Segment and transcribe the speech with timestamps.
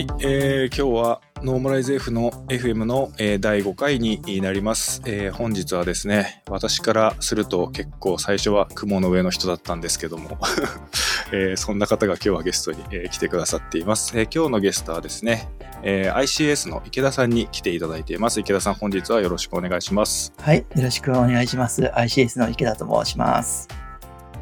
[0.00, 10.38] はい、えー、今日はノーマライズ F の FM の、えー、第5回になります、えー本日はですね私からすると結構最初は雲の上の人だったんですけども、
[11.32, 15.50] えーそんな方が今日はゲストに、えー来てくださっています、えー今日のゲストはですね、
[15.82, 21.82] えー ICS の池田さんに来ていただいています池田さん本日はよろしくお願いしますはい、よろしくお願いします。
[21.82, 23.68] ICS の池田と申します。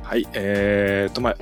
[0.09, 1.37] はい、えーと、まあ、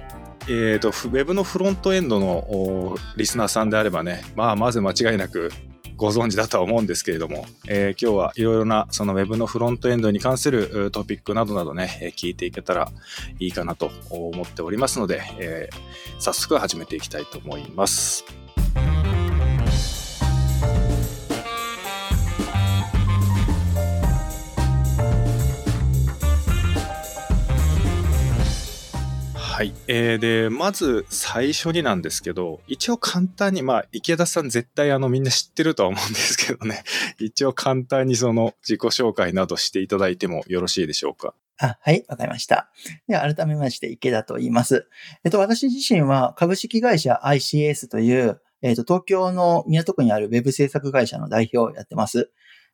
[0.48, 5.50] えーと、ウェブのフロントエンドのリスナーさんであればね、まあ、まず間違いなく
[5.96, 12.90] ご存知だとは思うんですけれども、えー今日はいろいろなそのウェブのフロントエンドに関するトピックなどなどね、聞いていけたら
[13.40, 15.76] いいかなと思っておりますので、えー
[16.18, 18.24] 早速始めていきたいと思います。
[29.56, 29.72] はい。
[29.88, 36.84] えーで、まず最初になんですけど、一応簡単に、まあ、池田さん絶対あのみんな知ってるとは思うんですけどね、
[37.18, 41.32] 一応簡単にその自己紹介などしていただいてもよろしいでしょうか。
[41.56, 42.70] あ、はい、わかりました。
[43.08, 44.90] では、改めまして池田と言います。
[45.24, 52.30] えっと、私自身は株式会社 ICS という、えっと、東京の港区にあるウェブ制作会社の代表をやってます。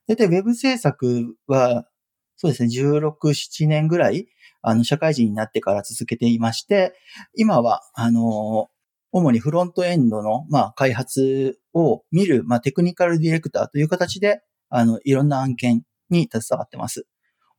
[0.09, 1.87] で、でウェブ制作は、
[2.35, 4.27] そうですね、16、7年ぐらい、
[4.63, 6.95] あの、社会人になってから続けていまして、
[7.37, 8.69] 今は、あの、
[9.11, 17.07] 主にフロントエンドの、まあ、開発を見る、まあ、テクニカルディレクターという形で、あの、いろんな案件に携わってます。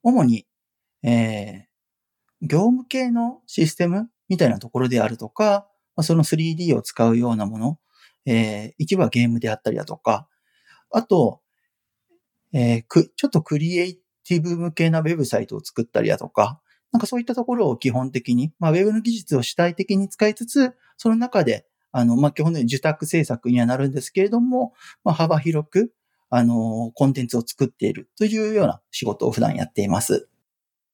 [0.02, 0.48] 主に、
[1.04, 7.80] えー、業務系のシステムみたいなところであるとか、まあその 3D を使うようなもの、
[8.26, 10.28] えー、一部はゲームであったりだとか、
[10.92, 11.42] あと、
[12.54, 16.62] えーく、ちょっとクリエイティブ向けなウェブサイトを作ったりだとか、
[16.94, 25.92] なんかそういったところを基本的に、まあ、ウェブの技術を主体的に使いつつ、その中で、あの、まあ、基本的に受託制作にはなるんですけれども、まあ、幅広く、
[26.30, 30.30] あの、コンテンツを作っているというような仕事を普段やっています。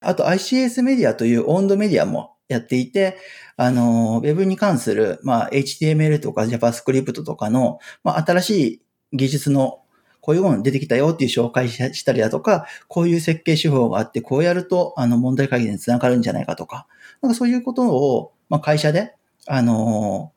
[0.01, 3.17] あと ICS メディアというオンドメディアもやっていて、
[3.57, 9.78] あの、ウェブに関する、まあ、HTML とか JavaScript とかの、まあ、新しい技術の
[10.21, 16.87] こういうもの出てきたよっていう紹介したりだとか、こういう設計手法があって、こうやると、あの、問題解決につながるんじゃないかとか、
[17.21, 19.15] なんかそういうことを、まあ、会社で、
[19.47, 20.31] あの、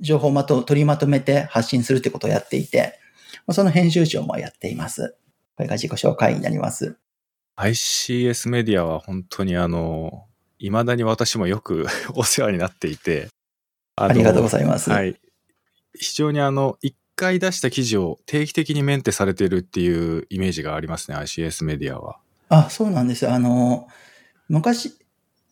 [0.00, 2.98] 情報をまと、取りまとめて発信するってことをやっていて、
[3.46, 5.16] まあその編集長もやっています。
[5.56, 6.98] これが自己紹介になります。
[7.56, 10.26] ICS メディアは本当にあの、
[10.58, 13.28] 未だに私もよく お世話になっていて、
[13.94, 14.90] あのありがとうございます。
[14.90, 15.16] はい。
[15.98, 22.18] 非常にあの、一回出した記事を定期的にメンテされてるっていうイメージがありますね、ICS メディアは。
[22.48, 23.28] あ、そうなんです。
[23.28, 23.88] あの、
[24.48, 24.92] 昔、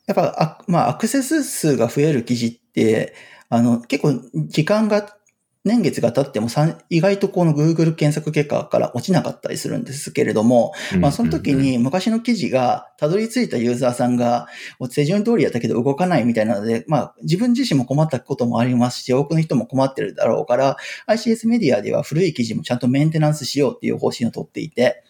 [0.06, 3.14] やっぱ、まあ、アクセス数が増える記事って、
[3.48, 5.16] あの、結構時間が、
[5.64, 6.48] 年月が経っても
[6.90, 14.46] 意外とこの Google 検索結果から落ちなかったりするんですけれども、まあ、その時に昔の記事がたどり着いたユーザーさんが、
[14.94, 20.76] 手順通りやったけど動かないみたいなので、まあ、自分自身も困ったこともありますし、多くの人も困ってるだろうから、
[21.06, 25.02] ICS メディアでは古い記事もちゃんとメンテナンスしようっていう方針をとっていて、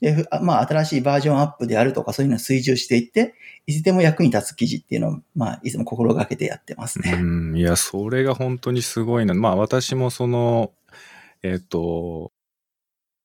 [0.00, 3.34] で、まあ、新しいバージョンアップであるとか、そういうのを追従していって、
[3.66, 7.12] いつでも役に立つ記事っていうのを、まあ、いつも心がけてやってますね。
[7.12, 9.34] うん、いや、それが本当にすごいな。
[9.34, 10.72] まあ私もその、
[11.42, 12.32] えっ、と、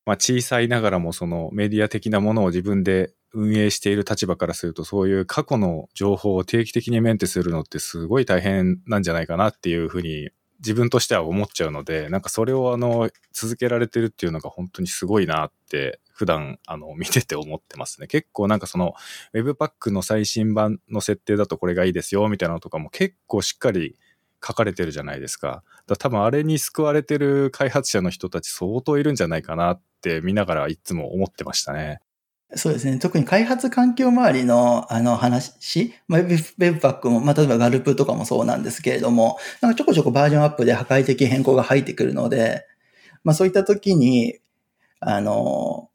[0.05, 10.29] まあ小さいながらもそのメディア的なものを自分で運営している立場からすると、そういう過去の情報を定期的にメンテするのってすごい大変なんじゃないかなっていうふうに
[10.59, 18.07] 自分としては思っちゃうので、なんかそれをあの、続けられてるっていうのが本当にすごいなって、普段あの、見てて思ってますね。
[18.07, 18.93] 結構なんかその、
[19.33, 23.97] Webpack の最新版の設定だとこれがいいですよ、みたいなのとかも結構しっかり
[24.45, 25.63] 書かれてるじゃないですか。
[25.87, 32.01] だ多分あれに救われてる開発者の人たち相当いるんじゃないかなって見ながらいつも思ってましたね。
[32.53, 32.99] そうですね。
[32.99, 42.65] 特に開発環境周りの、あの話、まあ、ウェブウェブパックも、まあ、例えばガルプとかもそうなんですけれども、なんかちょこちょこバージョンアップで破壊的変更が入ってくるので、
[43.23, 44.39] まあそういった時に、
[44.99, 45.88] あの、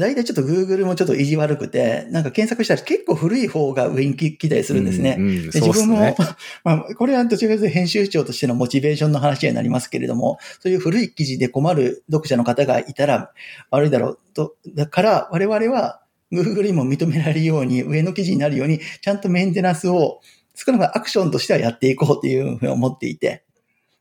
[0.00, 5.16] 大体ちょっと Google もちょっと意地悪くて、なんか検索したら結構古い方が上に来たりするんですね。
[5.18, 6.16] うん、うんでそうっす自分も、ね。
[6.64, 13.32] まあ、これはどちらかというと編集長としてのモチベーションの話になりますけれども、そういう古い記事で困る読者の方がいたら
[13.70, 16.00] 悪いだろうと、だから我々は
[16.32, 20.20] Google にも認められるように、上の記事になるように、ちゃんとメンテナンスを
[20.54, 23.44] 少なくともアクションとしてはやっていこうというふうに思っていて、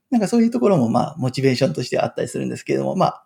[0.09, 3.25] なんかそういうところもまあ、モチベーションとしてあったりするんですけれども、まあ、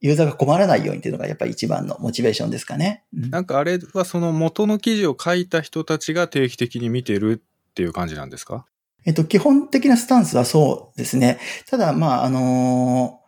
[0.00, 3.04] ユーザーが困らないようにっていうのがやっぱり一番のモチベーションですかね。
[3.14, 8.66] うんなんかあれはその元の記事を書いた人たちが定期的に見てるっていう感じなんですか？
[9.06, 11.38] えっと、基本的なスタンスはそうですね。
[11.68, 13.20] ただ、まあ、あの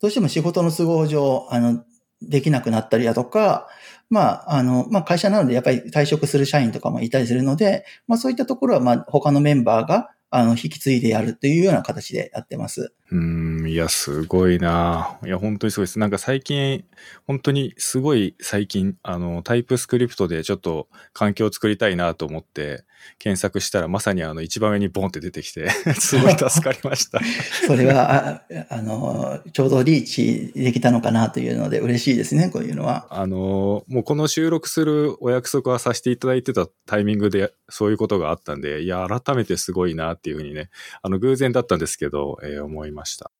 [0.00, 1.84] どうしても仕事の都合上、あの、
[2.22, 3.68] できなくなったりだとか、
[4.08, 12.94] まあ、あの、まあ、会社なのでやっぱり退職する社員とかもいたりするので、まあ、そういったところは、まあ、他のメンバーが、あの、引き継いでやるというような形でやってます。
[13.10, 15.98] うん、いや、すごいないや、本当にすごいです。
[15.98, 16.84] なんか最近、
[17.26, 22.84] 本当にすごい最近、あの、タイプスクリプトでちょっと環境を作りたいなと思って、
[23.18, 27.20] 検索したらまさにあの一番上にボンって出てきて すごい助かりました。
[27.66, 33.06] それは、ああの、ちょうどリーチできたのかなというので嬉しいですね、こういうのは。
[33.10, 40.70] あの、もうこの収録するお約束はさせていただいてたタイミングでそういうことがあったんで、いや、改めてすごいなっていうふうにね、
[41.02, 42.97] あの、偶然だったんですけど、えー、思いました。
[42.98, 43.30] ました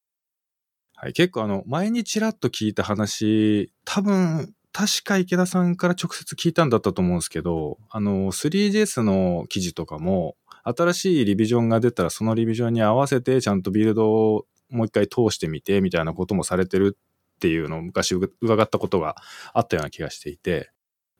[1.00, 19.16] はい、結構あの、前にちらっと聞いた話、多分、確か池田さんから直接聞いたんだったと思うんですけど、あの、3JS の記事とかも、新しいリビジョンが出たらそのリビジョンに合わせてちゃんとビルドをもう一回通してみてみたいなこともされてるっていうのを昔伺ったことが
[19.54, 20.70] あったような気がしていて、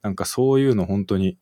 [0.02, 1.38] なんかそういうの本当に、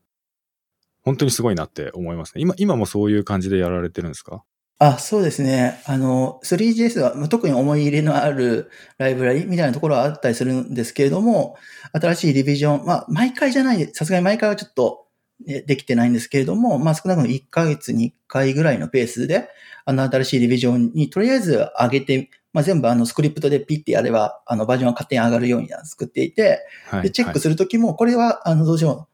[1.02, 2.42] 本当にすごいなって思いますね。
[2.42, 4.44] 今、今もそういう感じでやられてるんですか？
[4.78, 5.80] あ、そうですね。
[5.86, 11.56] あの、3GS は特に思い入れのあるライブラリみたいなところはあったりするんですけれども、
[11.92, 15.06] 新しいリビジョン、まあ、毎回じゃない、さすがに毎回はちょっと
[15.40, 19.48] できてないんですけれども、まあ、少なくとも1ヶ月に1回ぐらいのペースで、
[19.86, 29.08] あの、新しいリビジョンにとりあえず上げて、まあ、全部あのスクリプトでピッてやれば、あの、バージョンは勝手に上がるように作っていて、はい、で、チェックするときも、これは、あの、どうしても、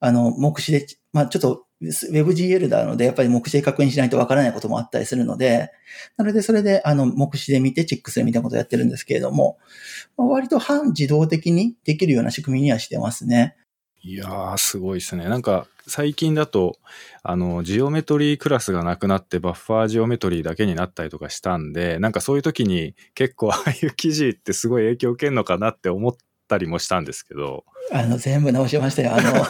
[0.00, 5.70] あの、目視で、まあ、ちょっと WebGL なので、やっぱり目視で確認しないとわからないこともあったりするので、
[6.16, 9.58] なので、それで、あの、目視で見てチェックするみたいなことをやってるんですけれども、
[10.16, 13.56] まあ、割と半自動的にできるような仕組みにはしてますね。
[14.02, 15.28] いやー、すごいですね。
[15.28, 16.78] なんか、最近だと、
[17.22, 26.16] あの、ジオメトリークラスがなくなってバッファージオメトリーだけになったりとかしたんで、なんかそういう時に結構ああいう記事ってすごい影響を受けるのかなって思っ
[26.48, 27.64] たりもしたんですけど。
[27.92, 29.12] あの、全部直しましたよ。
[29.14, 29.44] あの、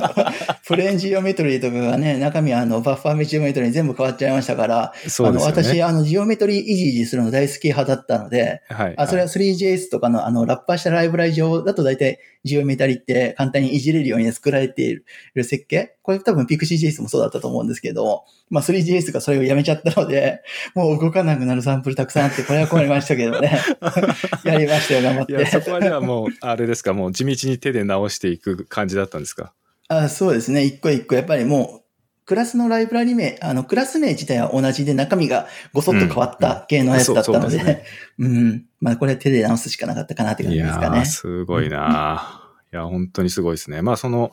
[0.66, 14.94] プレーンジオメトリーとかがね、中身あの、バッファーメジオメトリーに全部変わっちゃいましたから、そうですね、あの、私、あの、ジオメトリーいじいじするの大好き派だったので、はい、あそれは 3JS とかのあの、ラッパーしたライブラリ上だと大体ジオメタリって簡単にいじれるように作られてい
[15.34, 20.42] る設計これ多分 PixJS もそうだったと思うんですけど、まあ 3JS がそれをやめちゃったので、
[20.74, 23.60] もう動かなくなるサンプルたくさんあって、これは困りましたけどね。
[24.44, 25.32] やりましたよ、頑張って。
[25.32, 29.52] いや、そこまではもう、あれですか、もう地道に手で直していく感じだったんですか？
[29.88, 30.64] あそうですね。
[30.64, 31.82] 一個一個、やっぱりもう、
[32.24, 37.84] クラスのライブラリ名、あの、クラス名自体は同じで中身がごそっと変わった系のやつだったので、
[38.18, 38.64] うん。
[38.80, 40.96] まあ、これ手で直すしかなかったかなって感じですかね。
[40.98, 42.42] いやすごいな、
[42.72, 43.82] いや、本当にすごいですね。
[43.82, 44.32] まあ、その、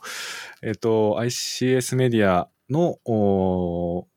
[0.62, 2.98] えっ、ー、と、ICS メディアの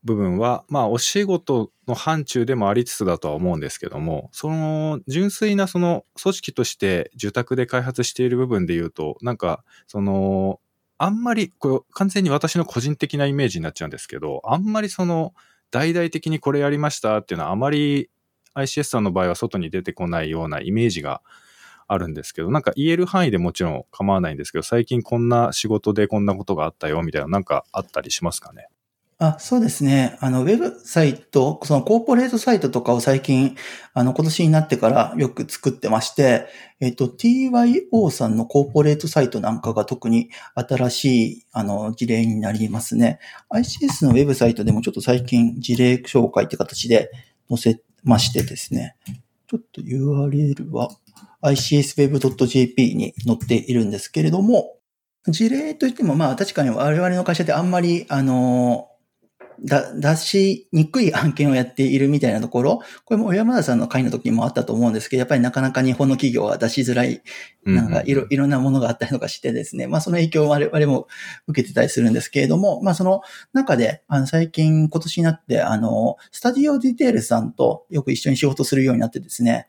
[0.05, 10.61] 部分は、まあ、お仕事の範疇でもありつつだとは思うんですけども、その、純粋なその組織として受託で開発している部分で言うと、なんか、その、
[10.99, 15.35] あんまり、これ完全に私の個人的なイメージになっちゃうんですけど、あんまりその、
[15.73, 18.11] 大々的にこれやりましたっていうのはあまり
[18.55, 21.23] ICS さんの場合は外に出てこないようなイメージが
[21.89, 28.69] あるんですけど、なんか言える範囲でもちろん構わないんですけど、最近こんな仕事でこんなことがあったよみたいななんかあったりしますかね？
[29.19, 30.19] あ、そうですね。
[30.21, 33.55] あの、ウェブサイト、そのコーポレートサイトとかを最近、
[33.95, 36.49] あの、今年になってからよく作ってまして、
[36.81, 43.21] えっと、TYO さんのコーポレートサイトなんかが特に新しい、あの、事例になりますね。
[43.55, 47.13] ICS のウェブサイトでもちょっと最近事例紹介って形で
[47.49, 48.97] 載せましてですね。
[49.47, 50.89] ちょっと URL は
[51.43, 54.77] icsweb.jp に載っているんですけれども、
[55.29, 58.89] 事例といっても、まあ確かに我々の会社ってあんまり、あの、
[59.65, 67.23] だ、出しにくい案件をやっているみたいなところ、これも小山田さんの会の時にもあったと思うんですけど、やっぱりなかなか日本の企業は出しづらい、
[67.65, 71.07] なんかいろ、いろんなものがあったりとかしてですね、まあその影響を我々も
[71.47, 73.21] 受けてたりするんですけれども、まあその
[73.53, 79.69] 中で、あの最近今年になって、あの、スタジオディテールさんとよく一緒に仕事するようになってですね、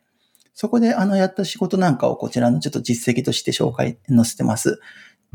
[0.54, 4.80] そこであのやった仕事なんかをこちらのちょっと実績として紹介、載せてます。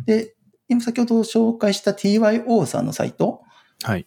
[0.04, 0.34] で、
[0.68, 3.42] 今先ほど紹介した TYO さんのサイト。
[3.82, 4.06] はい。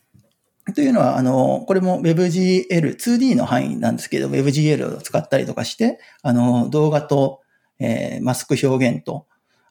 [0.75, 7.41] というのは、あの、これも WebGL、2D の範囲なんですけど、WebGL を使ったりとかして、あの、動画と、
[7.79, 9.25] えー、マスク表現と、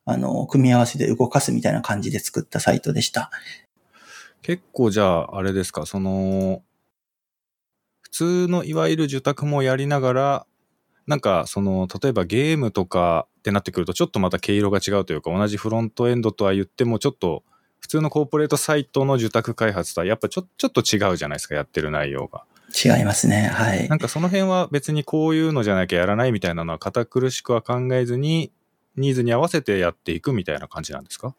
[0.05, 3.31] あの、組み合わせで動かすみたいな感じで作ったサイトでした。
[4.43, 6.63] 結構じゃあ、あれですか、その、
[8.01, 10.47] 普通のいわゆる受託もやりながら、
[11.07, 17.43] なんか、その、例えばゲームとかってなってくると、ちょっとまた毛色が違うというか、同じフロントエンドとは言っても、ちょっと
[17.81, 22.45] 普通のコーポレートサイトの受託開発とはやっぱちょちょっと違うじゃないですか、やってる内容が。
[22.73, 23.49] 違いますね。
[23.53, 23.89] はい。
[23.89, 28.53] なんかその辺は別にこういうのじゃなきゃやらないみたいなのは堅苦しくは考えずに、
[28.97, 31.35] ニーズに合わせてやっていくみたいな感じなんですか？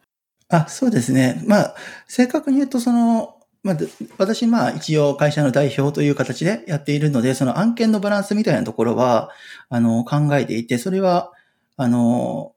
[0.49, 1.41] あ、そうですね。
[1.47, 1.75] まあ、
[2.07, 3.77] 正確に言うと、その、まあ、
[4.17, 9.29] 私、まあ、一応会社の代表という形でやっているので、その案件のバランスみたいなところは、
[9.69, 11.31] あの、考えていて、それは、
[11.77, 12.53] あの、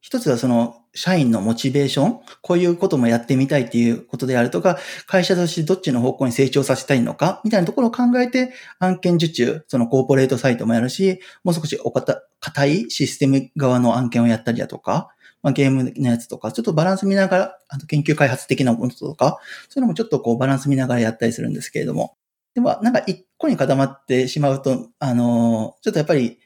[0.00, 15.08] 一つはその、社員のモチベーション、こういうこともやってみたいっていうことであるとか、会社としてどっちの方向に成長させたいのか、みたいなところを考えて、案件受注、そのコーポレートサイトもやるし、もう少しおかた、硬いシステム側の案件をやったりだとか、
[15.48, 19.38] まあ、ゲームのやつとか、ちょっとバランス見ながら、あと研究開発的なものとか、
[19.68, 22.16] そういうのもちょっとこうバランス見ながらやったりするんですけれども。
[22.54, 26.38] でも、なんか一個に固まってしまうと、あの、ちょっとやっぱり、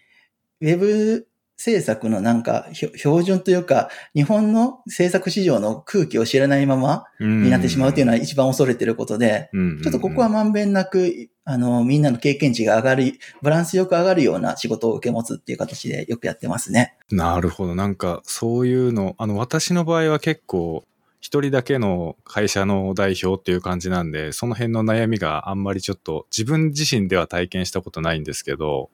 [0.61, 1.27] ウェブ
[1.65, 16.97] 制作のなんか標準というか、日本の制作市場の空気を知らないままになってしまうっていうのは一番恐れてることで、ちょっとここはまんべんなく、あの、みんなの経験値が上がる、バランスよく上がるような仕事を受け持つっていう形でよくやってますね。
[17.13, 17.77] なるほど。
[17.77, 20.85] なんか、そういうの、あの、私の場合は結構、
[21.21, 28.91] 一人だけの会社の代表っていう感じなんで、その辺の悩みがあんまりちょっと自分自身では体験したことないんですけど、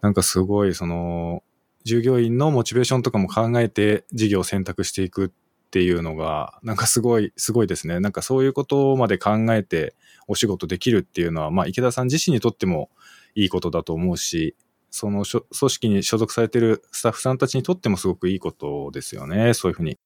[0.00, 1.42] なんかすごいその、
[1.84, 5.30] 従業員のモチベーションとかも考えて事業を選択していくっ
[5.70, 8.00] ていうのが、なんかすごい、すごいですね。
[8.00, 9.94] なんかそういうことまで考えて
[10.26, 12.90] お仕事できるっていうのは、まあ池田さん自身にとっても
[13.34, 14.56] いいことだと思うし、
[14.90, 19.54] その組織に所属されてるスタッフさんたちにとってもすごくいいことですよね。
[19.54, 19.96] そういうふうに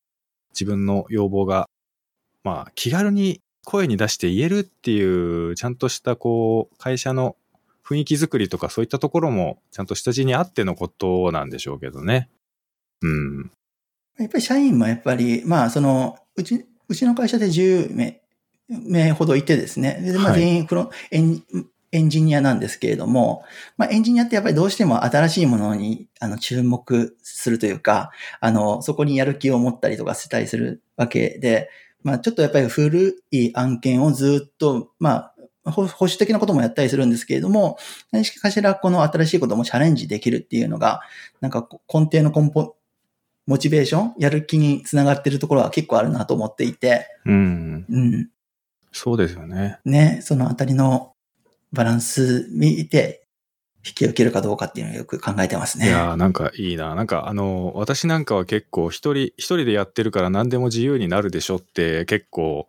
[0.52, 1.68] 自分の要望が、
[2.42, 7.36] まあ気軽に声に出して言えるっていう、ちゃんとしたこう、会社の
[7.86, 12.30] 雰囲気作りとかそういったところもちゃんと下地にあってのことなんでしょうけどね。
[13.02, 13.50] うん。
[14.18, 18.20] やっぱり社員もやっぱり、まあその、うち、うちの会社で10名、
[18.68, 20.00] 名ほどいてですね。
[20.00, 21.42] で、まあ全員プロ、はい、エン
[21.92, 23.44] エンジニアなんですけれども、
[23.76, 28.10] まあエンジニアってやっぱりどうしても新しいものにあの注目するというか、
[28.40, 31.70] あの、そこにやる気を持ったりとかしたりするわけで、
[32.02, 35.33] まあちょっとやっぱり古い案件をずっと、まあ
[35.64, 37.78] 保守的なこともやったりするんですけれども、
[38.12, 41.00] 何しかしらこの新しいこともチャレンジできるっていうのが、
[41.40, 42.74] なんか根底の根本、
[43.46, 47.06] モチベーション、やる気につながってるところは結構あるなと思っていて。
[47.24, 47.86] うん。
[47.88, 48.30] うん。
[48.92, 49.78] そうですよね。
[49.84, 51.12] ね、そのあたりの
[51.72, 53.24] バランス見て、
[53.86, 55.88] 引き受けるかどうかっていうのをよく考えてますね。
[55.88, 56.94] いやなんかいいな。
[56.94, 62.66] なんかあの、私なんかは結構一人、一人でやってるから何でも自由になるでしょって結構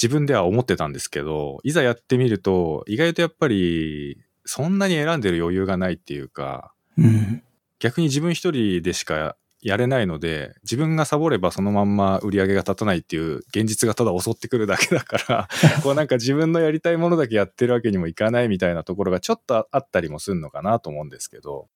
[0.00, 7.42] 自分では思ってたんですけど、いざやってみると、意外とやっぱり、そんなに選んでる余裕がないっていうか、うん、
[7.78, 15.48] 逆に自分一人でしかやれないので、自分がサボればそのまんま売り上げが立たないっていう現実がただ襲ってくるだけだから
[15.84, 21.68] こうなんか自分のやりたいものだけやってるわけにもいかないみたいなところがちょっとあったりもするのかなと思うんですけど、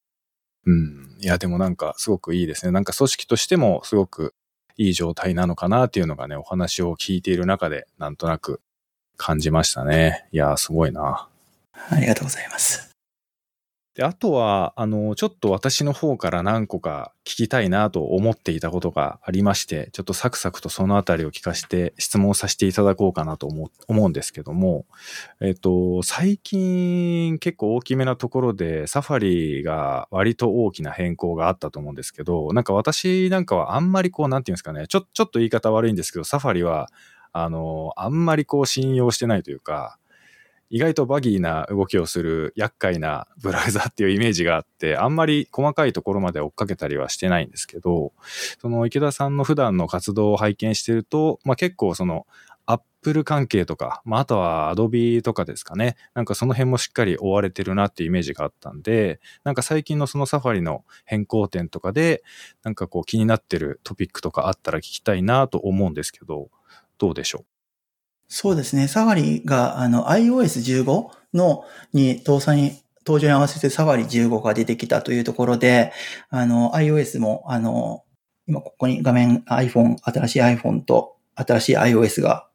[0.67, 1.17] うん。
[1.21, 2.73] いや、でもなんかすごくいいですね。
[2.73, 4.35] なんか組織としてもすごく
[4.77, 8.61] いい状態なのかなっていうのがね、お話を聞いている中でなんとなく
[9.17, 10.27] 感じましたね。
[10.33, 11.29] いやーすごいな。
[11.91, 12.94] ありがとうございます。
[13.95, 24.85] で、あとは、あの、ちょっと私の方から何個か聞きたいなと思っていたことがありまして、ちょっとサクサクとそのあたりを聞かせて質問させていただこうかなと思思うんですけども、
[25.41, 36.89] えっと、最近結構大きめなところでサファリが割と大きな変更があったと思うんですけど、なんか私なんかはあんまりこう、なんていうんですかね、ちょ、ちょっと言い方悪いんですけど、サファリは、
[37.33, 39.99] あの、あんまりこう信用してないというか、
[40.71, 48.13] 意外とバギーな動きをする厄介なブラウザっていうイメージがあって、あんまり細かいところまで追っかけたりはしてないんですけど、
[48.61, 52.27] その池田さんの普段の活動を拝見してると、まあ、結構その
[52.67, 55.97] アップル関係とか、まあ、あとはアドビとかですかね。
[56.15, 62.23] なんかその辺もしっかり追われてるなっていうイメージがあったんで、なんか最近のそのサファリの変更点とかで、
[62.63, 66.49] なんかこう気になってるトピックとかあったら聞きたいなと思うんですけど、
[66.97, 67.54] どうでしょう？
[68.35, 68.89] そうですね。
[68.89, 75.93] サファリが、あの、iOS15 の、に搭載、登場に合わせてサファリ15が出てきたというところで、
[76.31, 78.03] あの、iOS も、あの、
[78.49, 82.49] 今ここに画面 iPhone、新しい iPhone と新しい iOS が、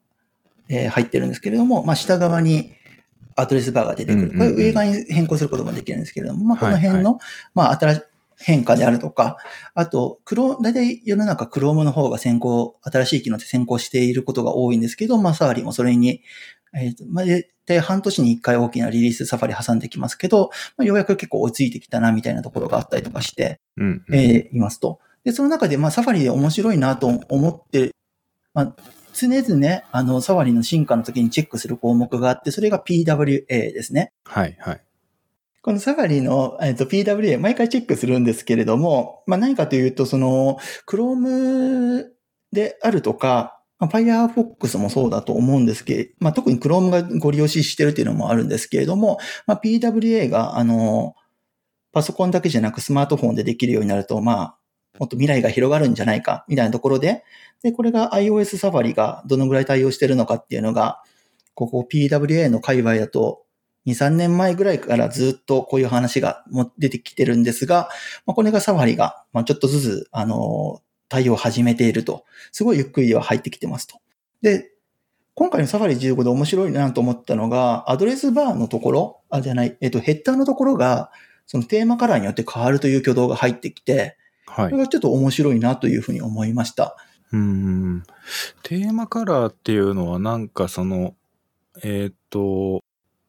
[0.67, 2.73] えー、入ってるんですけれども、まあ、下側に
[3.37, 4.31] アドレスバーが出てくる。
[4.31, 7.19] これ上側に変更することもできるんですけれども、まあ、この辺の、
[7.55, 8.01] まあ、新しい、
[8.41, 9.37] 変化であるとか、
[9.75, 16.23] あと、クロ、大体世の中 Chrome の方が先行、新しい機能で先行していることが多いんですけど、まあ、サファリもそれに、
[16.73, 24.99] えっ、ー、と、まあ、で、半年に一回大きなリリースサファリ挟んできますけど、まあ、ようやく結構追いついてきたな、みたいなところがあったりとかして、うんうん、えー、いますと。
[25.23, 27.91] で、その中で、まあ、サファリで面白いなと思って、
[28.53, 28.75] まあ、
[29.13, 34.13] 常々、あの、サファリの進化の時にチェックする項目があって、それが PWA ですね。
[34.23, 34.81] はい、はい。
[35.69, 40.57] このサファリの、えっと PWA 毎回チェックするんですけれども、まあ何かというと、その、
[40.87, 42.05] Chrome
[42.51, 51.13] であるとか、まあ Firefox もそうだと思うんですけど、まあ特に Chrome がご利用ししてるっていうのもあるんですけれども、まあ PWA が、あの、
[51.91, 54.57] パソコンだけじゃなくスマートフォンでできるようになると、まあ、
[54.97, 57.23] もっと未来が広がるんじゃないか、みたいなところで、
[57.61, 61.03] で、これが iOS サファリがどのぐらい対応してるのかっていうのが、
[61.53, 63.43] ここ PWA の界隈だと、
[63.85, 67.89] 2、3年前ぐらいからずっとこういう話がも出てきてるんですが、
[68.25, 72.25] まあ、これがサファリが、まあ、ちょっとずつ、あの、対応を始めていると。
[72.51, 73.99] すごいゆっくりは入ってきてますと。
[74.41, 74.71] で、
[75.33, 81.11] 今回のサファリ15で面白いなと思ったのが、アドレスバーのところ、あ、じゃない、えっと、ヘッダーのところが、
[81.47, 84.83] そのテーマカラーによって変わるという挙動が入ってきて、はいこれ。
[84.83, 86.95] がちょっと面白いなというふうに思いました。
[87.31, 88.03] うーん。
[88.63, 91.15] テーマカラーっていうのはなんかその、
[91.83, 92.83] えーっと、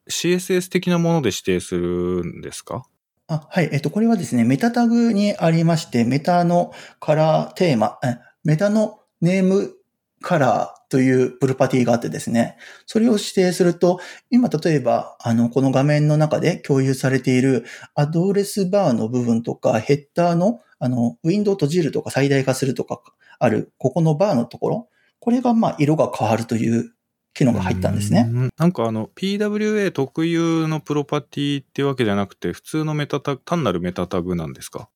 [0.09, 2.85] CSS 的なもので指定するんですか？
[3.27, 3.69] あはい。
[3.71, 7.97] えっと、これはですね、メタタグにありまして、メタのカラーテーマ、
[8.43, 9.73] メタのネーム
[10.21, 17.65] カラーというプロパティがあってですね、それを指定すると、今例えば、あの、この画面の中で共有されている
[17.95, 23.01] アドレスバーの部分とか、ヘッダーの、あの、ウィンドウ閉じるとか最大化するとか
[23.39, 24.89] ある、ここのバーのところ、
[25.19, 26.91] これがまあ色が変わるという
[27.33, 28.23] 機能が入ったんですね。
[28.23, 34.89] んなんかあの、PWA 特有のプロパティってわけじゃなくて、普通のメタタグ、単なるメタタグなんですか？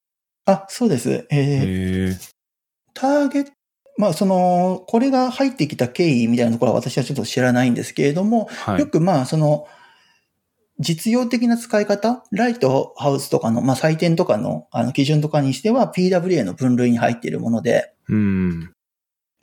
[0.46, 1.26] あ、そうです。
[1.32, 2.34] えー。
[2.94, 3.52] ターゲット、
[3.98, 8.88] まあその、これが入ってきた経緯みたいなところは私はちょっと知らないんですけれども、はいよ。
[8.88, 9.68] くまあその、
[10.78, 18.75] 実用的な使い方、ライトハウスとかの、まあ採点とかのあの基準とかにしては PWA の分類に入っているもので、うん。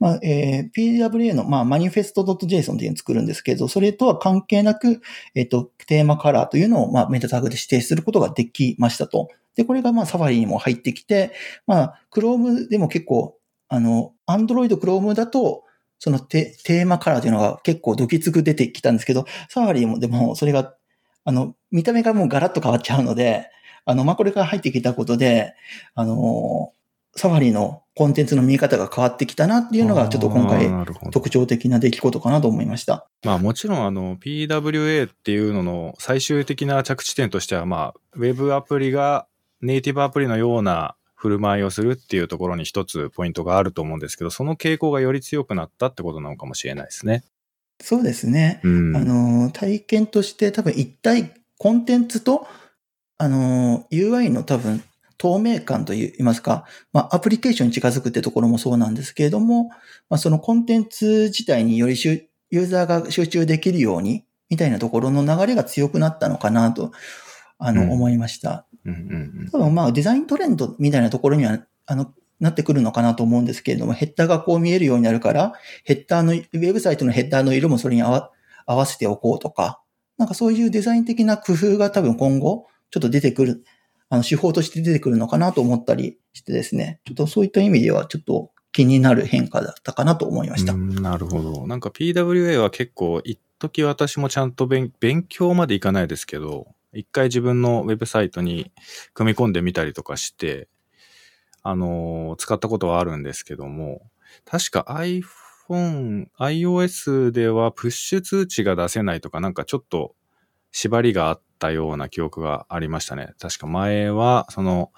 [0.02, 5.00] まあえー PWA の、まあ、マニフェスト .json っていうのを作るんですけど、それとは関係なく、
[5.36, 9.28] えっ、と、テーマカラーというのを、まあ、メタタグで指定することができましたと。
[9.54, 11.32] で、これが、まあ、サファリにも入ってきて、
[11.68, 13.38] まあ、Chrome でも結構、
[13.68, 15.62] あの、Android Chrome だと、
[16.00, 20.74] そのテテーマカラーというのが結構ドキツく出てきたんですけど、サファリもでもそれが、
[21.24, 23.50] あの、見た目がもうガラッと変わっちゃうので、
[23.84, 25.54] あの、まあ、これが入ってきたことで、
[25.94, 26.72] あの、
[27.14, 30.70] サファリのコンテンツの見え方が変わってきたなっていうのが、ちょっと今回
[31.10, 33.06] 特徴的な出来事かなと思いました。
[33.24, 39.26] まあもちろんあの PWA っていうのの最終的な着地点としてはまあウェブアプリが
[39.60, 47.22] ネイティブアプリのような振る舞いをするっていうところに一つポイントがあると思うんですけど、その傾向がより強くなったってことなのかもしれないですね。
[47.80, 48.60] そうですね。
[48.64, 48.96] うん。
[48.96, 52.46] あの、体験として多分一体コンテンツと、
[53.18, 54.82] あの、UI の多分
[55.18, 59.68] 透明感といいますか、まあ、アプリケーションに近づくってところもそうなんですけれども、
[60.08, 66.92] まあ、そのコンテンツ自体により集ユーザーが集中できるように、みたいなところの流れが強くなったのかなと、
[67.58, 68.66] あの、うん思いました。
[68.84, 68.96] うんう
[69.44, 78.30] ん多分まあデザイントレンドみたいなところには、あの、なってくるのかなと思うんですけれども、ヘッダーがこう見えるようになるから、ヘッダーの、ウェブサイトのヘッダーの色もそれに合わ
[78.66, 79.80] 合わせておこうとか、
[80.18, 83.64] なんかそういうデザイン的な工夫が多分今後、ちょっと出てくる、
[84.12, 90.74] あの、手法として出てくるのかなと思ったりしてですね、ちょっとそういった意味ではちょっと気になる変化だったかなと思いました。
[90.74, 91.66] なるほど。
[91.66, 98.70] なんか PWA は結構、一時私もちゃんと勉勉強までいかないですけど、一回自分のウェブサイトに
[99.14, 100.68] 組み込んでみたりとかして、
[101.62, 104.02] あのー使ったことはあるんですけども、
[104.44, 110.14] 確か iPhone、iOS ではプッシュ通知が出せないとか、なんかちょっと
[110.70, 113.34] 縛りがあったような記憶がありましたね。
[113.38, 114.90] 確か前は、その、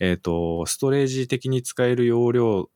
[0.00, 2.70] えっ、と、ストレージ的に使える容量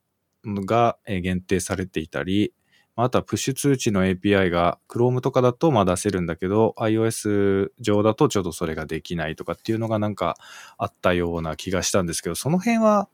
[0.45, 2.53] が限定されていたり、
[2.95, 10.37] あとはプッシュ通知の API が Chrome とかだとま出せるんだけど、iOS 上だとちょっとそれができないとかっていうのがなんか
[10.77, 13.09] あったような気がしたんですけど、その辺は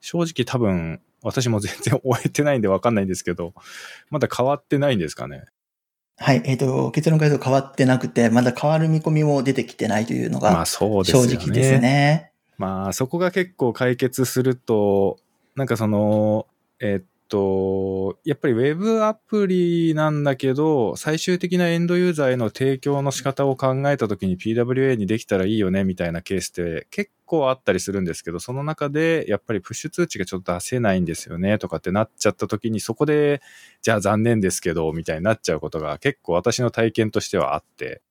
[0.00, 3.54] 正直多分私も全然終えてないんでわかんないんですけど、
[4.10, 5.44] まだ変わってないんですかね。
[6.20, 11.34] はい、えっ、と、結論から言うと変わってなくて、まだ変わる見込みも出てきてないというのまあがそうですね。
[11.34, 12.32] 直ですね。
[12.58, 15.18] まあそこが結構解決すると、
[15.54, 16.46] なんかその、
[16.80, 33.40] えっと、やっぱりウェブアプリなんだけど、最終的なエンドユーザーへの提供の仕方を考えたときに PWA にできたらいいよねみたいなケースって結構あったりするんですけど、その中でやっぱりプッシュ通知がちょっと出せないんですよねとかってなっちゃったときにそこで、
[33.82, 38.02] じゃあ残念ですけど、みたいになっちゃうことが結構私の体験としてはあって、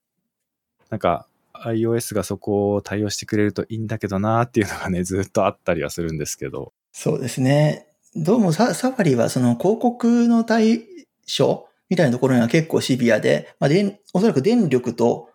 [0.89, 6.71] なんか iOS がそこを対応してくれるといいんだけどなっていうのがね、ずっとあったりはするんですけど。
[6.91, 7.86] そうですね。
[8.19, 10.87] どうもササファリはその広告の対
[11.27, 15.29] 所みたいなところには結構シビアで、まあ、でおそらく電力と、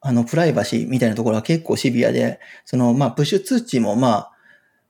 [0.00, 4.32] あの、プライバシーみたいなところは結構シビアで、その、まあ、プッシュ通知も、まあ、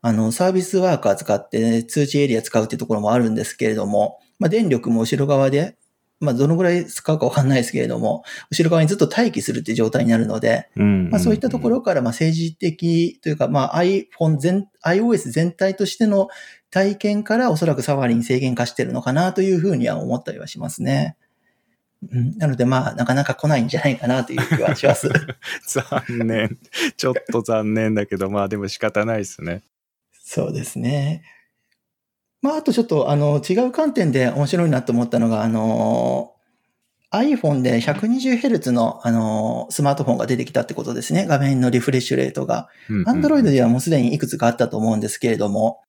[0.03, 5.77] あの、サービスワーカー使って、ね、通知エリア使うっていうところもあるんですけれども、まあ、電力も後ろ側で
[6.25, 10.69] まあ、どのぐらい使うかわかんないですけれども、後ろ側にずっと待機するっていう状態になるので、
[11.11, 16.29] まあ、そういったところから、まあ、政治的というか、まあ、iPhone 全、iOS 全体としての
[16.75, 21.17] 体験からおそらくサファリに制限化してるのかなというふうには思ったりはしますね。
[22.11, 25.09] うん、なので、まあ、なかなか来ないんじゃないかなという気はします。
[25.69, 26.59] 残念。
[26.97, 29.63] ちょっと残念だけど、まあ、でも仕方ないですね。
[30.21, 31.23] そうですね。
[32.43, 36.33] まあ、あとちょっと、あの、違う観点で面白いなと思ったのが、あの、
[37.13, 41.27] iPhone で 120Hz の、あの、スマートフォンが出てきたってことですね。
[41.27, 42.69] 画面のリフレッシュレートが。
[43.07, 45.84] Android ではもうすでにいくつかあったと思うんですけれども、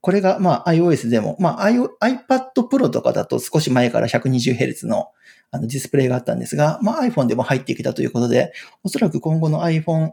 [0.00, 5.08] これが、まあ、iOS でも、まあ、iPad Pro とかだと少し前から 120Hz の
[5.52, 8.52] あのディスプレイがあったんですが、まあ、iPhone でも入ってきたということで、
[8.84, 10.12] おそらく今後の iPhone、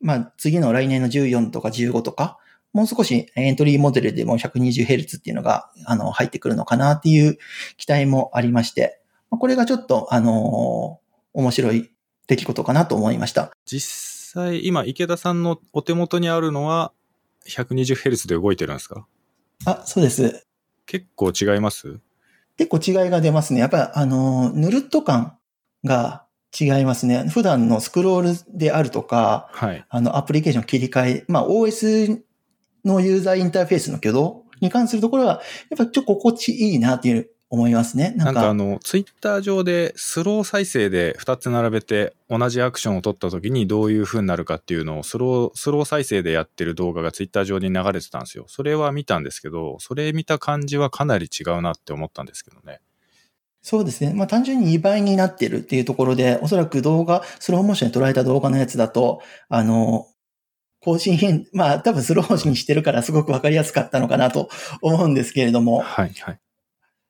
[0.00, 2.38] まあ、次の来年の14とか15とか、
[2.72, 7.38] もう少しエントリーモデルでも 120Hz っていうのが、あの、入ってくるのかなっていう
[7.76, 9.00] 期待もありまして、
[9.30, 11.00] これがちょっと、あの
[11.32, 11.90] 面白い
[12.26, 13.52] 出来事かなと思いました。
[13.64, 16.92] 実際、今、池田さんのお手元にあるのは、
[17.48, 19.06] 120Hz で動いてるんですか？
[19.64, 20.46] あ、そうです。
[20.86, 21.98] 結構違います？
[22.56, 23.60] 結構違いが出ますね。
[23.60, 25.36] やっぱり、あの、ぬるっと感
[25.84, 26.24] が
[26.58, 27.28] 違いますね。
[27.28, 32.20] 普段のスクロールであるとか、はい、あの、アプリケーション切り替え、まあ、OS
[32.84, 38.12] のユーザーインターフェースの挙動に関するところは、やっぱちょっと心地いいなっていう思いますね。
[38.16, 48.46] なんかあの、ツイッター上でスロー再生で2つ並べて同じアクションを取った時にどういう風になるかっていうのをスロー、スロー再生でやってる動画がツイッター上に流れてたんですよ。
[48.48, 52.80] それは見たんですけど、それ見た感じはかなり違うなって思ったんですけどね。
[53.62, 54.12] そうですね。
[54.12, 60.06] まあ単純に2倍になってるっていうところで、おそらく動画、スローモーションで捉えた動画のやつだと、あの、
[60.80, 64.48] 更新変、まあ多分スローにしてるからすごくわかりやすかったのかなと
[64.82, 65.80] 思うんですけれども。
[65.80, 66.38] はいはい。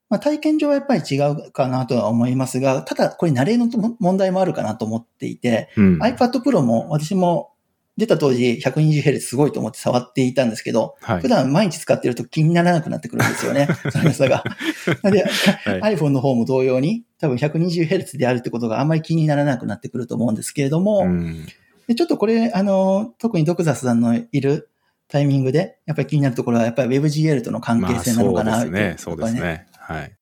[0.09, 7.53] まあ体験上はやっぱり違うかなとは思いますが、ただこれ慣れの問題もあるかなと思っていて、うん、iPad Pro も私も
[7.97, 13.69] 出た当時 120Hz すごいと思って触っていたんですけど、はい、普段毎日使ってると気にならなくなってくるんですよね。
[13.91, 14.45] その良さが。
[15.11, 15.25] で、
[15.81, 21.47] はい、iPhone の方も同様に、多分 120Hz であるってことがあんまり気にならなくなってくると思うんですけれども、うん
[21.87, 24.71] で、ちょっとこれ、あの、特にドクザスさんのいる
[25.09, 28.95] タイミングで、やっぱり気になるところは、やっぱり WebGL との関係性なのかな、まあ、そうですね。
[28.99, 29.67] そうですね。
[29.87, 30.17] はい。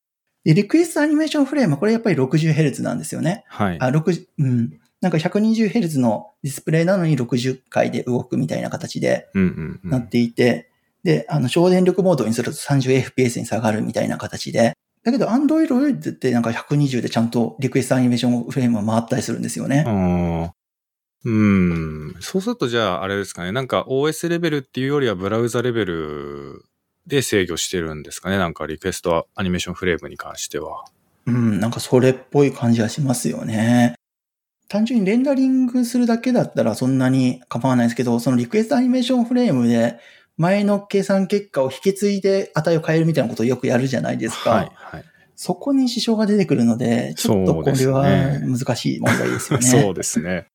[0.44, 3.44] で、リクエストアニメーションフレーム、これやっぱり 60Hz なんですよね。
[3.48, 3.78] はい。
[3.80, 4.80] あ、60、うん。
[5.00, 9.28] なんか 120Hz のディスプレイなのに60回で動くみたいな形で
[9.82, 10.70] なっていて、
[11.02, 19.84] で、あの、省電力モードにすると 30fps に下がるみたいな形で、だけど、Android ってなんか120でちゃんと requestAnimationFrame が回ったりするんですよね。
[21.24, 22.14] うん。
[22.20, 23.52] そうするとじゃああれですかね。
[23.52, 26.64] なんか OS レベルっていうよりはブラウザレベル
[27.06, 28.38] で制御してるんですかね。
[28.38, 30.84] なんか requestAnimationFrame に関しては。
[31.26, 33.94] うん、なんかそれっぽい感じはしますよね。
[34.68, 39.98] 単純にレンダリングするだけだったらそんなに構わないですけど、その requestAnimationFrame で
[40.36, 44.50] 前の計算結果を引き継いで値を変えるみたいなことをよくやるじゃないですか。
[44.50, 45.04] はいはい。
[45.36, 48.04] そこに支障が出てくるので、ちょっとこれは
[48.40, 49.66] 難しい問題ですよね。
[49.66, 50.46] そうですね。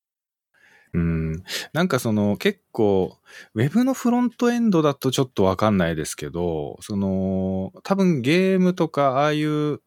[0.92, 1.42] うん。
[1.72, 3.16] なんかその結構、
[3.54, 9.80] ウェブのフロントエンドだとちょっとわかんないですけど、その、多分ゲームとかああいう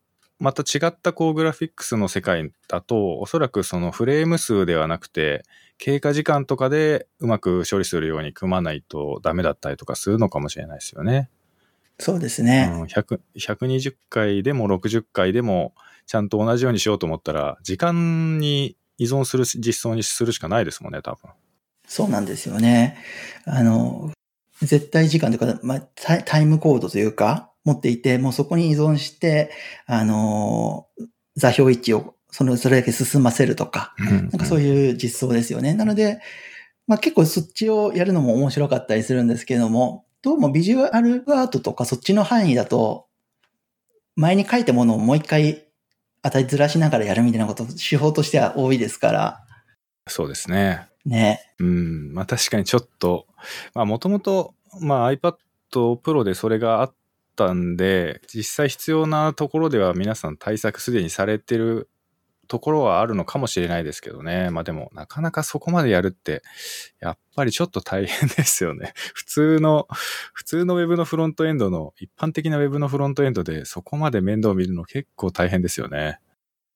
[0.43, 5.43] また違ったこうグラフィックスの世界だと、おそらくそのフレーム数ではなくて、
[5.77, 11.29] 経過時間とかでうまく処理するように組まないとダメだったりとかするのかもしれないですよね。
[11.97, 12.69] そうですね。
[12.73, 15.73] うん、120回でも60回でも
[16.07, 21.31] ちゃんと同じようにしようと思ったら、時間に依存する実装にするしかないですもんね、多分。
[21.87, 22.97] そうなんですよね。
[23.45, 24.11] あの、
[24.61, 25.81] 絶対時間というか、まあ、
[26.25, 29.51] タイムコードというか、持っていて、もうそこに依存して、
[29.85, 30.87] あの、
[31.35, 35.75] 座標位置をその、それだけ進ませるとか、なんかそういう実装ですよね。
[35.75, 36.19] なので、
[36.87, 43.05] まあ結構そっちをやるのも面白かったりするんですけども、どうもビジュアルアートとかそっちの範囲だと、
[44.15, 45.67] 前に書いたものをもう一回
[46.23, 49.45] 値ずらしながらやるみたいなこと、手法としては多いですから。
[50.07, 50.87] そうですね。
[51.05, 51.39] ね。
[51.59, 52.13] うん。
[52.13, 53.27] まあ確かにちょっと、
[53.73, 55.35] まあもともと、まあ iPad
[55.71, 56.95] Pro でそれがあっ
[57.35, 61.89] たんで、実際必要なところでは皆さん対策すでにされてる
[62.47, 64.49] ところはあるのかもしれないですけどね。
[64.49, 66.41] まあでも、なかなかそこまでやるって、
[66.99, 68.93] やっぱりちょっと大変ですよね。
[69.13, 69.87] 普通の、
[70.33, 76.19] 普通の Web のフロントエンドの、一般的な Web のフロントエンドでそこまで面倒を見るの結構大変ですよね。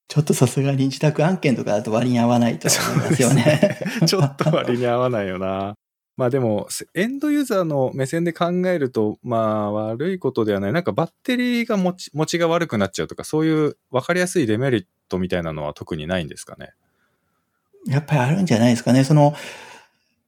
[0.08, 3.78] ちょっとさすがに自宅案件とかだと割に合わないと思いますよね。
[4.08, 5.76] ちょっと割に合わないよな。
[6.16, 10.74] まあでも、エンドユーザーの目線で考えると、まあ悪いことではない。
[10.74, 16.74] なんかバッテリーが持ち、持ちが悪くなっちゃうとか、そういう分かりやすいデメリットみたいなのは特にないんですかね？
[17.86, 19.04] やっぱりあるんじゃないですかね。
[19.04, 19.34] その、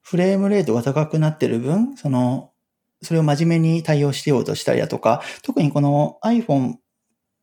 [0.02, 2.50] フレームレートが高くなってる分、その、
[3.02, 6.74] それを真面目に対応してようとしたりだとか、特にこの iPhone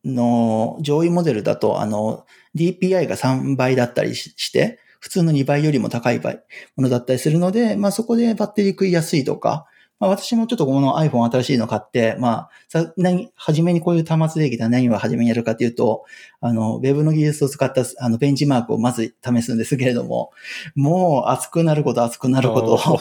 [0.04, 9.66] の上位モデルだと、あの、DPI が3倍だったりして、普通の2倍よりも高いものだったりするので、まあそこでバッテリー食いやすいとか、
[10.00, 16.04] まあ私もちょっとこの iPhone 新しいの買って、まあ、さ、何、初めにこういう端末できたら何を初めにやるかというと、
[16.40, 20.30] あの、Web の技術を使ったあのベンチマークをまず試すんですけれども、
[20.74, 23.00] もう熱くなること熱くなること。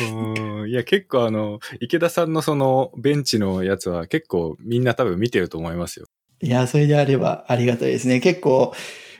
[0.00, 6.06] うんいや、結構あの、池田さんのそのベンチのやつは結構みんな多分見てると思いますよ。
[6.40, 8.20] いや、それであればありがたいですね。
[8.20, 8.72] 結構、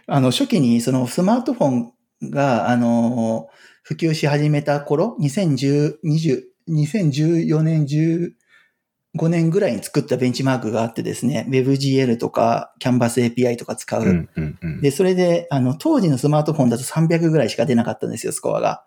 [0.07, 1.93] あの、初期にそのスマートフォン
[2.31, 3.49] が、あの、
[3.93, 14.03] 普及し始めた頃、2010、20、2014年、15年ぐらいに作ったベンチマークがあってですね、WebGL とか Canvas API とか使う。
[14.03, 18.83] うんうんうん、で、それで、あの、当時のスマートフォンだと300ぐらいしか出なかったんですよ、スコアが。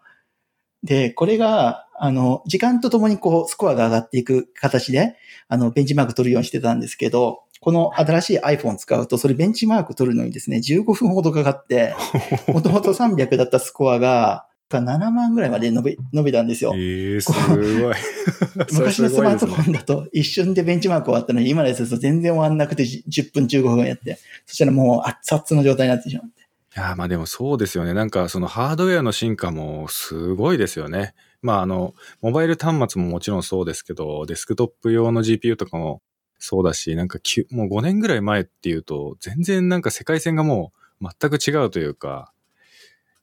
[0.82, 5.16] で、これが、あの、時間とともにこう、スコアが上がっていく形で、
[5.48, 11.96] あの、ベンチマーク取るようにしてたんですけど、この新しい iPhone 使うと、それベンチマーク取るのにですね、15分ほどかかって、
[12.52, 16.74] もともと300だったスコアが、7万ぐらいまで伸び、伸びたんですよ。
[16.76, 17.96] ええー、すごい。
[18.74, 26.42] 昔のスマートフォンだと一瞬でベンチマーク終わったのに、今のやつだと全然終わんなくて10分15分やって、そしたらもう熱々の状態になってしまって。
[26.78, 27.94] いやまあでもそうですよね。
[27.94, 31.14] なんかそのハードウェアの進化もすごいですよね。
[31.42, 36.02] まああの、モバイル端末ももちろんそうですけど、デスクトップ用の GPU とかも
[36.38, 37.20] そうだし、なんか
[37.52, 42.34] もう5年ぐらい前っていうと、全然なんか世界線がもう全く違うというか、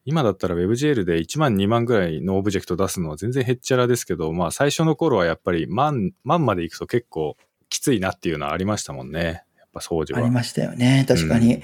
[0.04, 7.36] 今だったら WebGL で1万2万ぐらいのオブジェクト出すのは全然へっちゃらですけど、まあ最初の頃はやっぱり万、万まで行くと結構
[7.68, 9.44] きついなっていうのはありましたもんね。
[9.58, 10.20] やっぱ掃除は。
[10.20, 11.04] ありましたよね。
[11.08, 11.54] 確かに。
[11.54, 11.62] うん、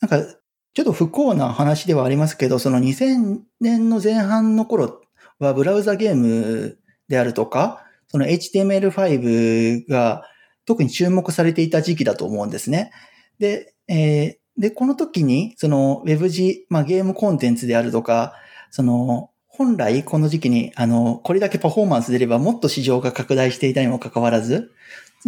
[0.00, 0.34] なんか、
[0.74, 5.00] ちょっと不幸な話ではありますけど、その2000年の前半の頃
[5.40, 10.22] はブラウザゲームであるとか、その HTML5 が
[10.64, 12.92] 特に注目されていた時期だと思うんですね。
[13.38, 18.34] で、えー、で、この時に、その WebG、まあゲームコンテンツであるとか、
[18.70, 24.70] その、本来この時期に、あの、これだけパフォーマンス出ればもっと市場が拡大していたにもかかわらず、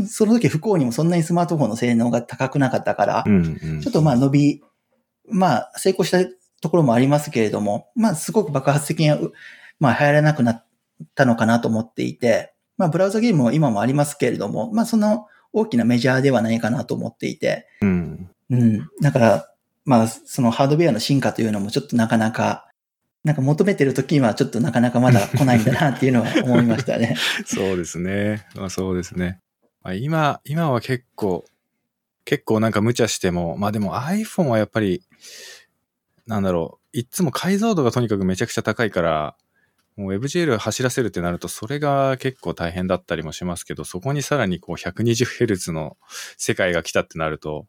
[0.08, 4.62] その時不幸にもそんなにスマートフォンの性能が高くなかったから、うんうん、ちょっとまあ伸び、
[5.28, 6.18] まあ成功した
[6.60, 9.10] ところもありますけれども、まあすごく爆発的に、
[9.80, 10.66] まあ流行らなくなっ
[11.14, 18.30] たのかなと思っていて、まあ、ブラウザゲームも今もありますけれども、まあ、その大きなメジャーではないかなと思っていて、うん。
[18.50, 18.88] うん。
[19.00, 19.46] だから、
[19.84, 22.66] まあ、そのハードウェアの進化というのもちょっとなかなか、
[23.24, 27.16] なんか求めてる時はちょっとなかなかまだ来ないんだなっていうのは思いましたね。
[27.44, 28.46] そうですね。
[28.54, 29.40] まあそうですね。
[29.82, 31.44] まあ、今、今は結構、
[32.24, 35.02] 結構なんか無茶しても、まあでも iPhone はやっぱり、
[36.26, 39.36] なんだろう、いつも解像度がとにかくめちゃくちゃ高いから、
[39.96, 45.96] もう WebGL 走らせるってなると、それが結構大変だったりもしますけど、そこにさらにこう 120Hz の
[46.38, 47.66] 世界が来たってなると、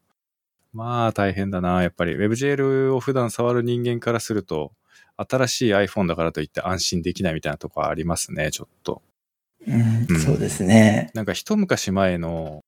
[0.73, 1.81] まあ大変だな。
[1.83, 4.71] やっぱり WebGL を普段触る人間からすると、
[5.17, 9.01] 新しい iPhone だからといって安心できないみたいなとこありますね、ちょっと。
[9.67, 11.11] うん、うん、そうですね。
[11.13, 12.63] なんか一昔前の、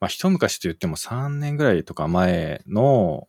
[0.00, 3.28] まあ一昔と言っても3年ぐらいとか前の、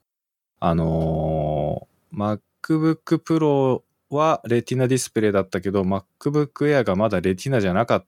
[0.60, 8.06] あのー、MacBook Pro はレティナディスプレイだったけど、MacBook Air がまだレティナじゃなかっ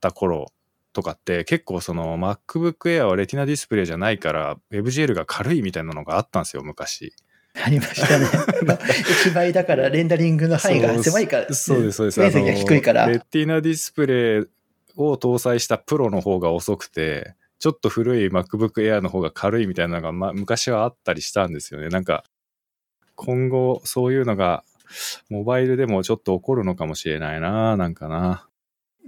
[0.00, 0.52] た頃
[0.96, 7.12] とかって結構その MacBook Air はレティナディスプレイじゃないから WebGL が軽いみたいなのがあったんですよ、昔。
[7.62, 8.24] ありましたね。
[9.26, 11.52] 1倍だからレンダリングの範囲が狭いから。
[11.52, 12.20] そうです、そうです。
[12.20, 13.06] 面積が低いから。
[13.08, 14.44] レティナディスプレイ
[14.96, 21.88] を搭載したプロの方が遅くて、ちょっと古い MacBook Air の方が軽いみたいなのが、ま、昔はあったりしたんですよね。
[21.88, 22.24] なんか、
[23.16, 24.64] 今後そういうのが
[25.28, 28.45] モバイルでもちょっと起こるのかもしれないな、なんかな。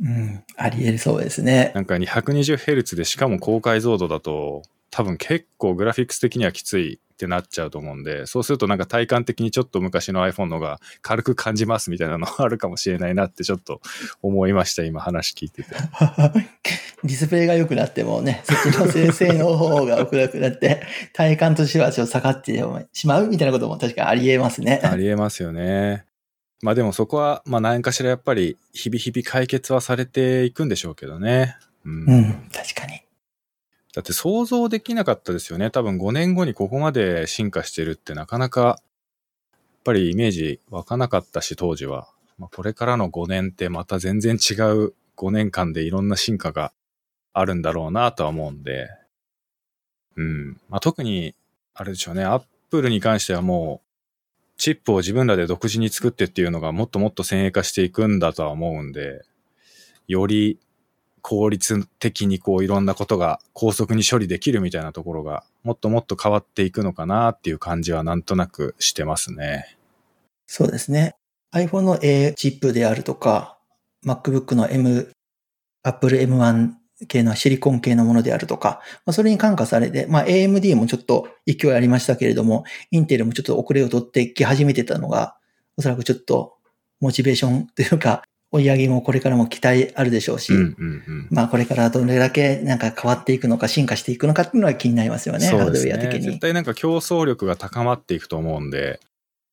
[0.03, 1.73] うん、あり得るそうですね。
[1.75, 13.81] なんか 220Hz でしかも高解像度だと、多分結構グラフィックス的にはきついってなっちゃうと思うんで、そうするとなんか体感的にちょっと昔の iPhone のが軽く感じますみたいなのあるかもしれないなってちょっと
[14.23, 15.71] 思いました、今話聞いてて。
[17.05, 20.83] ディスプレイが良くなってもね、そっちの生成の方が遅くなって、
[21.13, 24.81] 体感としてはちょっと下がってしまうみたいなことも確かにあり得ますね。
[24.83, 26.08] あり得ますよね。
[26.62, 31.57] まあでもそこは、まあ何かしらやっぱり日々日々解決はされていくんでしょうけどね。
[31.85, 33.03] うん、うん、確かに。
[33.94, 35.71] だって想像できなかったですよね。
[35.71, 38.79] 多分5年後にここまで進化してるってなかなか、やっ
[39.85, 42.09] ぱりイメージ湧かなかったし、当時は。
[42.38, 46.73] まあ、これからの5年ってまた全然違う5年間でいろんな進化が
[47.33, 48.88] あるんだろうなとは思うんで。
[50.16, 50.61] うん。
[50.68, 51.35] まあ、特に、
[51.75, 52.25] あれでしょうね。
[52.25, 53.88] アップルに関してはもう、
[54.59, 59.23] チップを自分らで独自に作ってっていうのがもっともっと先鋭化していくんだとは思うんで、
[60.09, 60.59] より
[61.23, 69.77] 効率的にこういろんなことが高速に処理できるみたいなところがもっともっと変わっていくのかなっていう感じはなんとなくしてますね。
[70.47, 71.14] そうですね。
[71.53, 73.59] iPhone の A チップであるとか、
[74.05, 75.12] MacBook の M、
[75.83, 76.73] Apple M1
[77.07, 85.37] 系のシリコン系のものであるとか、まあ、それに感化されて、まあ、AMD もちょっと勢いありましたけれども、インテルもちょっと遅れを取ってき始めてたのが、
[85.77, 86.57] おそらくちょっと
[87.01, 95.47] モチベーションというか、追い上げもこれからも期待あるでしょうし、うんうんうん、まあこれからどれだけなんか変わっていくのか進化していくのかっていうのは気になりますよね、ね。
[95.47, 96.21] ハードウェア的に。
[96.23, 99.01] 絶対なんか競争力が高まっていくと思うんで、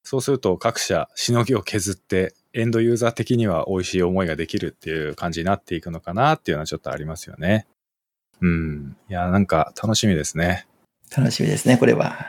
[0.06, 7.66] そうすると各社しのぎを削ってエンドユーザー的には美味しい思いができるっていう感じになっていくのかなっていうのはちょっとありますよね。
[8.40, 8.96] うん。
[9.10, 10.68] いや、なんか楽しみですね。
[11.16, 12.28] 楽しみですね、これは。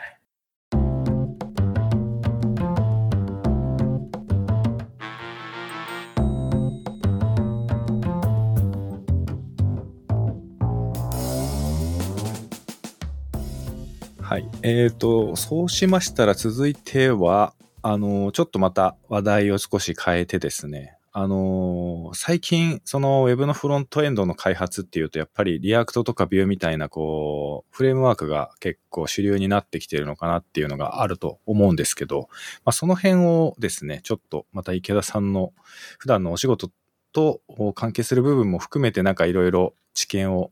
[14.22, 14.48] はい。
[14.62, 17.52] えっ、ー、と、そうしましたら続いては、
[17.88, 32.28] あの、ちょっとまた話題を少し変えてですね、あの最近、その Web のフロントエンドの開発っていうと、やっぱり React とか Vue みたいな、こう、フレームワークが結構主流になってきてるのかなっていうのがあると思うんですけど、
[32.64, 35.52] まあ、その辺をですね、ちょっとまた池田さんの
[36.00, 36.72] 普段のお仕事
[37.12, 37.40] と
[37.76, 40.50] 関係する部分も含めてなんかいろいろ知見を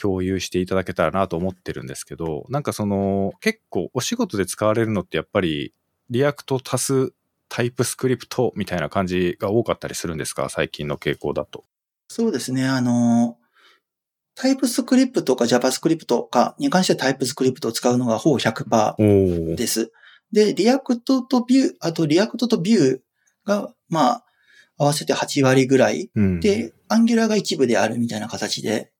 [0.00, 5.74] 共有していただけたらなと思ってるんですけど、なんかその結構お仕事で使われるのってやっぱり
[6.10, 7.12] React 足す
[7.48, 10.48] TypeScript みたいな感じが多かったりするんですか？
[10.48, 11.64] 最近の傾向だと。
[12.08, 12.66] そうですね。
[12.66, 13.38] あの、
[14.34, 19.92] TypeScript か JavaScript かに関しては TypeScript を使うのがほぼ100%です。
[20.32, 23.00] で、 React と Vue、あと React と Vue
[23.44, 24.24] が、まあ、
[24.76, 26.10] 合わせて8割ぐらい。
[26.14, 28.90] うん、で、 Angular が一部であるみたいな形で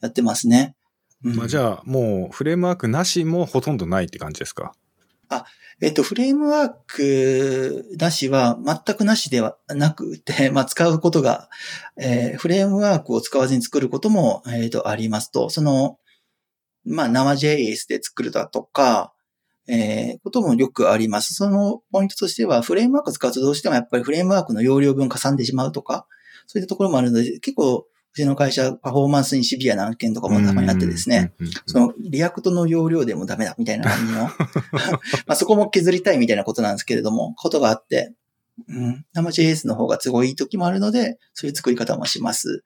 [0.00, 0.74] やってますね。
[1.22, 4.74] うん、まあ、じゃあ、もうフレームワークなしもほとんどないって感じですか？
[5.34, 5.46] あ、
[5.80, 11.48] えっと、フレームワークなしは全くなしでは なくて、まあ、使うことが、
[11.96, 15.98] えー、フレームワークを使わずに作ることも、えっ、ー、と、ありますと、その、
[16.84, 19.12] まあ、生 JS で作るだとか、
[19.66, 21.34] えー、こともよくあります。
[21.34, 26.06] そのポイントとしては、フレームワーク使うとどうしてもやっぱりフレームワークの容量分かさんでしまうとか、
[26.46, 31.32] そういったところもあるので、結構うちの会社、パフォーマンスにシビアな案件とかもたまにあってですね、
[31.66, 34.22] その React の容量でもダメだみたいな感じの、
[35.26, 38.14] まあそこも削りたいみたいなことなんですけれども、ことがあって、
[38.68, 42.62] うん、生 JS の方が都合いい時もあるので、そういう作り方もします。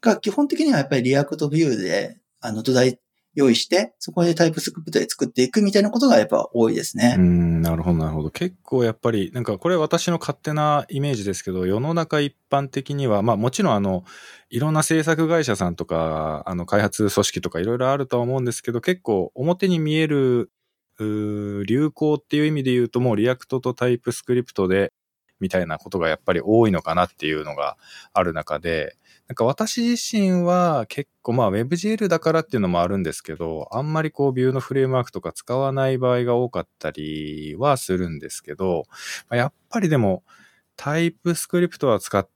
[0.00, 2.98] が、基本的にはやっぱり React Vue で、あの土台
[3.34, 7.14] 用意して、そこで TypeScript で作っていくみたいなことがやっぱ多いですね。
[7.18, 8.30] うん、なるほど、なるほど。
[8.30, 14.04] 結構やっぱり、なんかこれ私の勝手なイメージですけど、世の中一般的には、まあもちろんあの、
[14.50, 20.50] いろんな制作会社さんとか、あの、開発組織とかいろいろあるとは思うんですけど、結構表に見える、
[20.98, 24.92] 流行っていう意味で言うともう React と TypeScript で
[25.42, 27.76] みたいなことがやっぱり多いのかなっていうのが
[28.14, 28.96] ある中で、
[29.28, 38.84] なんか私自身は結構まあ WebGL だからっていうのもあるんですけど、あんまりこうビューのフレームワークとか使わない場合が多かったりはするんですけど、
[39.30, 40.22] やっぱりでも
[40.76, 42.28] TypeScript は使っ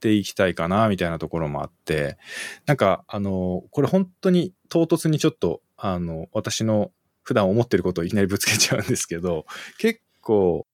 [0.00, 2.18] ていきたいかなみたいなところもあって、
[2.66, 6.92] なんかあの、これ本当に唐突にちょっとあの、私の
[7.22, 9.46] 普段思ってることをいきなりぶつけちゃうんですけど、
[9.78, 10.66] 結構、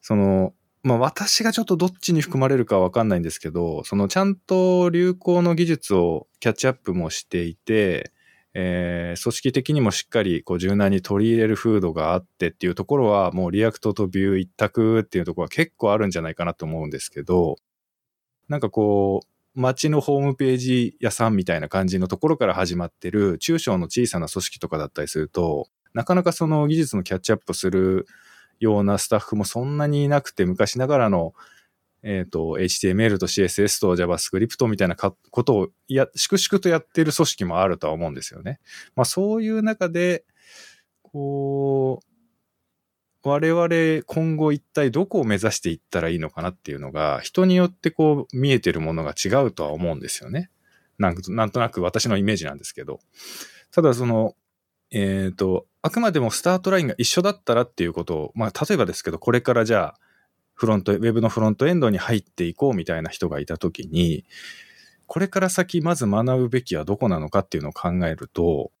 [0.00, 8.12] その、まあ私がちょっとどっちに含まれるかわかんないんですけど、そのちゃんと流行の技術をキャッチアップもしていて、
[8.54, 17.56] えー、組織的にもしっかりこう柔軟に取り入れる風土があってっていうところはもう React と Vue 一択っていうところは結構あるんじゃないかなと思うんですけど、
[18.48, 28.06] なんかこう、街のホームページ屋さんみたいな感じのところから始まってる中小の小さな組織とかだったりすると、なかなかその技術のキャッチアップする
[28.60, 31.34] ようなスタッフもそんなにいなくて、昔ながらの、
[32.02, 35.12] えっ、と、HTML と CSS と JavaScript みたいなこ
[35.44, 38.60] とをや、粛々とやっている組織もあるとは思うんですよね。
[38.94, 40.24] まあそういう中で、
[41.02, 42.08] こう、
[43.24, 50.50] 我々今後一体どこを目指していったらいいのかなっていうのが、人によってこう見えてるものが違うとは思うんですよね。
[50.98, 53.00] なんなんとなく私のイメージなんですけど。
[53.70, 54.34] ただその、
[54.90, 60.00] えっ、ー、と、あくまでもスタートラインが一緒だったらっていうことを、まあ例えばですけど、これからじゃあ、
[60.54, 64.24] フロント、ウェブのフロントエンドに入っていこうみたいな人がいたときに、
[65.06, 68.72] これから先まず学ぶべきはどこなのかっていうのを考えると、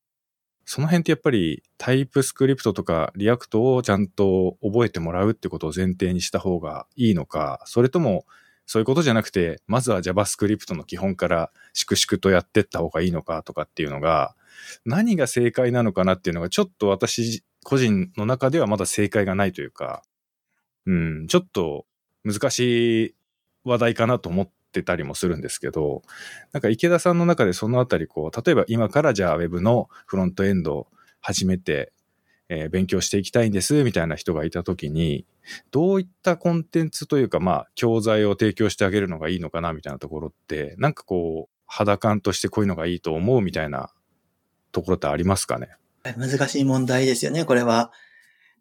[0.64, 8.26] その辺ってやっぱり TypeScript とか React をちゃんと覚えてもらうってことを前提にした方がいいのか、それとも
[8.68, 14.36] そういうことじゃなくて、まずは JavaScript の基本から粛々とやってった方がいいのかとかっていうのが、
[14.84, 20.02] 何が正解なのかなっていうのがちょっと私個人の中ではまだ正解がないというか、
[20.84, 21.86] うん、ちょっと
[22.24, 23.14] 難しい
[23.64, 26.02] 話題かなと思ってたりもするんですけど、
[26.52, 30.88] なんか池田さんの中でそのあたりこう、例えば今からじゃあ Web のフロントエンドを
[31.22, 31.94] 始めて、
[32.48, 35.26] えー、勉強していきたいんですみたいな人がいたときに、
[35.70, 43.92] どういったコンテンツというか、まあ、教材を提供してあげるのがいいのかなみたいなところって、なんかこう、肌感としてこういうのがいいと思うみたいな
[44.72, 45.68] ところってありますかね？
[46.16, 47.92] 難しい問題ですよね、これは。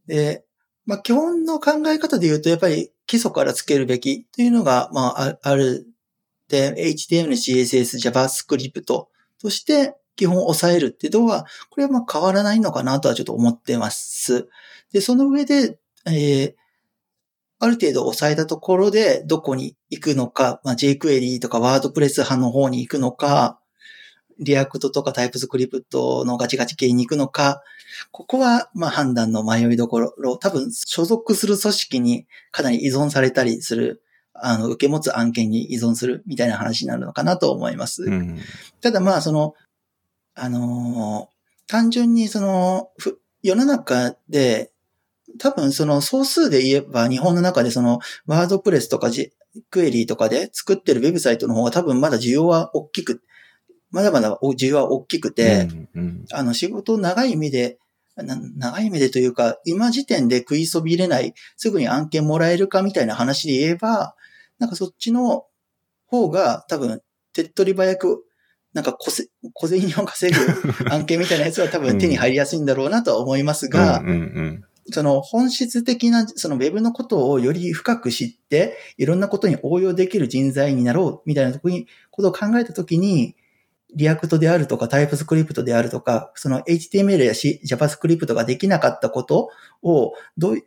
[0.07, 0.43] で、
[0.85, 5.85] まあ、基本の考え方で言うと、やっぱり基礎からつけるべきというのが、まあ、ある。
[6.49, 9.09] で、HTML、CSS、JavaScript と
[9.49, 14.49] して基本を抑えるっていうのは、これはまあ変わらないのかなとはちょっと思ってます。
[14.91, 16.53] で、その上で、えー、
[17.59, 23.59] ある程度抑えたところでどこに行くのか、まあ、jQuery とか WordPress 派の方に行くのか、
[24.39, 27.61] React とか TypeScript のガチガチ系に行くのか、
[28.11, 34.03] ここはまあ判断の迷いどころ、多分所属する組織にかなり依存されたりする、
[34.33, 38.03] あの、受け持つ案件に依存するみたいな話になるのかなと思います。
[38.03, 38.39] うん、
[38.81, 39.55] ただまあその、
[40.37, 42.89] あのー、単純にその、
[43.41, 44.71] 世の中で、
[45.39, 49.33] 多分その総数で言えば日本の中でそのワードプレスとかジ
[49.69, 53.21] クエリーとかで作ってるウェブサイトの方が多分まだ需要は大きく、
[53.91, 57.77] まだまだ需要は大きくて、うんうん、あの仕事長い目で、
[58.15, 64.15] 長い目でというか、今時点で食いそびれない、すぐに案件もらえるかみたいな話で言えば、
[64.59, 65.45] なんかそっちの
[66.07, 67.01] 方が多分
[67.33, 68.23] 手っ取り早く
[68.77, 70.39] なんか小せ小銭を稼ぐ
[70.93, 74.03] 案件みたいなやつは多分手に入りやすいんだろうなとは思いますが、
[74.91, 83.35] その本質的な、その Web のことをより深く知って、いろんなことに応用できる人材になろうみたいなとこに、ことを考えたときに、
[83.95, 89.49] React であるとか、 TypeScript であるとか、その HTML や JavaScript ができなかったこと
[89.81, 90.63] を、どういう、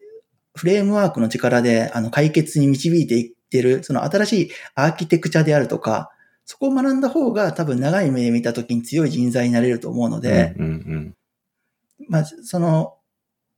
[0.57, 6.11] フレームワークの力であの解決に導いていってる、その新しいアーキテクチャであるとか、
[6.51, 11.17] そこを学んだ方が多分長い目で見たときに強い人材になれると思うので、うんうんうん、
[12.09, 12.97] まあ、その、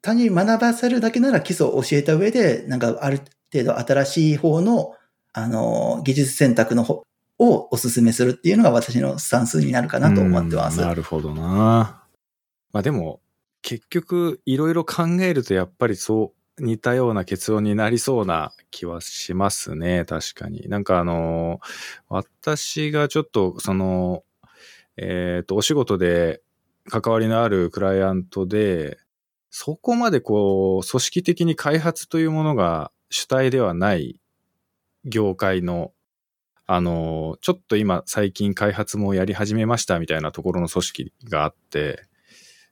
[0.03, 4.95] 単純に学ばせるだけなら基礎を教えた上で、なんかある程度新しい方の、
[5.33, 7.03] あの、技術選択の方
[7.39, 10.79] をお勧めするっていうのが私のスタンスになるかなと思ってます。
[10.79, 12.05] なるほどな。
[12.75, 13.23] まあでも、
[13.63, 20.05] 結局、いろいろ考えるとやっぱりそう似たような結論になりそうな気はしますね。
[20.05, 20.69] 確かに。
[20.69, 21.61] なんかあの、
[22.09, 24.23] 私がちょっとその、
[24.97, 26.41] えっ、ー、と、お仕事で
[26.89, 28.99] 関わりのあるクライアントで、
[29.51, 34.21] そこまでこう、組織的に開発というものが主体ではない
[35.05, 35.93] 業界の、
[36.67, 42.05] あの、ちょっと今最近開発もやり始めましたみたいなところの組織があって、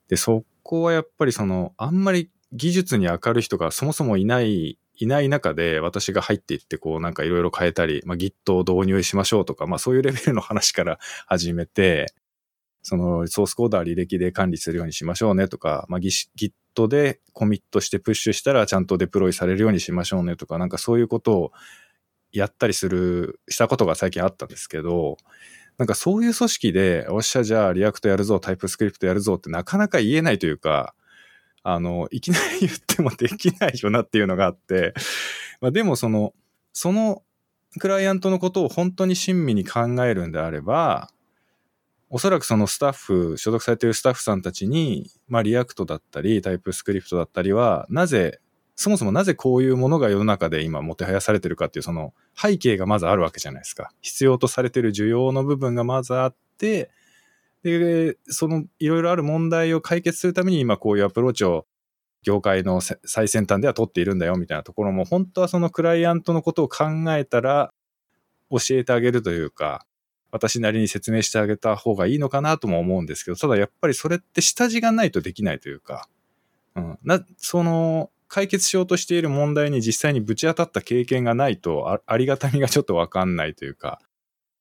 [0.07, 12.12] で、そこはやっぱりその、あんまり技術に明るい人がそもそもいない、いない中で私が入っていってこうなんかいろいろ変えたり、まあ、Git を導入しましょうとか、まあそういうレベルの話から 始めて、
[12.82, 21.53] そのソースコードは履歴で管理するようにしましょうねとか、まあ Git でコミットしてプッシュしたらちゃんとデプロイされるようにしましょうねとか、なんかそういうことを
[22.32, 25.16] やったりする、したことが最近あったんですけど、
[25.78, 30.94] なんかそういう組織で、おっしゃ、じゃあ React やるぞ、 TypeScript やるぞってなかなか言えないというか、
[31.62, 34.94] あの、いきなり言ってもできないよなっていうのがあって、
[35.61, 36.32] まあでもその、
[36.72, 37.22] その
[37.78, 41.11] クライアントのことを本当に親身に考えるんであれば、
[42.08, 48.40] おそらくそのスタッフ、所属されているスタッフさんたちに、まあ React だったり、 TypeScript だったりは、なぜ、
[48.74, 53.92] そもそもなぜこういうものが世の中で今もてはやされてるかっていうその背景がまずあるわけじゃないですか。
[54.00, 56.90] 必要とされてる需要の部分がまずあって、
[57.62, 61.66] で、そのいろいろある問題を解決するために今こういうアプローチを
[62.22, 67.72] 業界の最先端では取っているんだよみたいなところも、本当はそのクライアントのことを考えたら、
[68.50, 69.86] 教えてあげるというか、
[70.32, 76.08] 私なりに説明してあげた方がいいのかなとも思うんですけど、ただやっぱりそれって下地がないとできないというか、
[76.76, 84.00] うん、な、その、解決しようとしている問題に実際にぶち当たった経験がないとあ、ありがたみがちょっとわかんないというか、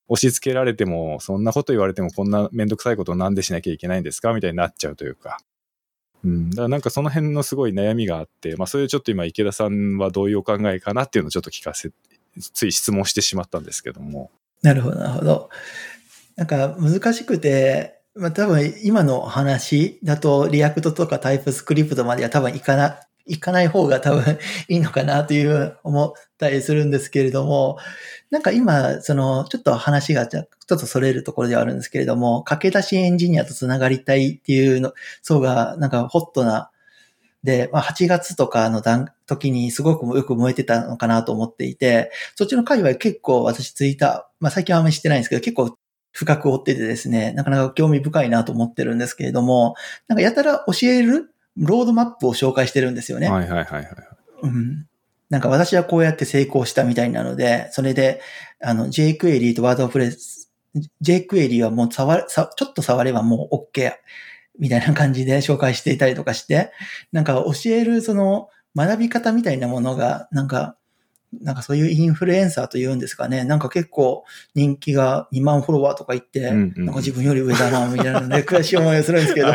[0.10, 5.40] 押し付けられても、そんなこと言われてもこんなめんどくさいことをなんでしなきゃいけないんですかみたいになっちゃうというか。
[6.24, 6.50] うん。
[6.50, 11.92] だからなんかその辺のすごい悩みがあって、まあそれちょっと今池田さんはどういうお考えかなっていうのをちょっと聞かせ、
[12.40, 14.32] つい質問してしまったんですけども。
[14.64, 15.50] なるほど、なるほど。
[16.36, 23.00] なんか難しくて、まあ多分今の話だと React とか TypeScript までは多分いかな、
[23.30, 27.78] いかない方が多分いいのかなという思ったりするんですけれども、
[28.32, 36.72] なんか今、その、ちょっと話がちょっとそれるところではあるんですけれども、駆け出しエンジニアと繋がりたいっていうの、層がなんかホットな、
[37.44, 45.78] で、まあ、8月とかの段、時にすごくよく燃えてたのかなと思っていて、そっちの界隈結構私ツイッター、まあ最近はあんまりしてないんですけど、結構
[46.12, 49.76] 深く追っててですね、なかなか興味深いなと思ってるんですけれども、
[50.08, 53.30] なんかやたら教えるロードマップを紹介してるんですよね。
[53.30, 53.88] はいはいはいはい。
[54.44, 54.86] うん。
[55.30, 58.22] なんか私はこうやって成功したみたいなので、それで、
[58.62, 60.48] あの、jQuery と WordPress、
[61.04, 63.94] jQuery はもう触さ、ちょっと触ればもう OK
[64.58, 66.72] みたいな感じで紹介していたりとかして、
[67.12, 70.76] なんか教えるその学び方みたいなものが、なんか、
[71.42, 73.44] なんかそういうインフルエンサーというんですかね。
[73.44, 74.24] なんか結構
[74.56, 79.54] 人気が2万フォロワーとか言って、なんか自分より上だな、みたいなので悔しい思いをするんですけど、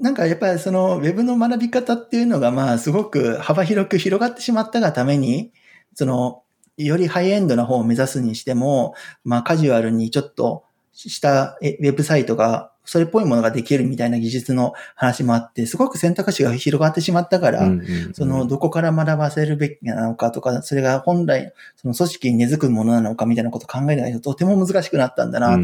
[0.00, 5.52] なんかやっぱりそのウェブの学び方っていうのがまあすごく幅広く広がってしまったがために、
[5.94, 6.42] その
[6.76, 17.68] よりハイエンドな方を目指すにしても、まあカジュアルにちょっとしたウェブサイトがそれっぽいものができるみたいな技術の話もあって、すごく選択肢が広がってしまったから、
[18.14, 25.60] そのどこから学ばせるべきなのかとか、それが本来その組織に根付くものなのかみたいなことを考えないととても難しくなったんだなと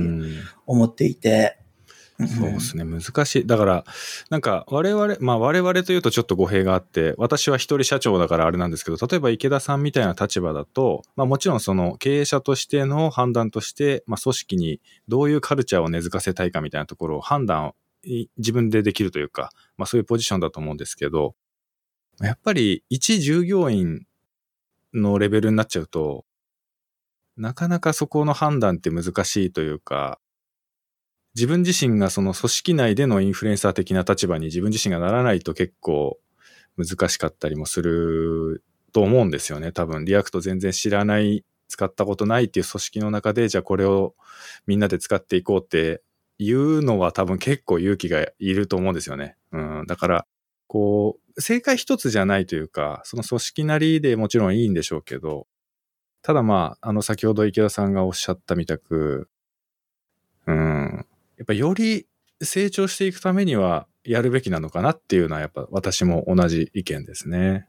[0.67, 1.59] 思っていて、
[2.27, 3.47] そうですね、難しい。
[3.47, 3.85] だから、
[4.31, 17.75] なんか我々、まあ我々というとちょっと語弊があって、私は一人社長だからあれなんですけど、例えば池田さんみたいな立場だと、まあもちろんその経営者としての判断として、まあ組織にどういうカルチャーを根付かせたいかみたいなところを判断
[18.39, 21.35] 自分でできるというか、まあそういうポジションだと思うんですけど、
[22.21, 24.07] やっぱり一従業員
[24.95, 26.25] のレベルになっちゃうと、
[27.37, 30.19] なかなかそこの判断って難しいというか、
[31.35, 36.19] 自分自身がその組織内でのインフルエンサー的な立場に自分自身がならないと結構
[36.77, 39.73] 難しかったりもすると思うんですよね。
[39.73, 44.15] 多分、 React 全然知らない、使ったことないっていう組織の中で、じゃあこれを
[44.67, 46.03] みんなで使っていこうって
[46.39, 49.37] いうのは多分結構勇気がいると思うんですよね。
[49.53, 49.87] うん。
[49.87, 50.27] だから、
[50.67, 55.47] こう、正解一つじゃないというか、その組織なりでもちろんいいんでしょうけど、
[56.21, 59.29] ただまあ、あの先ほど池田さんがおっしゃったみたく、
[60.47, 61.07] うん、
[61.43, 62.07] やっぱより
[62.41, 67.67] 成長していくためにはやるべきなのかなっていうのはやっぱ私も同じ意見ですね。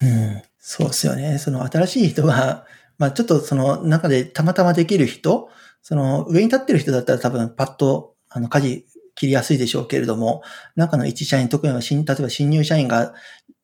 [0.00, 1.38] うん、そうですよね。
[1.38, 2.64] その新しい人が、
[2.96, 5.48] まあちょっとその中でたまたまできる人、
[5.82, 10.42] その上に立ってる人だったら多分パッとあの舵切りやすいでしょうけれども、
[10.76, 13.14] 中の一社員、特に新、例えば新入社員が、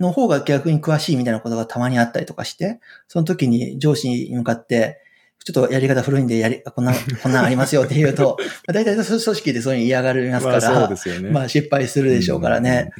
[0.00, 5.03] の方が逆に詳しいみたいなことがたまにあったりとかして、その時に上司に向かって、
[5.44, 12.90] ちょっとやり方古いんで、やり、こんな、こんなんありますよって言うと、 まあ、大体組織でそういうの嫌がりますから、まあ、ね、まあ失敗するでしょうからね。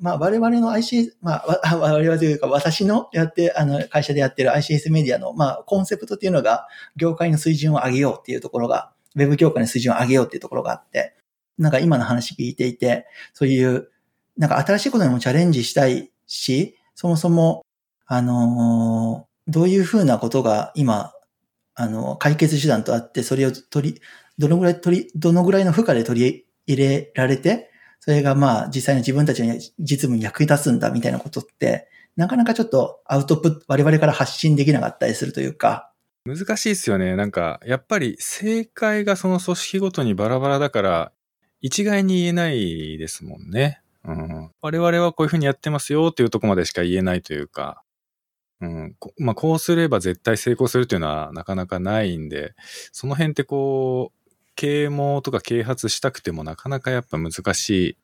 [0.00, 11.14] まあ我々の ICS、まあ 我々というか私のやって、あの会社でやってる ICS メディアの、まあコンセプトっていうのが、業界の水準を上げようっていうところが、ウェブ業界の水準を上げようっていうところがあって、
[11.58, 13.90] なんか今の話聞いていて、そういう、
[14.38, 17.66] なんか新しいことにもチャレンジしたいし、そもそも、
[18.06, 21.12] あのー、どういうふうなことが今
[21.80, 24.00] あの、解決手段とあって、それを取り、
[24.38, 27.70] どのぐらい取り、どのぐらいの負荷で取り入れられて、
[28.00, 35.90] それがまあ実際の自分たちの実務に役に立つんだみたいなことって、なかなかちょっとアウトプット、我々から発信できなかったりするというか。
[36.26, 37.16] 難しいですよね。
[37.16, 41.12] なんか、やっぱり正解がその組織ごとにバラバラだから、
[41.62, 43.80] 一概に言えないですもんね。
[44.04, 47.82] うん、我々はこういうふうにやってますよっていうとこまでしか言えないというか、
[48.60, 48.96] うん。
[49.18, 52.54] まあ、こうすれば絶対成功するっていうのはなかなかないんで、
[52.92, 57.96] その辺ってこう、啓蒙とか啓発したくてもなかなかやっぱ難しい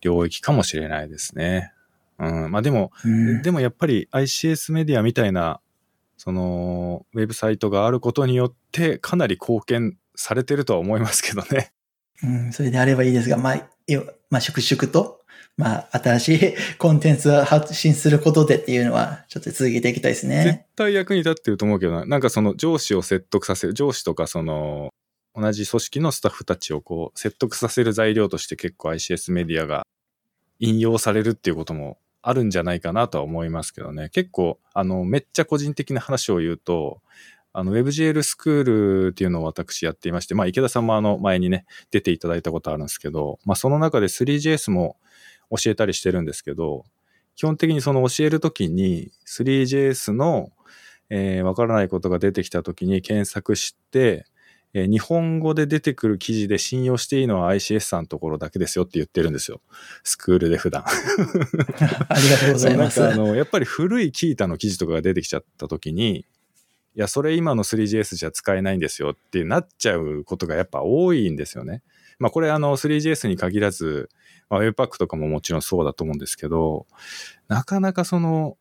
[0.00, 1.72] 領域かもしれないですね。
[2.18, 2.50] うん。
[2.50, 5.60] まあでも、うん、でもやっぱり ICS メディアみたいな、
[6.16, 11.73] その、ウェブサイトがあることによってかなり貢献されてるとは思いますけどね。
[12.24, 13.68] うん、それであればいいですが、まあ、
[14.30, 15.24] まあ、粛々と
[15.56, 20.60] まあ、新しい コンテンツを発信することでっていうのは、ちょっと続けていきたいですね絶。
[20.74, 22.04] 対役に立ってると思うけどな。
[22.04, 24.92] なんかその上司を説得させる、上司とかその、
[25.36, 29.86] 同じ組織のスタッフたちをこう、説得させる材料として結構 ICS メディアが
[30.58, 34.08] 引用されるっていうこともあるんじゃないかなとは思いますけどね。
[34.10, 37.00] 結構、あの、めっちゃ個人的な話を言うと、
[37.56, 38.64] あの、WebGL スクー
[39.06, 44.96] ルっていうのを私やっていまして、まあ、池田さんもあの、前にね、出ていただいたことあるんですけど、まあ、その中で 3JS も
[45.50, 46.84] 教えたりしてるんですけど、
[47.36, 50.50] 基本的にその教えるときに 3JS の、
[51.10, 54.26] えーわからないことが出てきたときに検索して、
[54.72, 59.60] えー日本語で出てくる記事で信用していいのは ICS さんのところだけですよって言ってるんですよ。
[60.02, 60.82] スクールで普段。
[60.88, 60.90] あ
[62.20, 62.98] りがとうございます。
[63.00, 66.26] なんかあの、やっぱり古いキータの記事とかが出てきちゃった時に、
[66.96, 71.82] いや、それ今の 3JS じゃ使えないんですよってなっちゃうことがやっぱ多いんですよね。
[72.18, 74.08] まあこれあの 3JS に限らず、
[74.48, 76.86] まあ、Webpack とかももちろんそうだと思うんですけど、
[77.48, 78.56] なかなかその、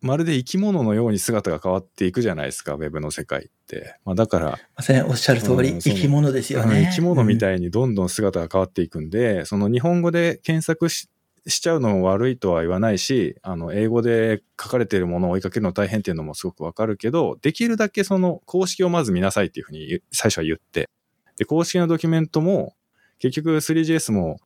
[0.00, 3.96] まるで生き物のように姿が変わっていくじゃないですか、Web の世界って。
[4.04, 6.88] まあだから、まさにおっしゃる通り、うん生き物ですよね。
[6.90, 7.38] 生き物みい。
[7.38, 11.08] たいにどんどん姿が変わっていくんで、その日本語で検索し
[11.46, 20.88] しちゃうのも悪いとは言わないし、あの、英語で書かれているものを追いかけるの大変っていうのもすごくわかるけど、できるだけその公式をまず見なさいっていうふうに最初は言って、
[21.36, 22.74] で、公式のドキュメントも、
[23.18, 24.38] 結局 3JS も、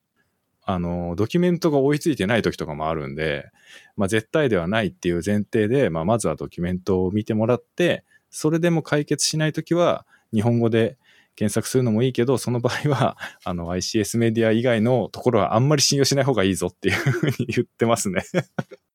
[0.63, 3.51] あの、ドキュメントが追いついてない時とかもあるんで、
[3.97, 10.99] まあ絶対ではないっていう前提で、まあまずはドキュメントを見てもらって、それでも解決しないときは、日本語で
[11.37, 18.25] 検索するのもいいけど、その場合は、 あの、ICS メディア以外のところはあんまり信用しない方がいいぞっていうふうに言ってますね。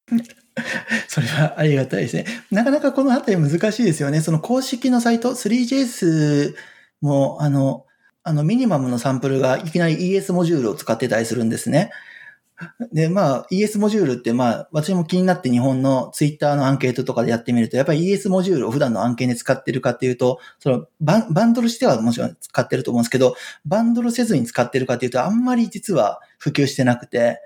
[1.07, 2.25] それはありがたいですね。
[2.49, 4.21] なかなかこの辺り難しいですよね。
[4.21, 6.55] その公式のサイト、3JS
[6.99, 7.85] も、あの、
[8.23, 11.91] あの、ミニマムのサンプルがいきなり ES モジュールを使ってたりするんですね。
[12.93, 23.35] で、まあ、ES モジュールって、まあ、私も気になって日本のツイッターのアンケートとかでやってみると、やっぱり ES モジュールを普段の案件で使ってるかっていうと、そのバン、バンドルしてはもちろん使ってると思うんですけど、
[23.65, 27.41] バンドルせずに使ってるかっていうと、あんまり実は普及してなくて、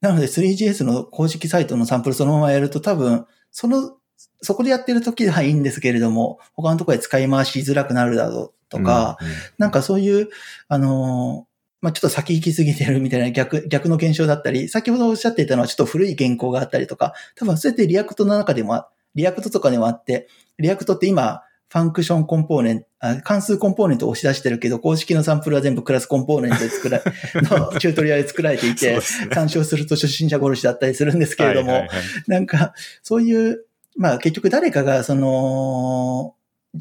[0.00, 3.96] なので 3GS の公式サイトのサンプルそのままやると多分、その、
[4.42, 10.28] そこでやってる時はいいんですけれども、他のところで使い回しづらくなるだろうとか、うん、なんかそういう、
[10.68, 11.53] あのー
[11.84, 20.26] まあ、ちょっと先行きすぎてるみたいな逆、逆の現象だったり、先ほどおっしゃっていたのはちょっと古い原稿があったりとか、多分そうやって React の中でもあ、 React とかでもあって、
[20.58, 27.02] React って今、ファンクションコンポーネント、あ関数コンポーネントを押し出してるけど、公式のサンプルは全部クラスコンポーネントで作ら、
[27.36, 29.00] のチュートリアルで作られていてね。
[29.34, 31.98] 参照すると初心者殺しだったりするんですけれども、はいはいはい。
[32.28, 32.72] なんか、
[33.02, 36.34] そういう、まあ結局誰かがその、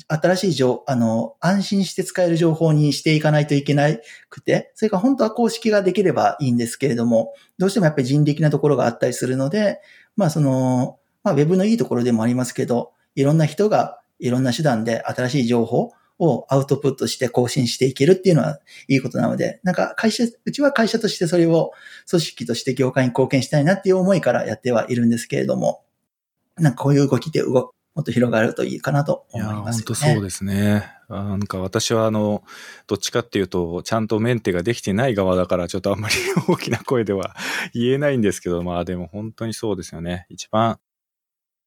[0.08, 3.88] 新しい情、あの、安心して使える情報にしていかないといけな
[4.30, 9.82] くて、それから本当は公式ができればいいんですけれども、どうしてもやっぱり人力なところがあったりするので、
[10.16, 21.72] まあその、まあウェブのいいところでもありますけど、いろんな人がいろんな手段で新しい情報をアウトプットして更新していけるっていうのはいいことなので、なんか会社、うちは会社としてそれを
[22.10, 25.84] 組織として業界に貢献したいなっていう思いからやってはいるんですけれども、
[26.56, 29.72] なんかこういう動きで動もっと広がるといいかなと、思いますよね。
[29.72, 30.91] 本当そうですね。
[31.10, 32.44] なんか私はあの、
[32.88, 36.16] どっちかっていうと、ちゃんとメンテができてない側だから、ちょっとあんまり
[36.48, 37.36] 大きな声では
[37.74, 40.26] 言えないんですけど、まあでも本当にそうですよね。
[40.30, 40.80] 一番、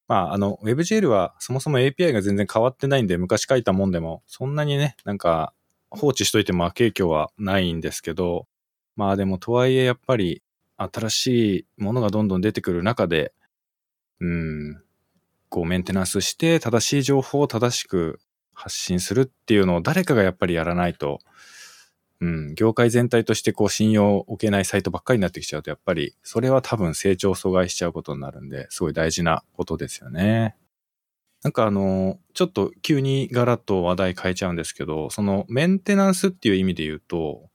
[0.09, 5.53] まああの、WebGL はそもそも API が全然変わってないんで、昔書いたもんでも、そんなにね、なんか
[5.91, 8.49] 放置しといても悪影響はないんですけど、
[8.97, 10.43] まあでもとはいえやっぱり
[10.77, 11.27] 新し
[11.61, 13.33] いものがどんどん出てくる中で、
[14.20, 14.83] うん、
[15.49, 18.20] こうメンテナンスして正しい情報を正しく
[18.55, 21.20] 発信するっていうのを誰かがやっぱりやらないと、
[22.20, 30.57] うん、業界全体としてこう信用を置けないサイトばっかりになってきちゃうと、やっぱりそれは多分成長を阻害しちゃうことになるんで、すごい大事なことですよね。
[31.42, 37.51] なんかあの、ちょっと急にガラッと話題変えちゃうんですけど、そのメンテナンスっていう意味で言うと、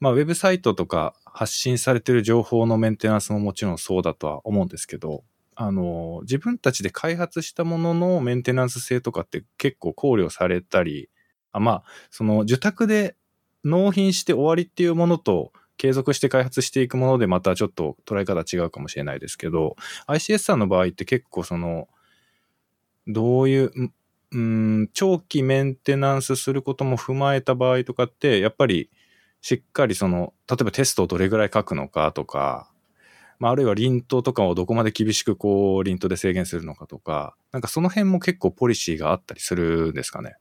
[0.00, 5.22] まあウェブサイトとか発信されてる情報のメンテナンスももちろんそうだとは思うんですけど、
[5.64, 11.08] あの、自分たちで開発したもののメンテナンス性とかって結構考慮されたり、
[11.52, 13.16] あまあ、その受託で
[13.64, 21.88] 納品して終わりっていうものと継続して開発していくものでまたちょっと捉え方違うかもしれないですけど、ICS さんの場合って結構その、
[23.06, 23.72] どういう、
[24.32, 28.90] うん、長期メンテナンスすることも踏まえた場合とかって、やっぱり
[29.42, 32.71] しっかりその、例えばテストをどれぐらい書くのかとか、
[33.42, 40.36] まあ、あるいはリントとかをどこまで厳しくこう、リントで制限するのかとか、なんかその辺も結構ポリシーがあったりするんですかね？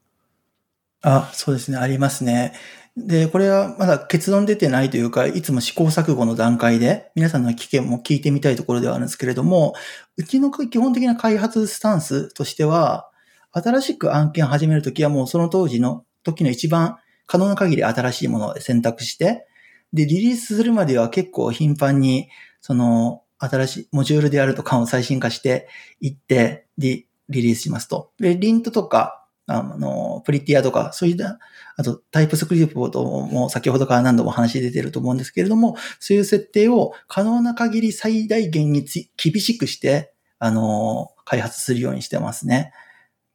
[1.02, 2.54] あ、そうですね、ありますね。
[2.96, 9.74] で、これはまだ結論出てないというか、いつも試行錯誤の段階で、皆さんの意見も聞いてみたいところではあるんですけれども、
[10.18, 13.10] うちの基本的な開発スタンスとしては、
[13.52, 19.48] 新しく案件始めるときはもうその当時の時の一番可能な限り新しいものを選択して、
[19.92, 22.30] で、リリースするまでは結構頻繁に、
[22.62, 25.68] その、新しいモジュールであるとかを最新化して
[26.00, 28.12] いって、リリースしますと。
[28.20, 31.40] で、リントとか、あの、プリティアとか、そういった、
[31.76, 38.86] あとタイプスクリプトも先ほどから何度も話出てると思うんですけれども、そういう設定を可能な限り最大限に
[39.18, 42.74] 厳しくして、あの、開発するようにしてますね。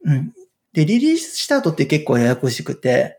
[0.05, 0.33] うん。
[0.73, 3.19] で、リリースした後って結構ややこしくて、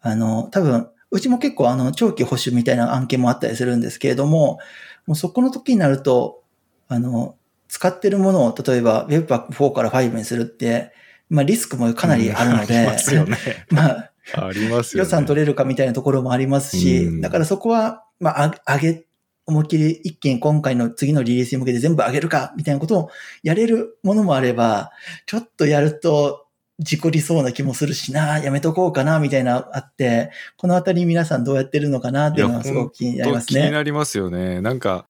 [0.00, 4.58] あの、多分、うちも結構あの、長期保守みたいな案件もあったりするんですけれども、
[5.06, 6.42] もうそこの時になると、
[6.88, 7.36] あの、
[7.68, 10.92] 使ってるものを、例えば Webpack4 から5にするって、
[11.30, 13.36] まあリスクもかなりあるので、うん、ありますよね。
[13.70, 15.06] まあ、ありますよね。
[15.06, 19.04] 予算取れるかみたいなところもありますし、うん、だからそこは、まあ、上げ、
[19.46, 23.10] 思いっきり一件今回の次のリリースに向けて全部上げるかみたいなことを
[23.42, 24.90] やれるものもあれば、
[25.24, 26.47] ちょっとやると
[26.78, 33.62] 事故りそうな気もするしな、やめとこうかな、みたいなあって、このあたり皆さんどうやってるのかなっていうのはすごく気になりますね。
[33.62, 34.60] 気になりますよね。
[34.60, 35.06] なんか、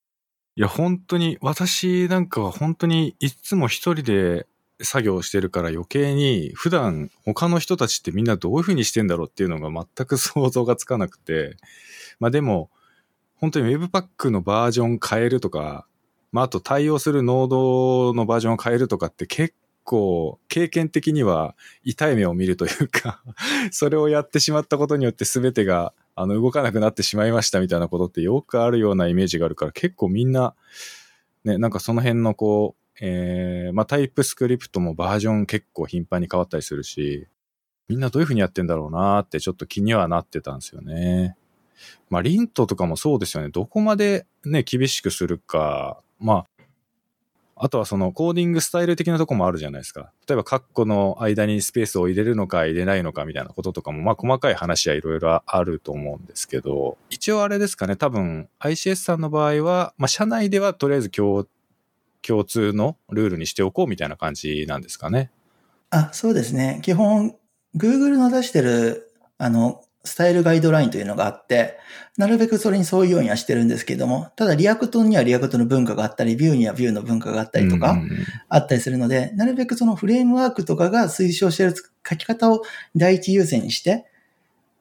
[0.56, 4.46] いや、本当に、私なんかは本当にいつも一人で
[4.80, 11.56] 作業してるから余計に普段他の人たちってみんなどういう風にしてんだろうっていうのが全く想像がつかなくて、
[12.18, 12.70] まあでも、
[13.36, 15.86] 本当に Webpack のバージョン変えるとか、
[16.32, 19.54] まああと対応するノードのバージョンを変えるとかって結
[19.88, 23.22] 構経験的には痛い目を見るというか
[23.72, 30.54] それをやってしまったことによって全てがあの動かなくなってしまいましたみたいなことってよくあるようなイメージがあるから結構みんな、
[31.44, 37.26] ね、なんかその辺のこう、えー、まあ、タイプスクリプトもバージョン結構頻繁に変わったりするし、
[37.88, 41.36] みんなどういう風にやってんだろうなってちょっと気にはなってたんですよね。
[42.10, 43.50] まあ、リントとかもそうですよね。
[43.50, 46.02] どこまでね、厳しくするか。
[46.18, 46.46] まあ、
[47.60, 50.12] あとはそのコーディングスタイル的なとこもあるじゃないですか。
[50.28, 61.46] 例えば、カッコの間にスペースを入れるのか入れないのかみたいなこととかも、まあ細かい話はいろいろあると思うんですけど、一応あれですかね、多分 ICS さんの場合は、まあ社内ではとりあえず共
[62.22, 65.30] 共通のルールにしておこうみたいな感じなんですかね。
[65.90, 66.80] あ、そうですね。
[66.82, 67.36] 基本、
[67.76, 71.78] Google の出してる、あの、スタイルガイドラインというのがあって、
[72.16, 77.96] なるべくそれに沿うようにはしてるんですけども、ただ React には React の文化があったり、 Vue には Vue の文化があったりとか、
[78.48, 81.74] あったりするので、なるべくそのフレームワークとかが推奨している
[82.08, 82.62] 書き方を
[82.96, 84.06] 第一優先にして、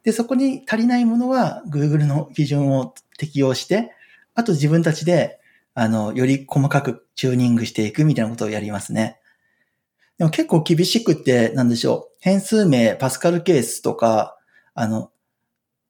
[0.03, 3.91] で、そこに足りないものは Google の基準を適用して、
[4.33, 5.39] あと自分たちで
[5.79, 9.19] あの、より細かくチューニングしていくみたいなことをやりますね。
[10.17, 12.17] でも結構厳しくって、なんでしょう。
[12.19, 14.39] 変数名、パスカルケースとか、
[14.73, 15.11] あの、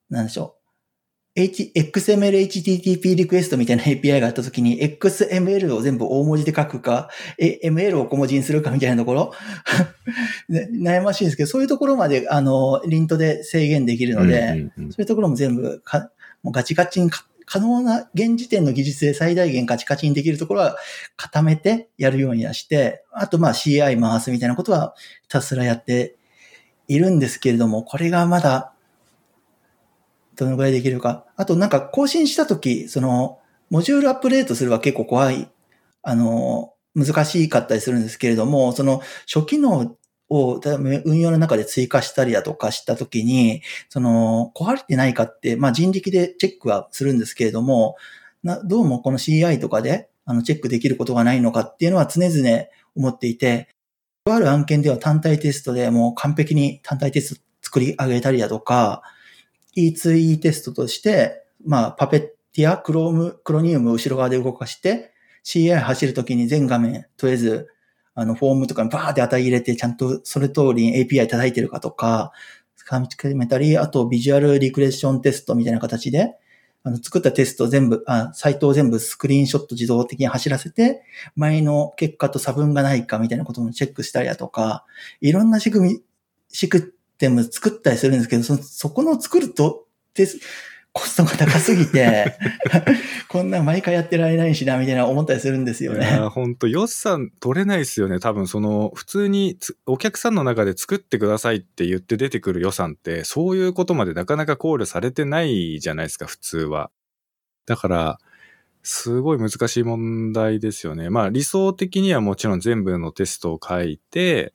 [0.10, 0.58] なんでしょう。
[1.40, 9.34] H、XML HTTP リクエストみたいな API があったときに XML を全部大文字で書くか、ML を小文字にするかみたいなところ
[10.50, 16.10] 悩ましいんですけど、そういうところまで、あの、リントで制限できるので、そういうところも全部か、
[16.42, 17.12] もうガチガチに
[17.46, 20.78] 可能な現時点の技術で最大限カチカチにできるところは
[21.18, 26.16] 固めてやるようにはして、あとまあ CI 回すみたいなことはひたすらやって
[26.88, 28.74] いるんですけれども、これがまだ
[30.46, 31.26] どのぐらいできるか。
[31.36, 35.50] あとなんか更新したとき、その、モジュールアップデートするは結構怖い、
[36.04, 39.96] あの、難しかったりするんですけれども、その初機能
[40.30, 40.62] を
[41.06, 47.96] 運用の中で追加したりだとかしたときに、その、壊れてないかって、まあ人力でチェックはするんですけれども、
[48.44, 52.66] などうもこの CI とかで、あの、チェックできることがないのかっていうのは常々
[52.96, 53.70] 思っていて、
[54.26, 59.04] とある案件では単体テストでもう完璧に単体テスト作り上げたりだとか、
[59.78, 62.22] E2E テストとして、まあ、パペッ
[62.54, 65.14] ティア、クローム、クロニウムを後ろ側で動かして、
[65.46, 67.68] CI 走るときに全画面、とりあえず
[68.20, 72.32] あの、フォームとかにバーって値入れて、ちゃんとそれ通りに API 叩いてるかとか、
[72.90, 76.36] 掴みつけめたり、あとビジュアルリクレッションテストみたいな形で、
[76.82, 81.04] あの、作ったテスト全部、あ、サイトを全部スクリーンショット自動的に走らせて、
[81.36, 84.84] 前の結果と差分がないかみたいなこともチェックしたりだとか、
[85.22, 86.02] いろんな仕組み、
[86.50, 89.88] システム作ったりするんですけど、そ、そこの作ると、
[90.98, 92.38] コストが高すぎて、
[93.30, 96.08] こんな毎回やってられないしな、みたいな思ったりするんですよね。
[96.08, 98.20] いや、ほんと予算取れないですよね。
[98.20, 106.90] 多分その、普通にお客さんの中で作ってくださいって言って出てくる予算って、そういうことまでなかなか考慮されてないじゃないですか、普通は。
[107.68, 108.20] だから、
[108.82, 111.10] すごい難しい問題ですよね。
[111.10, 114.54] まあ理想的にはもちろん全部のテストを書いて、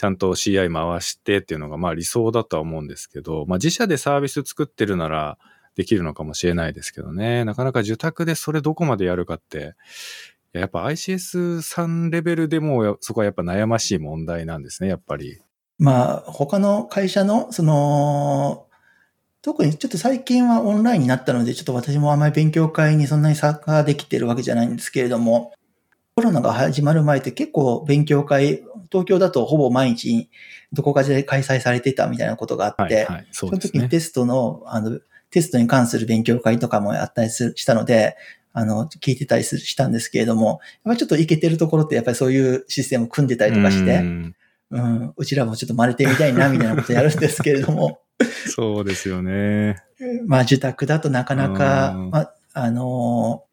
[0.00, 5.36] ちゃんと CI 回してっていうのがまあ理想だとは思うんですけど、まあ自社でサービス作ってるなら
[5.76, 7.44] できるのかもしれないですけどね。
[7.44, 9.74] なかなか受託でそれどこまでやるかって、
[10.54, 15.38] やっぱ ICS3 レベルでもそこはやっぱ悩ましい問題なんですね、やっぱり。
[15.78, 18.68] まあ、他の会社の、その、
[19.42, 25.52] 特にちょっと最近はオンラインになったので、ちょっと私もあまり勉強会にそんなに参加できてるわけじゃないんですけれども、
[26.14, 30.28] コロナが始まる前って結構勉強会、東京だとほぼ毎日
[30.72, 38.16] どこかで開催されてたみたいなことがあって、はいはい、そ、ね、の時にテストの、あの、テストに関する勉強会とかもやったりしたので、
[38.52, 44.34] あの、聞いてたりしたんですけれども、やっぱりちょっといけてるところってやっぱりそういうシステムを組んでたりとかして、うん
[44.72, 48.00] うん、うちらもちょっと真似てみたいな、みたいなことやるんですけれども。
[48.46, 49.76] そうですよね。
[50.26, 53.49] まあ、受託だとなかなか、まあ、あのー、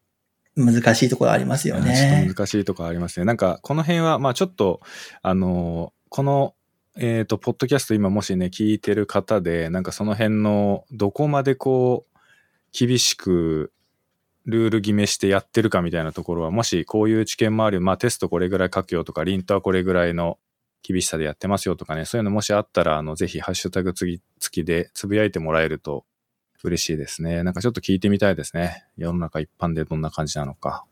[0.58, 1.94] 難しいところありますよね。
[1.94, 3.26] ちょっと難しいところありますね。
[3.26, 4.80] なんか、この辺は、まあちょっと、
[5.22, 6.54] あの、この、
[6.96, 12.18] えっ、ー、と、ポッドキャスト今もしね、聞いてる方で、なんかその辺の、どこまでこう、
[12.72, 13.72] 厳しく
[14.46, 20.38] ルール決めしてやってるかみたいなところは、もしこういう知見もある、まあテストこれぐらい書くよとか、リントはこれぐらいの
[20.82, 24.18] 厳しさでやってますよとかね、そういうのもしあったら、あの、ぜひハッシュタグ付
[24.50, 26.04] きでつぶやいてもらえると
[26.64, 27.42] 嬉しいですね。
[27.42, 28.86] なんかちょっと聞いてみたいですね。
[28.96, 30.84] 世の中一般でどんな感じなのか。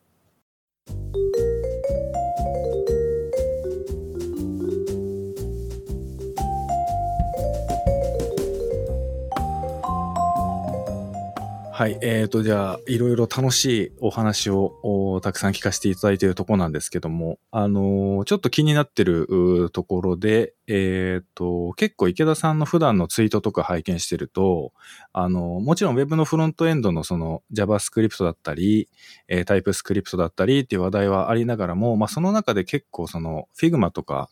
[11.76, 11.98] はい。
[12.00, 24.72] えっ、ー、と、じゃあ、いろいろ楽しいお話をたくさん聞かせていただいているところなんですけども、あのー、ちょっと気になってるところで、えっ、ー、と、結構池田さんの普段のツイートとか拝見してると、
[25.12, 28.88] あのもちろん Web のフロントエンドのその JavaScript だったり、
[29.28, 34.30] えー、TypeScript だったりっていう話題はありながらも、まあ、その中で結構その Figma とか、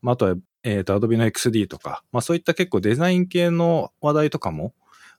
[0.00, 4.74] まあ、あとは、えっ、と、Adobe の XD とか、まあ、そういった結構デザイン系の話題とかも、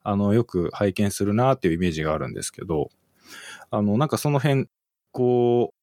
[0.06, 2.92] あの、よく拝見するなっていうイメージがあるんですけど、
[3.72, 4.68] あの、なんかその辺、
[5.12, 5.74] こ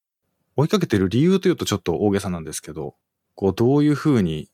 [0.56, 2.94] う、追いかけてる理由というとちょっと大げさなんですけど、
[3.34, 4.48] こう、どういうふうに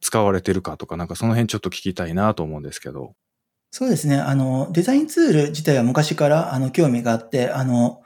[0.00, 3.14] 使われてるかとか、なんかその辺ちょっと聞きたいなと思うんですけど。
[3.70, 4.16] そうですね。
[4.16, 8.02] あの、デザインツール自体は昔からあの興味があって、あの、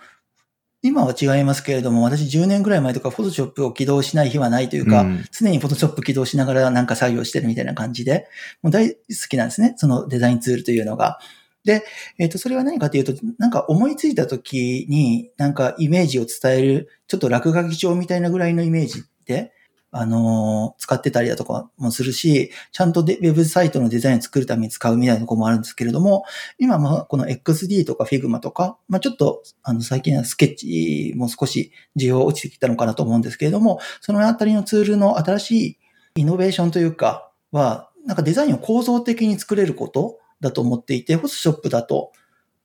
[0.85, 8.29] 今は違いますけれども、私10年ぐらい前とか、フォトショップを起動しない日はないというか、うん、常にフォトショップ起動しながらなんか作業してるみたいな感じで、
[8.61, 8.99] もう大好
[9.31, 9.73] きなんですね。
[9.79, 11.19] そのデザインツールというのが。
[11.65, 11.87] で、
[12.19, 19.55] えっ、ー、と、それは何かというと、なんか思いついた時に、なんかイメージを伝える、ちょっと落書き帳みたいなぐらいのイメージで、
[19.97, 26.25] あの、使ってたりだとかもするし、ちゃんとでウェブサイトのデザインを作るために使うみたいなとこもあるんですけれども、
[26.59, 35.79] 今もこの XD とか Figma とか、まあちょっと、あの、最近はスケッチも少し需要落ちてきたのかなと思うんですけれども、そのあたりのツールの新しい
[36.17, 42.11] イノベーションというか、は、なんかデザインを構造的に作れることだと思っていて、Photoshop だと、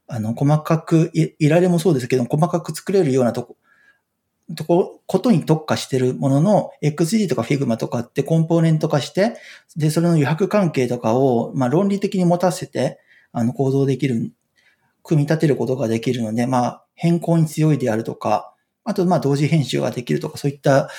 [0.07, 3.57] あの、細かく、いいられもそうですけど、細かく作れるようなとこ、
[4.55, 9.35] とこ、ことに特化してるものの、XD とか Figma とかってコンポーネント化して、
[9.75, 12.99] で、それの余白関係とかを、まあ論理的に持たせて、
[13.31, 14.31] あの、行動できる、
[15.03, 20.89] 組み立てることができるので、まあ、変更に強いであるとか、あと、まあ、同時編集ができるとか、そういった、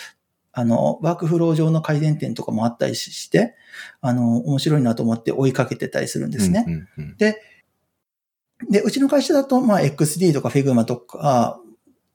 [0.52, 3.54] あの、ワークフロー上の改善点とかもあったりして、
[4.00, 6.64] あの、面白いなと思って追いかけてたりするんですね。
[6.66, 7.40] うんうんうん、で、
[8.68, 11.60] で、うちの会社だと、まあ、XD とか Figma とか、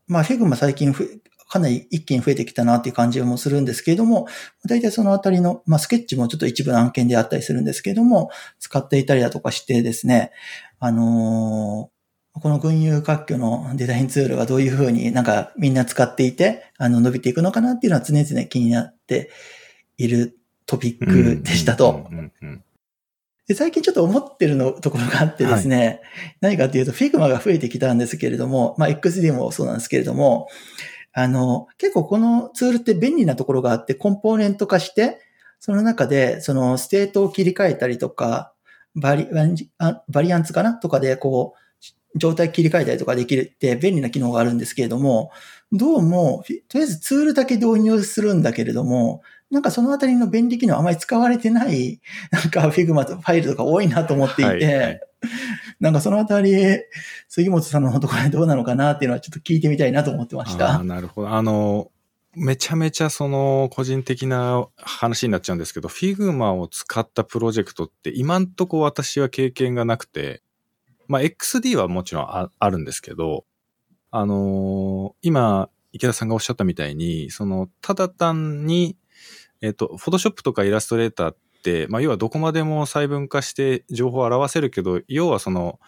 [0.08, 0.94] まあ、Figma 最近
[1.48, 4.28] かなり一気に増えてきたなっていう感じもするんですけれども、
[4.68, 8.30] 大体そのあたりの、まあ、スケッチもちょっと一部の案件であったりするんですけれども、
[8.60, 10.32] 使っていたりだとかしてですね、
[10.80, 19.32] あのー、この群雄割拠のデザインツールがどういうふうになんかみんな使っていて、あの、伸びていくのかなっていうのは常々気になって
[19.98, 22.10] いるトピックでしたと。
[23.48, 26.02] で最近ちょっと思ってるのところがあってですね、はい、
[26.42, 30.48] 何かっていうと、 Figma が増えてきたんですけれども、まあ、XD もそうなんですけれども、
[31.14, 35.20] あの、結構このツールって便利なところがあって、コンポーネント化して、
[35.60, 38.52] その中で、そのステートを切り替えたりとか、
[38.96, 39.28] バリ
[40.08, 45.32] バリアンツかなとかで、こう、状態切り替えたりとかできるって便利な機能があるんですけれども、
[45.72, 49.22] どうも、とりあえずツールだけ導入するんだけれども、
[49.56, 55.02] なんかそのあたりの便利機能あまり使われてない、 なんか Figma とファイルとか多いなと思っていて、はいはい、
[55.80, 56.54] なんかそのあたり、
[57.30, 60.84] 杉本さんのところでどうなのかなっていうのはちょっと聞いてみたいなと思ってました。
[60.84, 61.30] なるほど。
[61.30, 61.90] あの、
[62.34, 70.42] めちゃめちゃその個人的な話になっちゃうんですけど、Figma を使ったプロジェクトって今んとこ私は経験がなくて、
[71.08, 72.26] まあ XD はもちろん
[72.60, 73.46] あるんですけど、
[74.12, 78.98] あのー、今、池田さんがおっしゃったみたいに、その、ただ単に、
[79.62, 85.80] えっ、と、フォトショップとかイラストレーターって、まあ、要はどこまでも細分化して情報を表せるけど、要はその、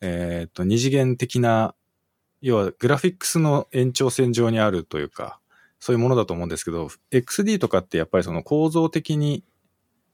[0.00, 1.74] えっ、と、二次元的な、
[2.40, 5.38] 要はグラフィックスの延長線上にあるというか、
[5.78, 9.44] そういうものだと思うんですけど、XD とかってやっぱりその構造的に、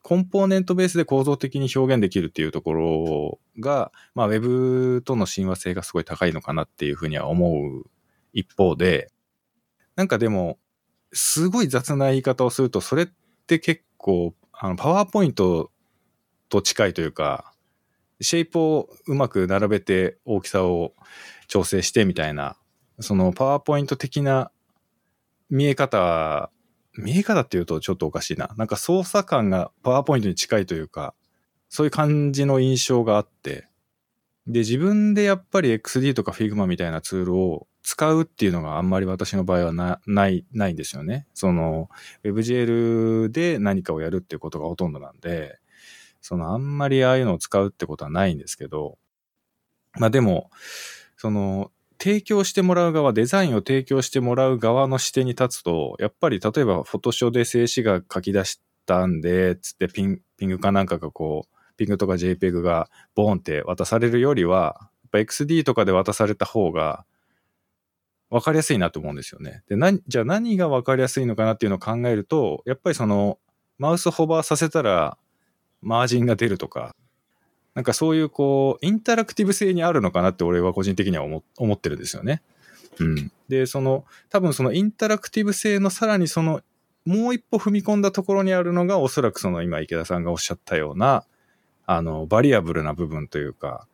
[0.03, 7.85] コンポーネントベースで構造的に表現できるっていうところが、まあ、ウェブとの親和性がすごい高いのかなっていうふうには思う
[8.33, 9.11] 一方で、
[9.97, 10.59] なんかでも、
[11.13, 13.09] すごい雑な言い方をすると、それっ
[13.47, 15.71] て結構、あの、パワーポイント
[16.49, 17.53] と近いというか、
[18.21, 20.95] シェイプをうまく並べて大きさを
[21.47, 22.57] 調整してみたいな、
[23.01, 24.51] そのパワーポイント的な
[25.51, 26.51] 見え方、
[26.95, 28.51] 見え方っていうとちょっとおかしいな。
[28.57, 31.15] なんか操作感がパワーポイントに近いというか、
[31.69, 33.69] そういう感じの印象があって、
[34.47, 41.27] で、自分でやっぱり XD とか Figma みたいなツールを使うっていうのがあんまり私の場合はなない、ないんですよね。
[41.33, 41.89] その、
[42.23, 45.59] WebGL で何かをやるっていうことがほとんどなんで、
[46.21, 48.99] そのあんまりああいうのを使うってことはないんですけど、
[49.99, 50.51] まあでも、
[51.17, 67.07] その、提供してもらう側、デザインを提供してもらう側の視点に立つと、やっぱり例えばフォトショーで静止画書き出したんで、つってピンピングかなんかがこう、ピングとか JPEG がボーンって渡されるよりは、やっぱ XD とかで渡された方が、
[68.31, 69.63] 分かりやすいなと思うんですよね。
[69.69, 73.39] で、な、じゃあ何が分かりやすいのかなっていうのを考えると、やっぱりその、
[73.79, 75.17] マウスホバーさせたら、
[75.81, 76.95] マージンが出るとか、
[77.75, 82.43] なんかそういうこう、インタラクティブ性にあるのかなって俺は個人的には思思ってるんですよね。
[82.99, 83.33] うん。
[83.49, 86.61] で、その、多分そのインタラクティブ性のさらにその、
[87.07, 91.25] もう一歩踏み込んだところにあるのが、おそらくその今池田さんがおっしゃったような、
[91.87, 93.88] あの、バリアブルな部分というか、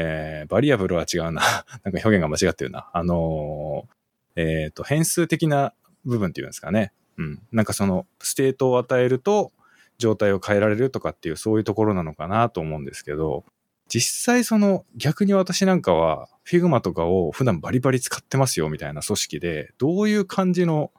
[0.00, 1.42] えー、バリアブルは違うな。
[1.82, 2.88] なんか表現が間違ってるな。
[2.92, 3.98] あのー
[4.40, 5.74] えっ、と、変数的な
[6.04, 6.92] 部分っていうんですかね。
[7.16, 7.42] うん。
[7.50, 9.52] なんかその、ステートを与えると、
[9.98, 13.44] 状態を変えられるとかっていう、そういうところなのかなと思うんですけど、
[13.88, 20.92] 実際その、逆に私なんかは、Figma とかを普段バリバリ使ってますよみたいな組織で、どういう感じの、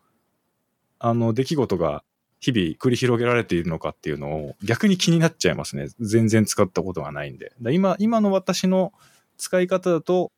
[1.00, 2.04] あの、出来事が
[2.40, 5.88] 日々繰り広げられているのかっていうのを逆に気になっちゃいますね。
[6.00, 7.52] 全然使ったことがないんで。
[7.72, 8.94] 今、今の私の
[9.38, 10.32] 使い方だと、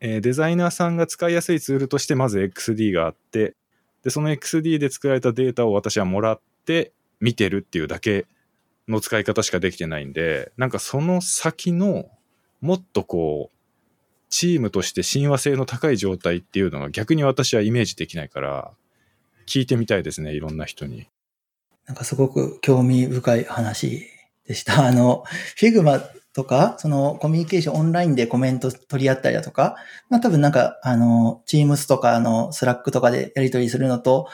[0.00, 3.54] えーデザイナーさんが使いやすいツールとしてまず XD があって、
[4.02, 8.26] で、その XD で作られたデータを私はもらって見てるっていうだけ
[8.86, 12.08] の使い方しかできてないんで、なんかその先の
[12.60, 13.58] もっとこう、
[14.30, 18.70] チームとして親和性の高い状態っていうのが逆に私はイメージできないから、
[19.46, 21.08] 聞いてみたいですね、いろんな人に。
[21.88, 24.02] なんかすごく興味深い話
[24.46, 24.84] でした。
[24.86, 25.24] あの、
[25.58, 26.02] Figma
[26.34, 29.76] とか、そのコミュニケーションオンラインでコメント取り合ったりだとか、
[30.10, 34.28] まあ多分なんか、あの、Teams とか、あの、Slack とかでやり取りするのと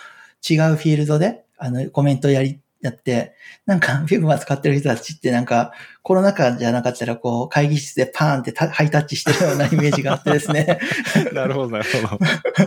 [0.49, 5.73] 違うフィールドで、あの、コメントやり、やって、なんか Figma 使ってる人たちってなんか、
[6.03, 10.79] コロナ禍じゃなかったらこう、会議室でパーンってタハイタッチしてるようなイメージがあってですね。
[11.33, 12.25] なるほど、なるほど。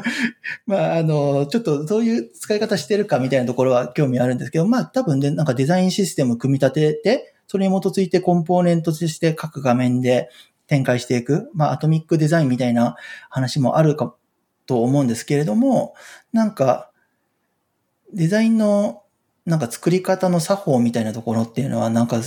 [0.66, 10.30] まあ、あの、ちょっとどういう使い方してるかみたいなところは興味あるんですけど、まあ多分ね、なんかデザインシステム組み立てて、それに基づいてコンポーネントとして各画面で
[10.66, 12.96] 展開していく、まあアトミックデザインみたいな
[13.30, 14.16] 話もあるか
[14.66, 15.94] と思うんですけれども、
[16.34, 16.92] なんか、
[18.14, 19.04] デザインの
[19.48, 22.22] なんか作り方の作法みたいなところっていうのは、なんか、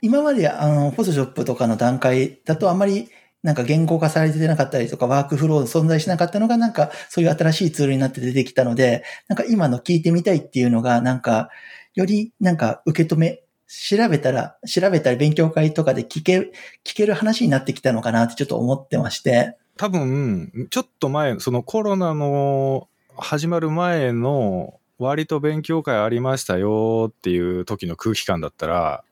[0.00, 3.08] 今まであの、フォトショップとかの段階だとあんまり
[3.44, 11.48] なんか言語化されてなかったりとか、ワークフロー存在しなかったのが、なんかそういう新しいツールになって出てきたので、なんか今の聞いてみたいっていうのが、なんか、
[11.94, 16.38] よりなんか受け止め、調べたら、調べたり勉強会とかで聞け、
[16.84, 19.56] 聞ける話になってきたのかなってちょっと思ってまして。
[19.76, 29.04] 多分、ちょっと前、そのコロナの始まる前の割と勉強会ありましたよっていう時の空気感だったら、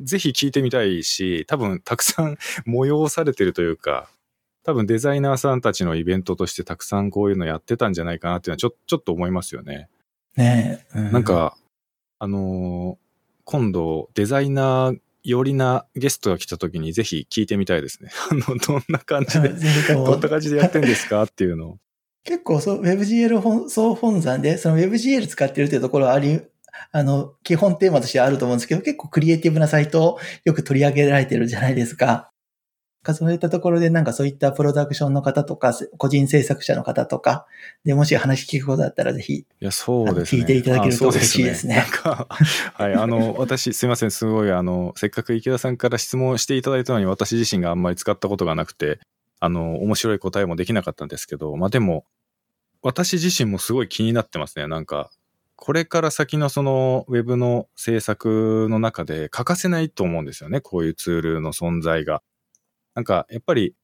[0.00, 2.36] ぜひ聞いてみたいし、多分たくさん
[2.66, 4.10] 催されてるというか、
[4.64, 9.88] 多分デザイナーさんたちのイベントとしてたくさんこういうのやってたんじゃないかなっていうのはちょちょっと思いますよね。
[10.36, 10.98] ねえ。
[10.98, 11.56] うなん、か、
[12.18, 13.08] あのー
[13.50, 18.10] 今度デザイナー寄りなゲストが来た時にぜひ聞いてみたいですね。
[18.30, 19.48] あの、どんな感じで、
[19.94, 21.78] どんな感じでやってんですかっていうのを。
[22.24, 26.40] 結構そう、WebGL 本総本山で、その WebGL 使ってるというところはあり、
[26.92, 32.30] あの、基本テーマとしてはあると思うんですけど、結構クリエイティブなサイトをよく取り上げられてるじゃないですか。
[33.14, 37.46] そういったところでなんかそういったプロダクションの方とか、個人制作者の方とか、
[37.84, 40.42] で、もし話聞くことだったらぜひ、いや、そうですね。
[40.42, 41.76] 聞いていただけると嬉しいですね。
[41.76, 42.26] なんか、
[42.74, 48.98] はい、あの、私、すいません、すごい、あの、せっかく池田さんから質問していただいたのに、私自身があんまり使ったことがなくて、
[49.40, 52.04] あの、面白い答えもできなかったんですけど、まあでも、
[52.82, 54.66] 私自身もすごい気になってますね。
[54.66, 55.10] なんか、
[55.56, 60.60] これから先のそのウェブの制作の中で欠かせないと思うんですよね。
[60.60, 62.22] こういうツールの存在が。
[62.94, 63.74] なんか、やっぱり、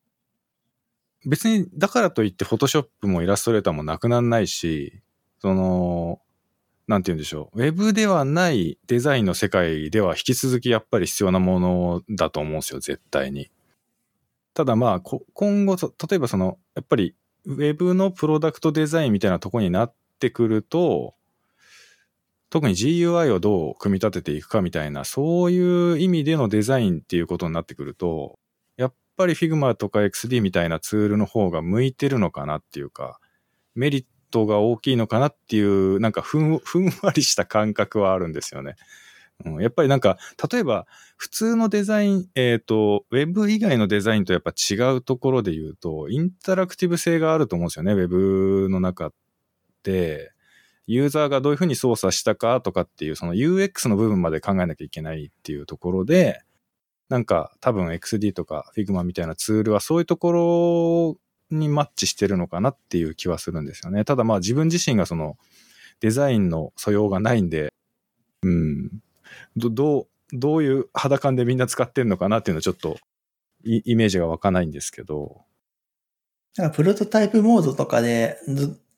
[1.26, 5.00] 別にだからといってフォトショップもイラストレーターもなくならないし、
[5.40, 6.20] その、
[6.86, 7.62] なんて言うんでしょう。
[7.62, 13.50] ウェブではないデザインの世界では引き続きやっぱり必要なものだと思うんですよ、絶対に。
[14.54, 15.76] ただまあ、今後、
[16.08, 21.14] 例えばその、やっぱりウェブのプロダクトデザインみたいなとこになってくると、
[22.50, 28.38] 特に GUI をどう組み立てていくかみたいな、そういう意味でのデザインっていうことになってくると、
[28.76, 33.18] やっぱり Figma とか XD みたいなツールの方が向いてるのかなっていうか、
[33.74, 38.76] メリットが大きいのかなっていう、なんかふん、ふんわりした感覚はあるんですよね。
[39.44, 40.18] うん、やっぱりなんか、
[40.50, 49.12] 例えば、普通のデザイン、えっ、ー、と、ウェブ以外のデザインとやっぱ違うところで言うと、インタラクティブ性があると思うんですよね、ウェブの中
[49.82, 50.30] で。
[50.86, 56.42] ユーザーがどういうふうに操作したかとかっていう、その UX の部分まで考えなきゃいけないっていうところで、
[57.08, 61.16] なんか多分 XD とか Figma みたいなツールはそういうとこ
[61.50, 64.04] ろにマッチしてるのかなっていう気はするんですよね。
[64.04, 65.36] ただまあ自分自身がその
[66.00, 67.72] デザインの素養がないんで、
[68.42, 68.90] うん、
[69.56, 72.96] ど、どう、どういう肌感でみんな使ってんのかなっていうのはちょっと
[73.64, 75.42] イメージが湧かないんですけど。
[76.56, 78.38] なんかプロトタイプモードとかで、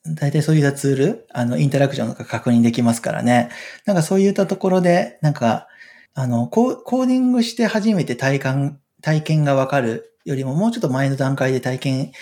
[0.04, 3.50] 大体そういったツール、あの、インタラクションとか確認できますからね。
[3.86, 5.66] なんかそういったところで、なんか、
[6.14, 12.12] あの、コーディングして初めて体感、体験がわかるよりも、もうちょっと前の段階で体験、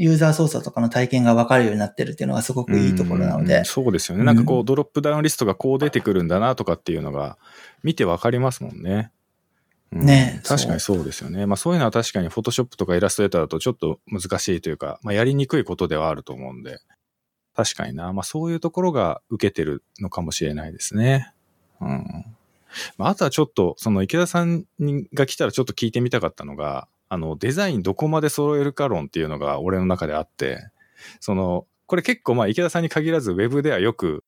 [0.00, 3.62] ユーザー操作とかの体験がわかるようになってるっていうのがすごくいいところなので。
[3.62, 4.22] うそうですよね。
[4.22, 7.36] なんかこう、ドロップダウンリストがこう出てくるんだなとかっていうのが、
[7.82, 9.10] 見てわかりますもんね。
[9.90, 11.46] うん、ね確かにそうですよね。
[11.46, 16.78] まあそういうのは確かにフォトショップとかイラストレーターだとちょっと難しいというか、まあやりにくいことではあると思うんで。
[17.56, 18.12] 確かにな。
[18.12, 21.32] まあそういうところが受けてるのかもしれないですね。
[21.80, 22.24] うん。
[22.98, 24.64] まああとはちょっと、その池田さん
[25.14, 30.70] が来たらちょっと聞いてみたかったのが、あの、デザインどこまで揃えるか論っていうのが俺の中であって、
[31.20, 34.24] その、これ結構まあ池田さんに限らずウェブではよく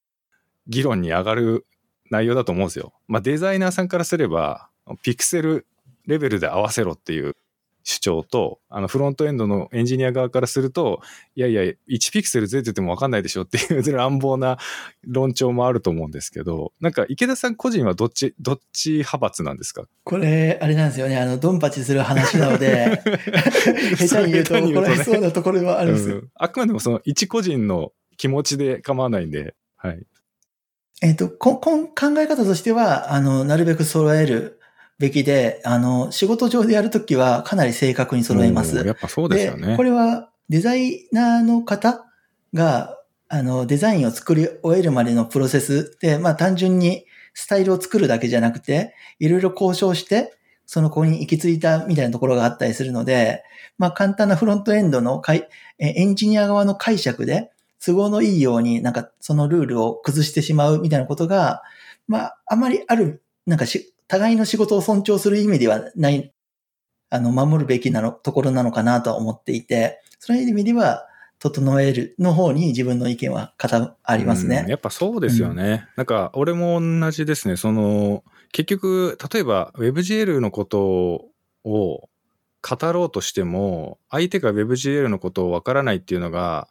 [0.66, 1.66] 議論に上がる
[2.10, 2.94] 内容だと思うんですよ。
[3.06, 4.70] まあデザイナーさんからすれば、
[5.02, 5.66] ピクセル
[6.06, 7.36] レベルで合わせろっていう
[7.82, 11.00] 主張と、あの、フロントエンドのエンジニア側からすると、
[11.34, 11.76] いやいや、1
[12.12, 14.58] ピクセルずれててもわかんないでしょっていう乱暴な
[15.06, 19.84] 論調もあると思うんですけど、なんか池田さん個人はどっち、どっち派閥なんですか？
[20.04, 23.02] これ、あれなんですよね、あの、ドンパチする話なので、
[23.96, 26.28] 下手に言うと怒られそうなところはあるんですよ、うん。
[26.34, 30.02] あくまでもその一個人の気持ちで構わないんで、はい。
[31.02, 34.59] えっ、と、こ、こん、考え方としては、あの、なるべく揃える
[35.00, 38.76] べきで、あの、仕事上でやるときはかなり正確に揃えます。
[38.76, 39.74] やっぱそうですよね。
[39.78, 42.04] これはデザイナーの方
[42.52, 42.98] が、
[43.30, 50.34] あの、デザインを作り終えるまでのプロセスで、まあ単純にスタイルを作るだけじゃなくて、いろいろ交渉して、
[50.66, 53.42] その子に行き着いたみたいなところがあったりするので、
[53.78, 55.22] まあ簡単なフロントエンドの
[55.78, 57.50] エンジニア側の解釈で、
[57.82, 61.62] 都合のいいようになんかそのルールを崩してしまうみたいなことが、
[62.06, 66.34] まああまりある、なんかし互いの仕事を尊重する意味ではない、
[67.10, 71.06] あの、守るべきなの、ところなのかなとは思っていて、そういう意味では、
[71.38, 74.66] 整えるの方に自分の意見は方ありますね。
[74.68, 75.62] やっぱそうですよね。
[75.62, 77.56] うん、なんか、俺も同じですね。
[77.56, 81.30] その、結局、例えば WebGL のこと
[81.64, 82.08] を
[82.62, 86.68] 語ろうとしても、相手が WebGL のことをわからないっていうのが、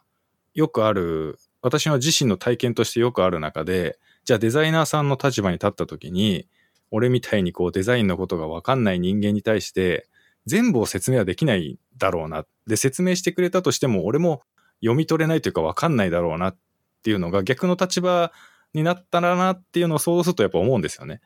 [0.54, 6.46] よくある、私の自身の体験としてよくある中で、じゃあデザイナーさんの立場に立った時に、
[6.90, 10.08] 俺みたいにこうデザインのことがわかんない人間に対して、
[10.46, 12.44] 全部を説明はできないだろうな。
[12.66, 14.42] で、説明してくれたとしても、俺も
[14.80, 16.56] 読み取れないというかわかんないだろうなっ
[17.02, 18.32] ていうのが逆の立場
[18.74, 21.20] になったらなっていうのを想像するとやっぱ思うんですよね。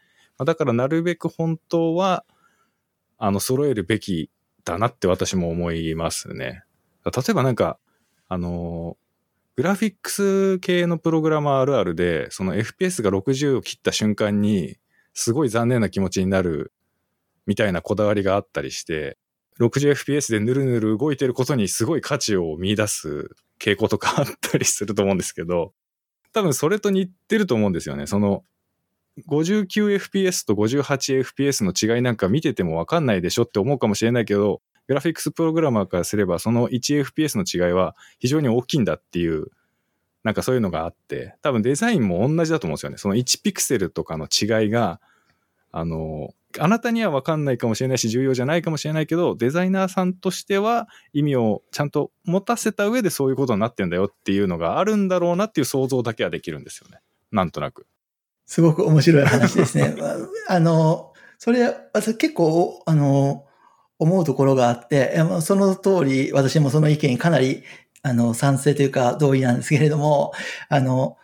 [0.45, 2.25] だからなるべく本当は、
[3.19, 4.31] あの、揃えるべき
[4.65, 6.65] だなって私も思いますね。
[7.05, 7.79] 例えばなんか、
[8.29, 8.97] あの、
[9.57, 14.77] グラフィックス系のプログラマーあるあるで、その FPS が60を切った瞬間に、
[15.15, 16.73] すごい残念な気持ちになる
[17.47, 19.17] みたいなこだわりがあったりして、
[19.61, 23.31] 60fps でぬるぬる動いてることにすごい価値を見出す
[23.61, 25.73] 傾向とかあったりすると思うんですけど、
[26.33, 28.07] 多分それと似てると思うんですよね。
[28.07, 28.45] その
[29.29, 39.47] 59fps と 58fps の違いなんか見ててもわかんないでしょって思うかもしれないけど、グラフィックスプログラマーからすればその 1fps の違いは非常に大きいんだっていう
[40.25, 42.97] なんかそういうのがあって、多分デザインも同じだと思うんですよね。
[42.97, 45.01] その1ピクセルとかの違いが、
[45.71, 57.01] あの、あなたには分かんないかもしれないし、重要じゃないかもしれないけど、デザイナーさんとしては意味をちゃんと持たせた上でそういうことになってんだよっていうのがあるんだろうなっていう想像だけはできるんですよね。
[57.33, 57.87] なんとなく。
[58.47, 59.97] すごく面白い話ですね。
[60.49, 63.45] あの、それ、私結構、あの、
[63.99, 67.63] 思うところがあって、その通り、私もその意見かなり、
[68.05, 70.33] あの、賛成というか同意なんですけれども、
[70.69, 71.17] あの、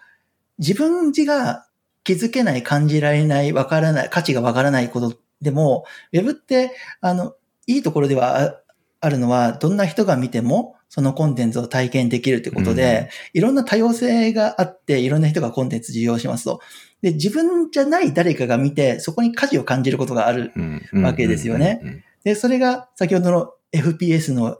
[0.58, 1.66] 自分自が
[2.04, 7.34] 気づけない、感じられない、わからない、価値がわからないことでも、ウェブって、あの、
[7.66, 8.62] いいところでは
[8.98, 16.60] あるのは、どんな人が見ても、そのコンテンツを体験できるということで、うん、いろんな多様性があって、いろんな人がコンテンツ利用しますと。
[17.02, 20.50] で、自分じゃない誰かが見て、そこに価値を感じることがある
[20.94, 22.02] わけですよね。
[22.24, 24.56] で、それが先ほどの FPS の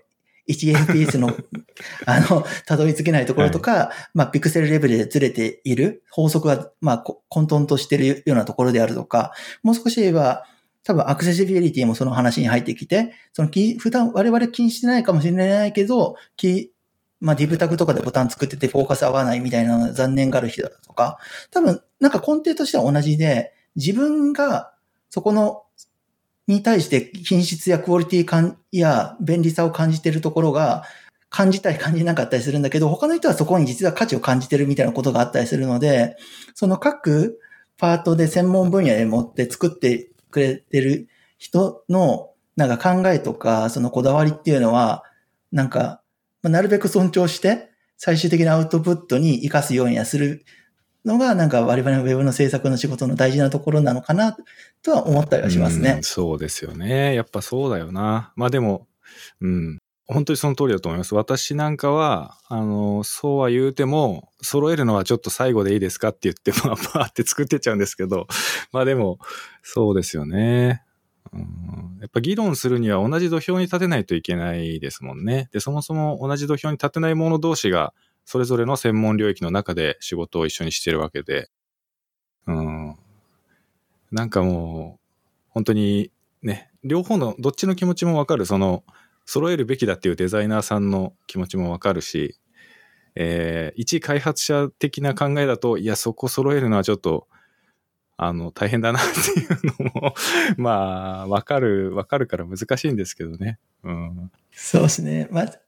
[0.51, 1.35] 1fps の、
[2.07, 6.99] あの、たどり着けないところとか、はい、まあ、ピクセルレベルでずれている法則が、まあ、
[7.29, 9.33] 混沌としているようなところであるとか、
[9.63, 10.45] もう少し言えば、
[10.83, 13.49] 多分アクセシビリティもその話に入ってきて、その
[13.79, 16.17] 普段我々気にしてないかもしれないけど、
[17.21, 21.19] まあ、ディブタグとかでボタン作っててフォーカス合わないみたいな残念がある人だとか、
[21.51, 24.73] 多分、なんか根底としては同じで、自分が
[25.11, 25.63] そこの
[26.51, 30.85] に対して品質やクオリティ感や便利さを感じているところが、
[31.31, 36.17] 感じたり感じなかったりするんだけど、他の人はそこに実は価値を感じてるみたいなことがあったりするので、
[36.55, 37.39] その各
[37.79, 41.09] パートで専門分野で持って作ってくれてる
[41.39, 45.05] 人のなんか考えとか、そのこだわりっていうのは、
[45.53, 46.03] なんか、
[46.43, 50.45] なるべく尊重して、最終的なアウトプットに活かすようにはする
[51.05, 54.37] のが、なんか我々のウェブの制作の仕事の大事なところなのかな、
[54.83, 55.99] とは思ったりはしますね。
[56.01, 57.15] うそうですよね。
[57.15, 58.33] やっぱそうだよな。
[58.37, 58.87] まあでも、
[59.41, 59.79] うん。
[60.13, 61.15] 本当にその通りだと思います。
[61.15, 68.27] 私なんかは、あの、そうは言うても、揃えるのはちょっと最後でいいですかって言って、 まあ、パーって作ってっちゃうんですけど、
[68.73, 69.19] まあでも、
[69.63, 70.83] そうですよね。
[71.33, 75.49] うん、やっぱ議論するには同じ土俵に立てないといけないですもんね。
[75.53, 77.95] で、そもそも同じ土俵に立てない者同士が、
[78.25, 81.51] それぞれの専門領域の中で仕事を一緒にしてるわけで、
[82.47, 82.97] うん。
[84.11, 85.01] なんかもう、
[85.49, 86.11] 本当に
[86.43, 88.85] ね、両方のどっちの気持ちもわかる、その、
[89.27, 92.39] 揃えるべきだっていうデザイナーさんの気持ちもわかるし、
[93.15, 97.29] えー、一開発者的な考えだと、いや、そこ揃えるのはちょっと、
[98.17, 100.15] あの、大変だなっていうのも
[100.59, 103.59] まあ、わかる、わかるから難しいんですけどね。
[103.83, 104.33] うん。
[104.53, 105.29] そうですね。
[105.31, 105.61] まあ、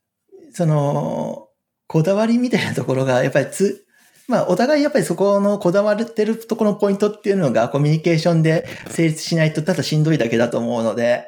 [0.51, 1.49] その、
[1.93, 3.85] こだわりみたいなところが、やっぱりつ、
[4.27, 11.27] まあ、お互いやっぱりそこのこだわってるところのポイントっていうのがコミュニケーションで成立しないとただしんどいだけだと思うので、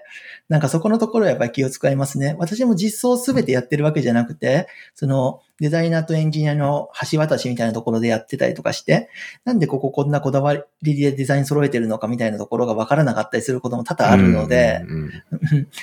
[0.48, 2.34] なんかそこのところはやっぱり気を使いますね。
[2.38, 9.10] 私も実装すべてやってるわけじゃなくて、そのデザイナーとエンジニアの橋渡しみたいなところでやってたりとかして、
[9.44, 14.82] なんでこここんなこだわりでデザイン揃えてるのかみたいなところがわからなかったりすることも多々あるので、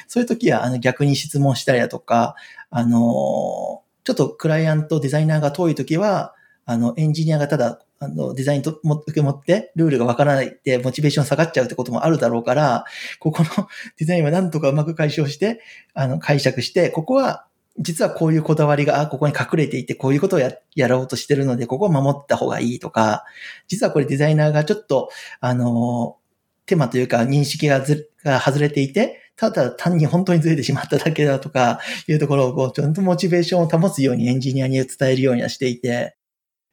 [0.07, 2.35] そういう時はあの逆に質問したりだとか、
[2.69, 6.33] あの、ちょっとクライアント、デザイナーが遠い時は、
[6.65, 12.83] あの、エンジニアがただあの、デザインとも受け持って、ルールがわからないで、モチベーション下がっちゃうってこともあるだろうから、
[13.19, 13.67] ここの
[13.97, 15.61] デザインはなんとかうまく解消して、
[15.93, 17.45] あの、解釈して、ここは、
[17.77, 23.23] 実はこういうこだわりが、ここに隠れていて、こういうことをや、やろうとしてるので、ここを守った方がいいとか、
[23.67, 25.09] 実はこれデザイナーがちょっと、
[25.39, 26.17] あの、
[26.65, 36.15] 手間というか認識がず、が外れていて、ただ単に本当にずれてしまっただけだとか、いうところをこう、ちゃんとモチベーションを保つようにエンジニアに伝えるようにはしていて、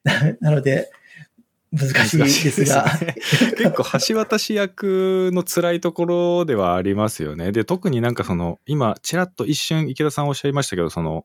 [0.40, 0.90] なので、
[1.72, 2.84] 難しいですが。
[3.00, 3.14] ね、
[3.56, 7.52] 結構橋渡し役の辛いところではありますよね。
[7.52, 11.24] で、特になんかその、今、ちらっと一瞬池田さんおっしゃいましたけど、その、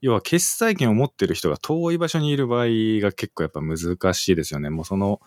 [0.00, 2.66] 要は決済権を持ってる人が遠い場所にいる場合
[3.02, 4.70] が結構やっぱ難しいですよね。
[4.70, 5.20] もうその、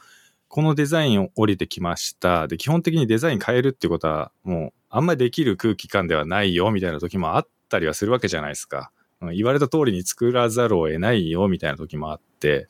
[0.48, 2.48] このデザインを降りてきました。
[2.48, 8.91] で、基本的にデザイン変えるってことは、もう、あんまりできる空気感ではないよ、みたいな時もあったりはするわけじゃないですか。
[9.34, 12.68] 言われた通りに作らざるを得ないよ、みたいな時もあって、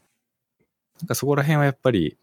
[1.02, 2.18] なんかそこら辺はやっぱり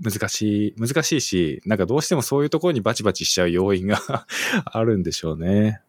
[0.00, 3.98] 難しい、難しいし、なんかどうしてもそういうところにバチバチしちゃう要因が
[4.64, 5.80] あるんでしょうね。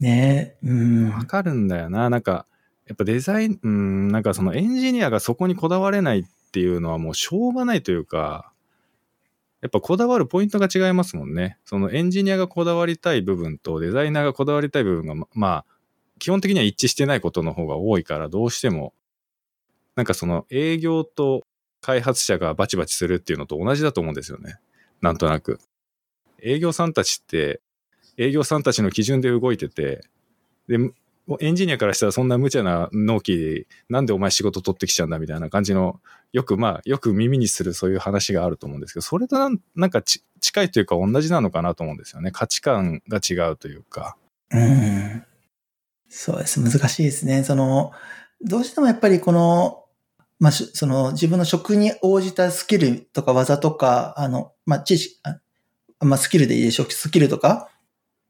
[0.00, 1.10] ねえ、うん。
[1.10, 2.10] わかるんだよな。
[2.10, 2.46] なんか、
[2.86, 8.52] やっぱデザイン、うん、なんかそのエンジニアがそこにこだわれないっていうのはもうしょうがないというか、
[9.64, 11.56] やっぱこだわるポイントが違いますもんね。
[11.64, 15.64] そのエンジニアがこだわりたい部分とデザイナーがこだわりたい部分が、まあ、
[16.18, 18.92] 基本的には一致してないことの方が多いから、どうしても、
[19.96, 21.46] なんかその営業と
[21.80, 24.56] 開発者がバチバチするっていうのと同じだと思うんですよね。
[25.00, 25.58] なんとなく。
[26.42, 27.62] 営業さんたちって、
[28.18, 30.02] 営業さんたちの基準で動いてて、
[30.68, 30.76] で、
[31.40, 36.00] エンジニアからしたらそんな無茶な納期で、なんでお前仕事取ってきちゃうんだみたいな感じの、
[36.32, 42.30] よくまあ、よく耳にするそういう話があると思うんですけど、それとなんか近いというか同じなのかなと思うんですよね。
[42.30, 44.16] 価値観が違うというか。
[44.50, 45.24] うん。
[46.08, 46.60] そうです。
[46.60, 47.42] 難しいですね。
[47.42, 47.92] その、
[48.42, 49.84] どうしてもやっぱりこの、
[50.38, 55.38] まあ、その自分の職に応じたスキルとか技とか、あの、まあ、知識、あ
[56.00, 56.90] まあ、スキルでいいでしょう。
[56.90, 57.70] スキルとか。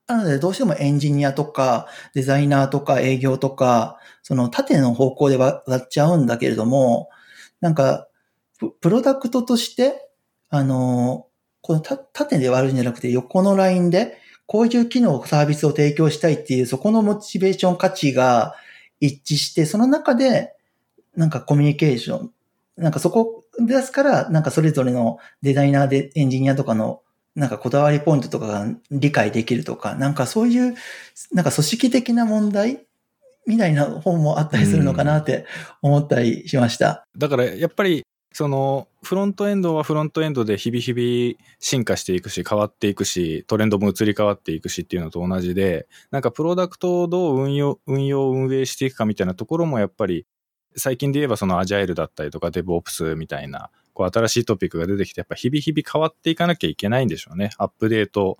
[0.07, 7.09] なので、どうしてもエンジニアとか、デザイナーとか営業とか、その縦の方向で割っちゃうんだけれども、
[7.61, 8.09] なんか、
[8.81, 10.09] プロダクトとして、
[10.51, 11.27] あの、
[11.63, 18.55] この縦で割るんじゃなくて横のラインで、こういう機能、サービスを提供したいっていう、そこのモチベーション価値が
[19.01, 20.55] 一致して、その中で、
[21.17, 22.33] なんかコミュニケーション、
[22.77, 27.01] なんかそこですから、なんかそれぞれのデザイナーでエンジニアとかの
[27.35, 30.75] なんかこだわりポイントとかが理解できるとか、なんかそういう、
[31.33, 32.85] なんか組織的な問題
[33.47, 35.47] みたいな本もあったりするのかなって
[35.83, 37.07] 思ったりしました。
[37.17, 38.05] だからやっぱり、
[38.35, 50.27] そのフロントエンドはフロントエンドで日々日々進化していくし変わっていくしトレンドも移り変わっていくしっていうのと同じでなんかプロダクトをどう運用運用運営していくかみたいなところもやっぱり
[50.75, 57.51] 最近で言えばそのアジャイルだったりとかデブオプスみたいなこう新しいトピックが出てきて、やっぱ日々日々変わっていかなきゃいけないんでしょうね。
[57.57, 58.37] アップデート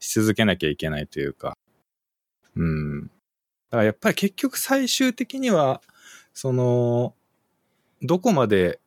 [0.00, 1.58] し続けなきゃいけないというか。
[2.56, 3.06] うん。
[3.06, 3.08] だ
[3.70, 5.82] からやっぱり結局最終的には、
[6.32, 7.14] その、
[8.00, 8.80] どこまで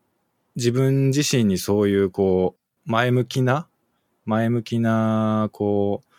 [0.56, 2.56] 自分自身にそういうこ
[2.88, 3.68] う、前向きな、
[4.26, 6.16] 前向きな、こう、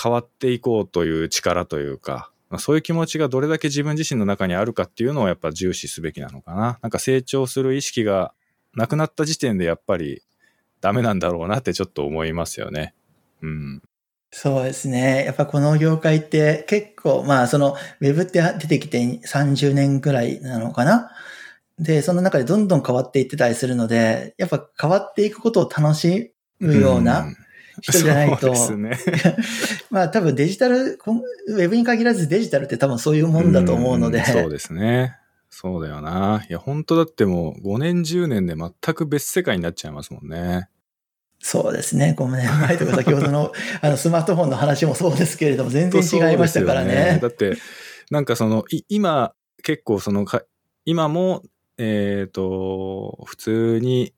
[0.00, 6.78] 変わっていこうという力というか、そういう気持ちがどれだけ自分自身の中にあるかっていうのをやっぱ重視すべきなのかな。
[6.82, 8.32] なんか成長する意識が
[8.76, 10.22] なくなった時点でやっぱり
[10.80, 12.94] ダメなんだろうなってちょっと思いますよね。
[13.42, 13.82] うん。
[14.30, 15.24] そうですね。
[15.24, 21.10] やっぱこの業界って結構、まあそのウェブって出てきて30年くらいなのかな？
[21.78, 27.26] で、その中でどんどん変わっていってたりするので、やっぱ変わっていくことを楽しむような
[27.80, 28.50] 人じゃないと。
[28.50, 29.36] うん、そうですね。
[29.90, 30.98] まあ多分デジタル、
[31.48, 34.20] ウェブに限らずデジタルって多分そういうもんだと思うので。
[34.20, 35.16] うそうですね。
[35.58, 36.44] そうだよな。
[36.50, 40.68] いや、本当だってもう5年10年で全く別世界になっちゃいますもんね。
[41.38, 42.14] そうですね。
[42.14, 46.94] 5年前とか先ほどの あのスマートフォンの話もそうですけれども、全然違いましたからね。
[46.94, 47.56] ねだって、
[48.10, 50.26] なんかその、今、結構その
[50.84, 51.42] 今も、
[51.78, 54.12] えっ、ー、と、普通に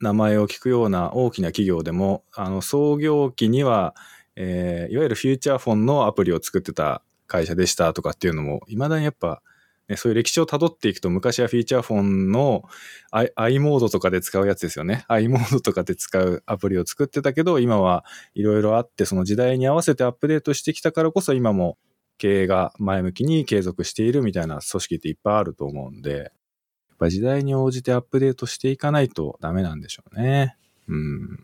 [0.00, 3.94] 名前を聞くような大きな企業でも、あの、創業期には、
[4.36, 9.42] えー、いわゆるフューチャーフォンのアプリを作ってた会社でしたとかっていうのも、未だにやっぱ
[9.88, 12.62] ね、そういう歴史をたどっていくと、昔はフィーチャーフォンの
[13.10, 15.04] i, i モードとかで使うやつですよね。
[15.08, 18.04] i モードとかで使うアプリを作ってたけど、今は
[18.34, 21.78] いろいろあって、その時代に合わせてアップデートしてきたからこそ、今も
[22.18, 30.56] 経営が前向きに継続しているみたいな組織っていっぱいあると思うんで、やっぱ時代に応じてアップデートしていかないとダメなんでしょうね。
[30.88, 31.38] うん。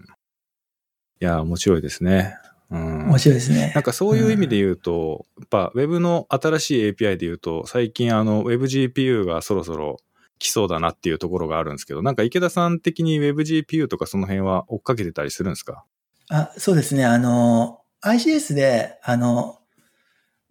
[1.20, 2.36] いや、面白いですね。
[2.70, 3.72] うん、面白いですね。
[3.74, 9.98] なんかそういう意味で言うと、うん、やっぱ Web の新しい API で言うと、最近あの WebGPU がそろそろ
[10.38, 15.84] 来そうだなっていうところがあるんですけど、なんか池田さん的に WebGPU とかその辺は追っかけてたりするんですか？
[16.30, 17.04] あ、そうですね。
[17.04, 19.58] あの、ICS で、あの、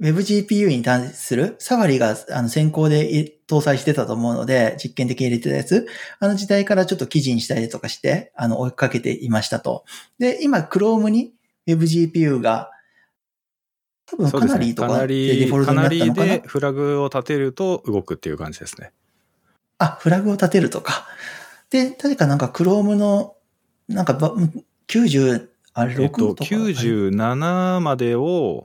[0.02, 5.88] WebGPU に対するサファリがあの先行で搭載してたと思うので、実験的に入れてたやつ、
[6.20, 9.86] あの時代からちょっと記事にしたりとかして、あの追いかけていましたと。
[10.18, 11.34] で、今 Chrome に
[11.68, 12.72] WebGPU が、
[14.06, 16.14] 多分カナリーとかでデフォルトになったのかな？
[16.14, 18.92] カナリーでフラグを立てると動くっていう感じですね。
[19.78, 21.08] あ、フラグを立てるとか。
[21.70, 23.36] で、確かなんか Chrome の、
[23.88, 24.14] なんか
[24.88, 28.64] 90、あれ6とか、えっと、97までを、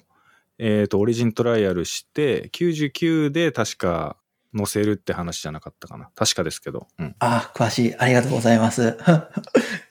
[0.59, 4.16] えっ、ー、と、オリジントライアルして、99で確か
[4.55, 6.11] 載せるって話じゃなかったかな。
[6.15, 6.89] 確かですけど。
[6.99, 7.97] うん、あ、詳しい。
[7.97, 8.99] ありがとうございます。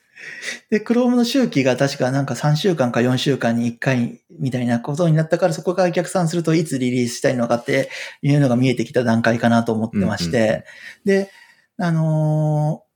[0.70, 7.90] で、Chrome の周期が確かなんか3週間か4週間に1回みたいなことになったから、そこから逆算するといつリリースしたいのかって
[8.22, 10.64] いうのが見えてきた段階かなと思ってまして、
[11.04, 11.30] うんうん、で、
[11.78, 12.88] あのー、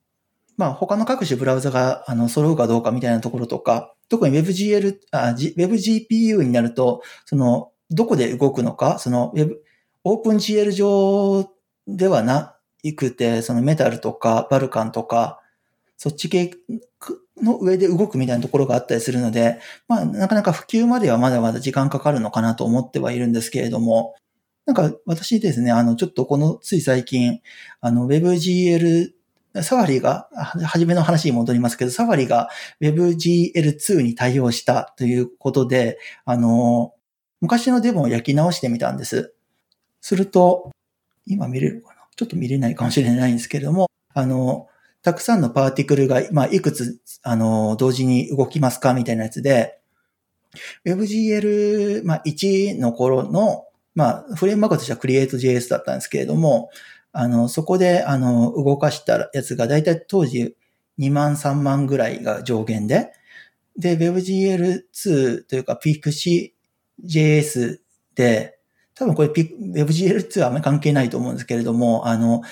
[0.56, 9.62] まあ、他の各種ブラウザが、あの、揃うかどうかみたいなところとか、特に WebGL、WebGPU になると、その、どこで動くのか、その Web、
[10.05, 11.51] OpenGL 上
[11.86, 12.56] ではな
[12.97, 15.40] くて、そのメタルとかバルカンとか、
[15.97, 16.52] そっち系
[17.40, 24.14] の上で動くみたいなところがあったりするので、まあ、なかなか普及まではまだまだ時間かかるのかなと思ってはいるんですけれども、
[24.66, 27.40] なんか私ですね、あの、ちょっとこのつい最近、
[27.80, 29.10] あの、WebGL、
[29.62, 32.48] サファリが、はじめの話に戻りますけど、サファリが
[32.80, 36.94] WebGL2 に対応したということで、あの、
[37.40, 39.34] 昔のデモを焼き直してみたんです。
[40.00, 40.70] すると、
[41.26, 42.02] 今見れるかな？
[42.16, 44.68] ちょっと見れないかもしれないんですけれども、あの、
[45.02, 49.78] たくさんのパーティクルが、まあ、いくつ、あの、同時に動きますかみたいなやつで、
[50.86, 56.70] WebGL、まあ、1の頃の、まあ、フレームワークとしては CreateJS だったんですけれども、
[57.12, 60.56] あの、そこで、あの、動かしたやつが、だいたい当時
[60.98, 63.12] 2万3万ぐらいが上限で、
[63.76, 66.52] で、WebGL2 というか PixJS
[68.14, 68.58] で、
[68.94, 72.42] 多分これ WebGL2 はあんまり関係ないと思うんですけれども、あの、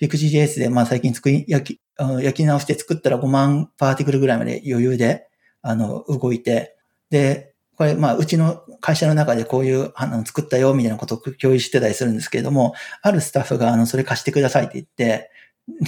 [0.00, 5.28] PixJS で、まあ最近作り、焼き、焼き直して作ったら5万パーティクルぐらいまで余裕で、
[5.62, 6.76] あの、動いて、
[7.10, 15.30] で、これ、まあ、うちの会社の中でこういう、あの、作ったよ、みたいなことを共有してたりするんですけれども、あるスタッフが、あの、それ貸してくださいって言って、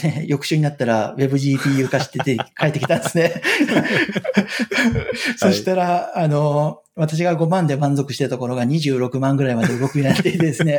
[0.03, 3.43] ね、翌週になったら WebGPU 化してて帰ってきたんですね。
[5.39, 10.79] そしたら、あの、私が5万で満足してたところが26万ぐらいまで動くようになっていてですね、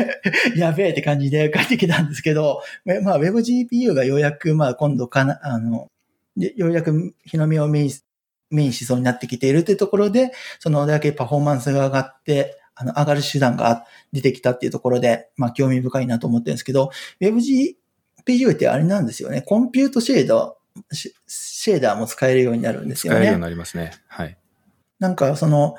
[0.56, 2.62] やべえって感じで帰ってきたんですけど、
[3.02, 5.88] まあ WebGPU がようやく、まあ今度かな、あの、
[6.36, 7.90] ようやく日の目を見
[8.50, 19.42] メイン思想になってきているというところで、そのだけパフォーマンスが上がって、あの、上がる手段が出てきたっていうところで、まあ、興味深いなと思ってるんですけど、WebGPU ってあれなんですよね。
[19.42, 23.18] コンピュートシェーダー、シェーダーも使えるようになるんですよね。
[23.18, 23.92] 使えるようになりますね。
[24.08, 24.36] はい。
[25.00, 25.76] なんか、その、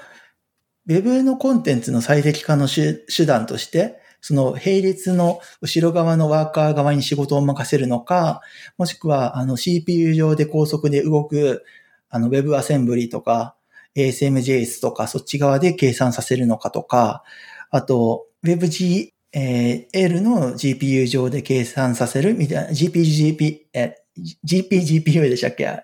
[0.87, 8.41] Web のコンテンツの最適化の手段として、その並列の後ろ側のワーカー側に仕事を任せるのか、
[8.77, 11.63] もしくはあの CPU 上で高速で動く
[12.09, 13.55] あの Web アセンブリとか
[13.95, 17.23] ASMJS とかそっち側で計算させるのかとか、
[17.71, 19.11] あと WebGL
[20.21, 24.00] の GPU 上で計算させるみたいな、GPGP、え、
[24.45, 25.83] GPGPU でしたっけ？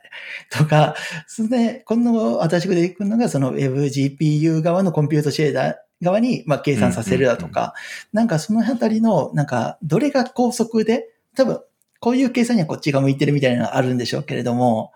[0.52, 0.96] とか、
[1.28, 7.74] それで、今度新しく出てくるのがその WebGPU 側のコンピュートシェーダー側に、まあ、計算させるだとか、
[8.14, 11.62] なんかそのあたりの、なんか、どれが高速で、多分、
[12.00, 14.92] こういう計算にはこっちが向いてるみたいなのがあるんでしょうけれども、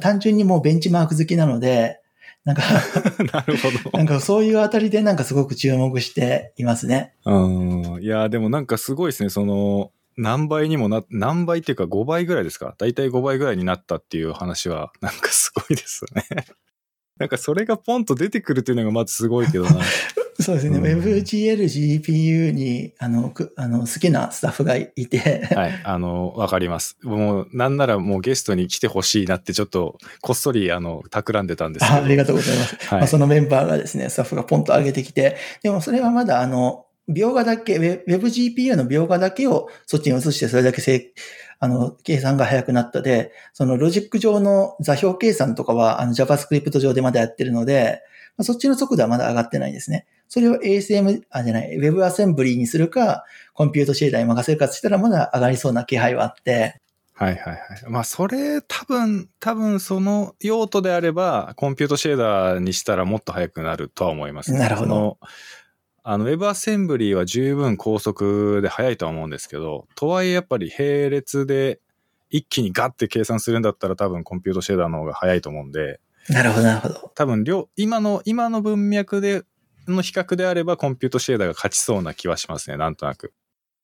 [0.00, 2.00] 単純にもうベンチマーク好きなので、
[2.44, 2.62] なんか
[3.32, 3.96] なるほど。
[3.98, 7.14] なんかそういうあたりでなんかすごく注目していますね。
[7.24, 8.02] うん。
[8.02, 9.30] いや、でもなんかすごいですね。
[9.30, 12.74] その、何倍にもな、何倍っていうか5倍ぐらいですか？
[12.78, 16.24] 大体5倍ぐらいになったっていう話は、 なんかすごいですね。
[17.18, 19.80] なんかそれがポンと出てくるっていうのがまずすごいけどな。
[20.40, 20.78] そうですね。
[20.78, 25.46] うん、WebGL GPU に、あの、あの、好きなスタッフがいて。
[25.54, 25.80] はい。
[25.84, 26.98] あの、わかります。
[27.04, 32.76] もう、なんならもうゲストに来てほしいなって、ちょっと、こっそり、あの、企んでたんですけありがとうございます。
[32.88, 41.12] はい、まあ、そのメンバーがですね、スタッフがポンと上げてきて、でもそれはまだ、あの、描画だけ、WebGPU の描画だけをそっちに移して、それだけせ
[41.60, 48.02] あの、計算が早くなったで、そのロジック上の座標計算とかは、あの JavaScript 上でまだやってるので、
[48.40, 50.06] そっちの速度はまだ上がってないですね。
[50.28, 56.80] それを ASM、あ、じゃない、WebAssembly にするか、コンピュートシェーダーに任せるかしたらまだ上がりそうな気配はあって。
[57.14, 57.58] はいはいはい。
[57.88, 64.58] まあそれ多分、多分その用途であれば、コンピュートシェーダーにしたらもっと速くなるとは思います、ね。
[64.58, 65.18] なるほど。
[66.06, 71.80] あの、WebAssembly は十分高速で速いとは思うんですけど、とはいえやっぱり並列で
[72.28, 76.00] 一気にガッて計算するんだったら多分コンピュートシェーダーの方が速いと思うんで。
[76.28, 77.12] なるほど、なるほど。
[77.14, 77.44] 多分、
[77.76, 79.44] 今の、今の文脈で
[79.88, 83.32] の比較であればコンピュートシェーダーが勝ちそうな気はしますね、なんとなく。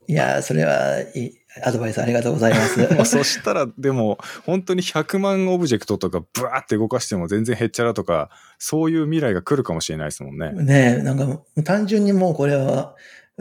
[0.06, 2.86] いやそれはいいアドバイスありがとうございます。
[3.18, 10.52] そしたら、でも、本当に100万オブジェクトとかブワーって動かしても全然へっちゃらとか、そういう未来が来るかもしれないですもんね。
[10.52, 12.94] ねえ、なんか単純にもうこれは、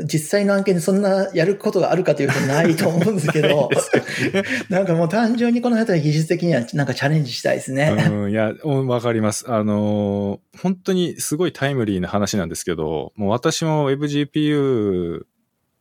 [0.06, 3.69] 実際の案件でそんなやることがあるかというとないと思うんですけど、
[4.69, 7.95] なんかもう単純にこの辺り技術的にはなんかチャレンジしたいですね。
[8.10, 9.45] うん、いや、わかります。
[9.48, 15.23] あのー、本当にすごいタイムリーな話なんですけど、もう私も WebGPU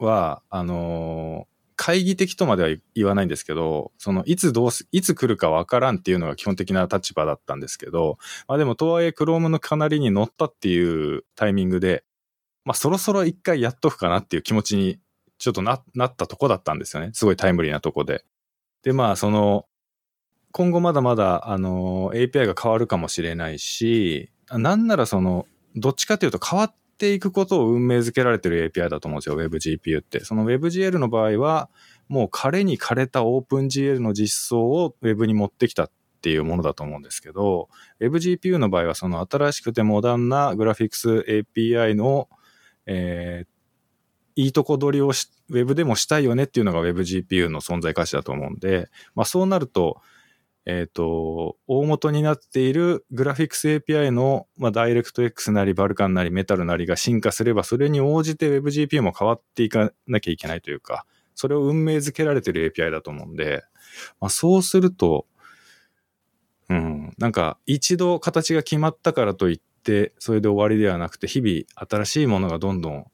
[0.04, 8.18] は、あのー、会議的とまでは言わないんですけど、その、いつどうす、いつ来るかわからんっていうのが基本的な立場だったんですけど、
[8.48, 12.04] まあでも、とはいえ、Chrome のかなりに乗ったっていうタイミングで、
[12.64, 14.98] まあそろそろ一回やっとくかなっていう気持ちに
[15.38, 17.10] ちょっとな、なったとこだったんですよね。
[17.12, 18.24] すごいタイムリーなとこで。
[18.82, 19.66] で、まあその、
[20.50, 25.46] 今後まだまだ、あの、API が変わるかもしれないし、なんならその、
[25.76, 30.24] どっちかというと変わっていくことを運命づけられてる API だと思うんですよ、WebGPU って。
[30.24, 31.70] その WebGL の場合は、
[32.08, 37.68] もう枯れに枯れた OpenGL の実装を Web に持ってきたっていうものだと思うんですけど、
[38.00, 42.28] WebGPU の場合はその新しくてモダンなグラフィックス API の
[42.88, 50.00] えー、いいとこ取りをウェブでもしたいよねっていうのが WebGPU の存在価値だと思うんで、まあそうなると、
[50.68, 63.64] えっ、ー、と、大元になっているグラフィックス API の、まあ、ダイレクト X なりバルカンなりメタルなりが進化すれば、それに応じて WebGPU も変わっていかなきゃいけないというか、それを運命づけられてる API だと思うんで、
[64.20, 65.26] まあ、そうすると、
[66.68, 73.06] うん、なんか一度形が決まったからといって、それで終わりではなくて、日々新しいものがどんどん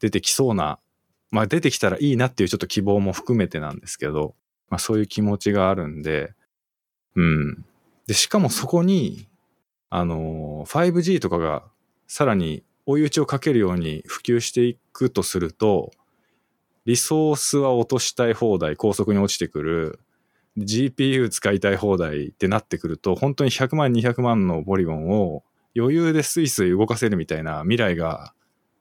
[0.00, 0.78] 出てきそうな
[1.30, 4.34] まあ出てきたらいいなっていうちょっと希望も含めてなんですけど、
[4.70, 6.32] まあそういう気持ちがあるんで、
[7.16, 7.64] うん。
[8.06, 9.28] で、しかもそこに、
[9.90, 11.64] あの、5G とかが
[12.06, 15.90] さらに追い打ちをかけるように普及していくとすると、
[16.84, 20.00] リソースは落としたい放題、高速に落ちてくる。
[20.58, 25.42] GPU 使いたい放題ってなってくると、本当に100万、200万のポリゴンを
[25.76, 28.32] 余裕でスイスイ動かせるみたいな未来が、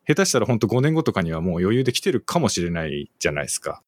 [0.08, 3.82] 下手したら本当5年後とかにはもう余裕で来てるかもしれないじゃないですか。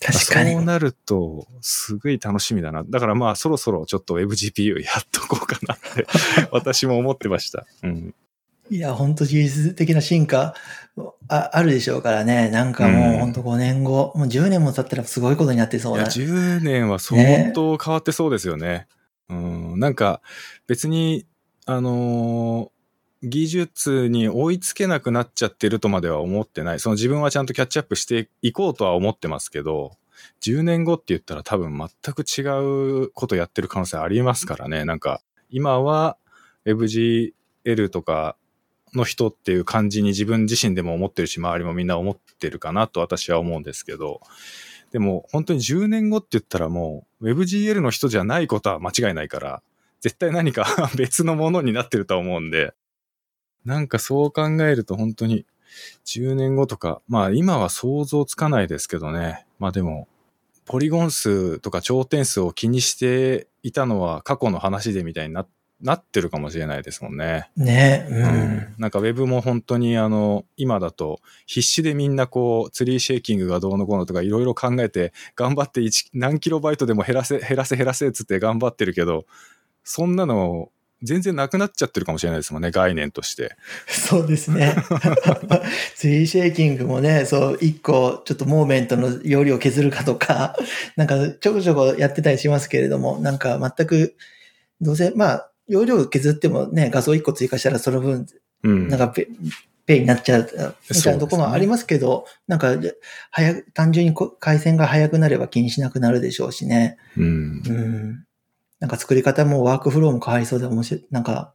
[0.00, 0.52] 確かに。
[0.52, 2.84] そうなると、すごい楽しみだな。
[2.84, 6.06] だからまあ、そろそろちょっと WebGPU やっとこうかなって、
[6.52, 7.66] 私も思ってました。
[7.82, 8.14] うん。
[8.70, 10.54] いや、本当技術的な進化
[11.28, 12.50] ああるでしょうからね。
[12.50, 16.08] なんかもううん本当5年後、もう10年も経ったらすごいことになってそいうや、な。
[16.10, 18.86] 10年は相当変わってそうですよね。
[19.28, 19.78] うん。
[19.80, 20.20] なんか、
[20.66, 21.26] 別に、
[21.64, 22.75] あのー
[23.22, 26.80] 技術に追いつけなくなっちゃってるとまでは思ってない。
[26.80, 29.96] その自分はちゃんとキャッチアップしていこうとは思ってますけど、
[30.42, 32.42] 10年後って言ったら多分全く違
[33.04, 34.84] うことやってる可能性ありますからね。
[34.84, 36.16] なんか、今は
[36.66, 38.36] WebGL とか
[38.94, 44.20] の人っていう感じに自分自身でも思ってるし、周りもみんな思ってるかなと私は思うんですけど、
[44.92, 49.62] でも本当に10年後って言ったらもう WebGL の人じゃないことは間違いないから、
[50.00, 50.66] 絶対何か
[50.96, 52.74] 別のものになってると思うんで、
[53.66, 55.44] なんかそう考えると本当に
[56.06, 59.44] 10年後とか、まあ今は想像つかないですけどね。
[59.58, 60.08] まあでも、
[60.64, 65.46] ポリゴン数とか頂点数を気にしていたのは過去の話でみたいにな
[65.82, 67.50] なってるかもしれないですもんね。
[67.56, 68.14] ね、う。
[68.14, 68.74] うんん。
[68.78, 79.26] なんかウェブも本当にあの、今だと必死でみんなこう、ツリーシェイキングがどうのこうのとかいろいろ考えて、頑張って1何キロバイトでも減らせ、減らせ減らせっつって頑張ってるけど、
[79.84, 80.70] そんなの
[81.02, 83.56] 全然なくなっちゃってるかもしれないですもんね、概念として。
[83.86, 84.74] そうですね。
[85.94, 90.56] ツリーシェイキングもね、そう、一個、ちょっとモーメントの容量を削るかとか、
[90.96, 94.14] なんかちょこちょこやってたりしますけれども、なんか全く、
[94.80, 98.26] どうせ、まあ、容量を削ってもね、画像一個追加したらその分、
[98.62, 98.88] うん。
[98.88, 99.28] なんかペ、
[99.84, 100.42] ペイになっちゃう、
[100.90, 102.74] みたいなところもありますけど、なんか、
[103.30, 106.96] 早く、単純にこ回線が早くなれば気にしなくなるでしょうしね。
[107.16, 107.72] うんう。
[107.72, 108.25] ん。
[108.80, 111.54] なんか作り方もワークフローも変わりそうで面白い、なんか、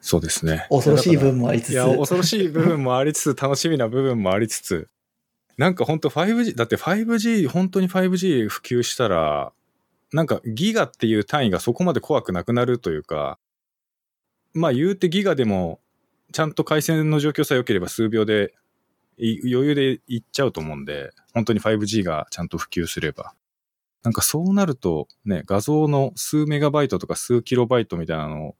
[0.00, 0.66] そうですね。
[0.70, 1.70] 恐ろしい部分もありつつ。
[1.70, 4.88] いや、恐ろしい部分もありつつ、楽しみな部分もありつつ、
[5.56, 9.52] なんか本当 5G、だって 5G、本当に 5G 普及したら、
[10.12, 13.38] なんかギガっていう単位がそこまで怖くなくなるというか、
[14.54, 15.80] まあ言うてギガでも、
[16.32, 18.54] ちゃんと回線の状況さえ良ければ数秒で、
[19.18, 23.34] い余裕でいっちゃうと思うんで、本当に 5G がちゃんと普及すれば。
[24.02, 28.56] なんかそうなると、ね、画像の数メガバイトとか数キロバイトみたいなのを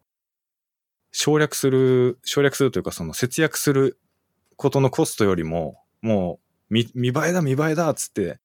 [1.12, 3.98] 省略する、省略するというか、その節約する
[4.56, 6.40] ことのコストよりも、も
[6.70, 8.38] う見、見栄えだ見栄えだっつって、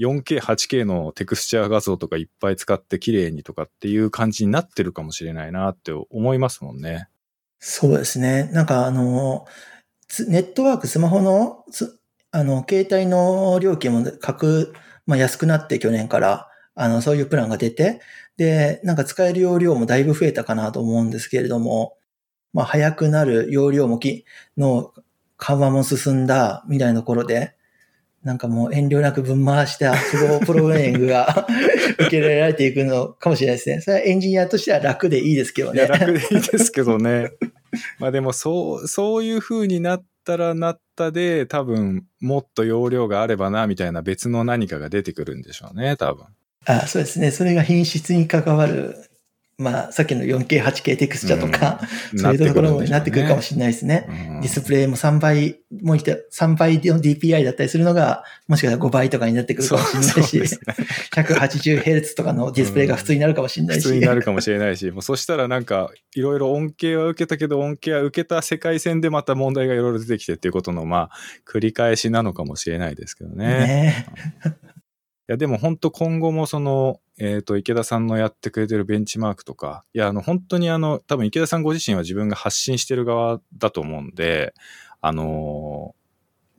[0.00, 7.08] 4K、8K のテクスチャー画像とかいっぱい使って綺麗にとかっていう感じになってるかもしれないなって思いますもんね。
[7.60, 8.50] そうですね。
[8.52, 9.46] なんかあの、
[10.28, 11.64] ネットワーク、スマホの、
[12.30, 14.74] あの、携帯の料金も格、
[15.06, 18.00] まあ、安くなって去年から、あの、そういうプランが出て、
[18.36, 21.96] で、なんか使える容量もだいぶ増えたかなと思うんですけれども、
[22.52, 24.24] まあ、早くなる容量もき、
[24.56, 24.92] の
[25.36, 27.54] 緩和も進んだ未来の頃で、
[28.22, 31.46] なんかもう遠慮なく分回したプロプログラミングが
[32.00, 33.80] 受け入れられていくのかもしれないですね。
[33.82, 35.86] それはエンジニアとしては楽でいいですけどね。
[35.86, 37.32] 楽でいいですけどね。
[37.98, 46.26] まあでも、そう、そういう風になったらなったで、多分、もっと容量があればな、みたいな別の何かが出てくるんでしょうね、多分。
[46.66, 47.30] あそうですね。
[47.30, 48.96] それが品質に関わる、
[49.56, 51.80] まあ、さっきの 4K、8K テクスチャとか、
[52.16, 54.06] そういうところになってくるかもしれないですね。
[54.08, 60.46] れないディスプレイも3倍、もう一3倍の DPI だったりするのが、もしかしたら5倍とかになってくるかもしれないし、ね。
[61.14, 63.84] 180Hz とかのディスプレイが普通になるかもしれないし。
[63.84, 71.10] 普通になるかもしれないし、もうそしたらなんか、いろいろ恩恵は受けたけど、恩恵は受けた世界線でまた問題がいろいろ出てきてっていうことの、まあ、
[71.46, 73.46] 繰り返しなのかもしれないですけどね。
[73.46, 74.06] ね
[75.28, 84.54] いや、でも本当今後もその、えっ、と、池田さんのやってくれてるベンチマークとか、いや、あの、本当にあの、多分池田さんご自身は自分が発信してる側だと思うんで、
[85.00, 86.04] あのー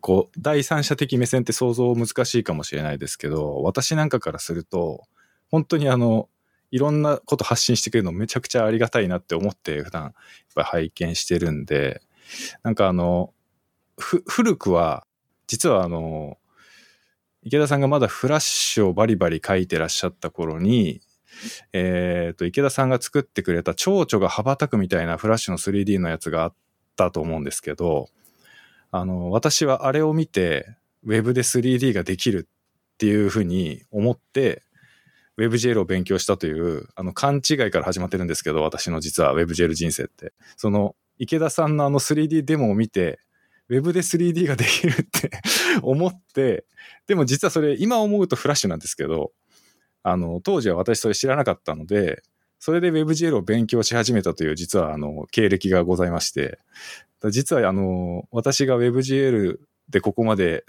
[0.06, 5.02] こう、第三者的目線って想像難しいかもしれないですけど、私なんかからすると、
[5.50, 6.30] 本当にあの、
[6.70, 10.14] いろんなこと発信してくれるのめちゃくちゃありがたいなって思って普段やっ
[10.54, 12.04] ぱ拝見してるんで、
[12.62, 13.34] なんかあの、
[13.98, 15.08] 古くは、
[15.48, 16.38] 実はあの、
[17.46, 21.02] 池田さんがまだフラッシュをバリバリ書いてらっしゃった頃に、
[21.74, 26.54] えっ、と、池田さんが作ってくれた蝶々が羽ばたくみたいなフラッシュの 3D のやつがあっ
[26.96, 28.10] たと思うんですけど、
[28.92, 32.48] あの、私はあれを見て、ウェブで 3D ができる
[32.94, 34.64] っていうふうに思って、
[35.38, 40.34] WebGL を勉強したという、あの、勘違いから始まってるんですけど、私の実は WebGL 人生って。
[40.58, 43.20] その、池田さんのあの 3D デモを見て、
[43.70, 45.32] Web で 3D ができるって
[45.82, 46.66] 思って、
[47.08, 49.32] でも実はそれ今思うとフラッシュなんですけど、
[50.04, 52.22] あの、当時は私それ知らなかったので、
[52.60, 56.60] それで WebGL を勉強し始めたという実はあの、経歴がございまして、
[57.32, 59.58] 実はあの、私が WebGL
[59.90, 60.64] でここまで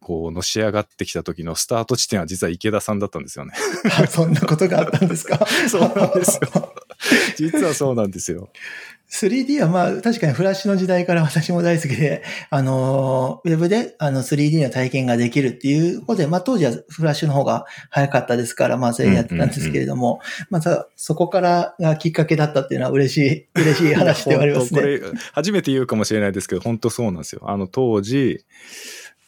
[0.00, 3.52] こう、のし上がってきた時のスタート地点は実は池田さんだったんですよね。
[4.08, 5.44] そんなことがあったんですか？
[5.68, 6.74] そうなんですよ。
[7.36, 8.50] 実はそうなんですよ。
[9.10, 24.80] 3D はまあ確かにフラッシュの時代から私も大好きで、あの、ウェブであの 3D の体験ができるっていうことで、まあ当時はフラッシュの方が早かったですから、まあそれやってたんですけれども、またそこからがきっかけだったっていうのは嬉しい、嬉しい話ではありますね。
[24.80, 25.00] これ
[25.32, 27.42] 初めて言うかもしれないですけど、本当そうなんですよ。
[27.46, 28.44] あの当時、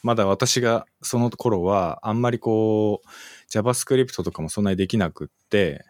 [0.01, 3.07] まだ私がその頃はあんまりこう
[3.51, 5.83] JavaScript とかもそんなにできなくって、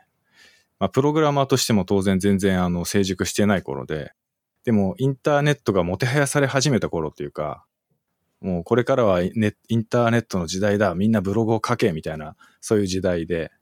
[0.83, 4.11] まあ、プログラマーとしても当然全然あの成熟してない頃で、
[4.65, 7.63] でもインターネットがもてはやされ始めた頃っていうか、
[8.41, 13.53] もうこれからはネインターネットの時代だ、みんなブログを書けみたいな、そういう時代で、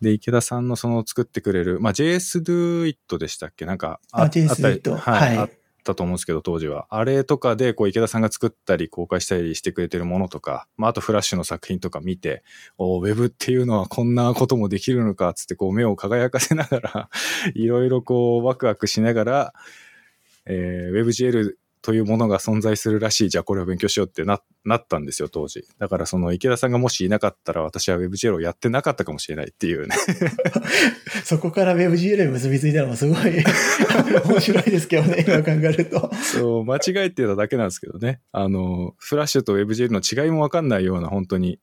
[0.00, 3.64] で、池田さんのその作ってくれる、まあ、JS Do It でしたっけ？
[3.64, 4.96] なんかあ、あ JS Do It。
[4.96, 5.36] はい。
[5.36, 5.50] はい、っ
[5.86, 6.86] たと思うんですけど、当時は。
[6.90, 12.42] あれとかで、こう、池田さんが作ったり、公開したりしてくれてるものとか、まあ、あとフラッシュの作品とか見て、
[12.76, 17.10] おウェブっていうのはこんなこともできるのか、つって、こう、目を輝かせながら
[17.54, 19.54] いろいろこう、ワクワクしながら、
[20.46, 21.54] えー、WebGL
[21.86, 25.62] というものが存在するらしい、じゃあこれを勉強しようってな、なったんですよ、当時。
[25.78, 29.94] だからその池田さんがもしいなかったら私は WebGL をやってなかったかもしれないっていうね
[31.24, 33.44] そこから WebGL に結びついたのもすごい
[34.26, 36.10] 面白いですけどね、今考えると。
[36.16, 38.20] そう、間違えてただけなんですけどね。
[38.32, 41.60] あの、フラッシュと WebGL の違いもわかんないような本当に、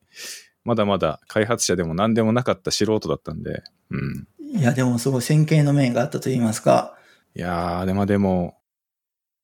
[0.64, 4.28] まだまだ開発者でも何でもなかった素人だったんで、うん。
[4.58, 6.96] いや、でもすごい先見の面があったと言いますか。
[7.36, 8.56] いやー、でもでも、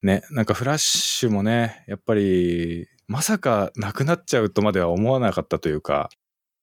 [0.02, 6.10] ね、なんかフラッシュもね、やっぱり、まさかなくなっちゃうとまでは思わなかったというか、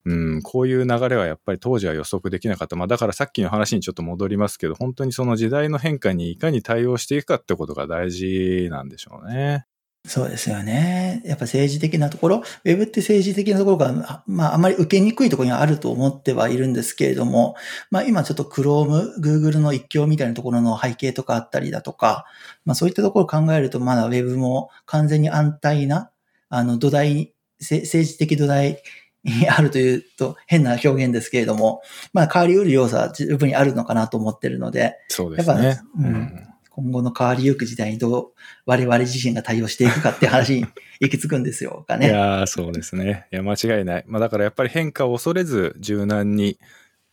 [0.06, 2.76] うん、こういう流れはやっぱり当時は予測できなかった。
[2.76, 9.66] まあだからさっきの話にちょっと戻りますけど、本当にその時代の変化にいかに対応していくかってことが大事なんでしょうね。
[10.06, 11.20] そうですよね。
[11.24, 17.56] やっぱ政治的なところ、ウェブって政治的なところが、まああまり受けにくいところにあると思ってはいるんですけれども、
[17.90, 22.24] まあ今ちょっと Chrome、Google の一強みたいなところの背景とかあったりだとか、
[22.64, 26.10] まあそういったところを考えるとまだウェブも完全に安泰な、
[26.48, 28.82] あの土台、政治的土台
[29.24, 35.64] に あるというと変な表現ですけれども、まあ変わり得る要素は十分にあるのかなと思ってるので、そうですね。
[35.64, 36.45] やっぱ、うん
[36.76, 38.32] 今後の変わりゆく時代にどう
[38.66, 40.66] 我々自身が対応していくかって話に
[41.00, 42.08] 行き着くんですよ、かね。
[42.08, 43.26] いやそうですね。
[43.32, 44.04] いや、間違いない。
[44.06, 46.58] まあだからやっぱり変化を恐れず柔軟に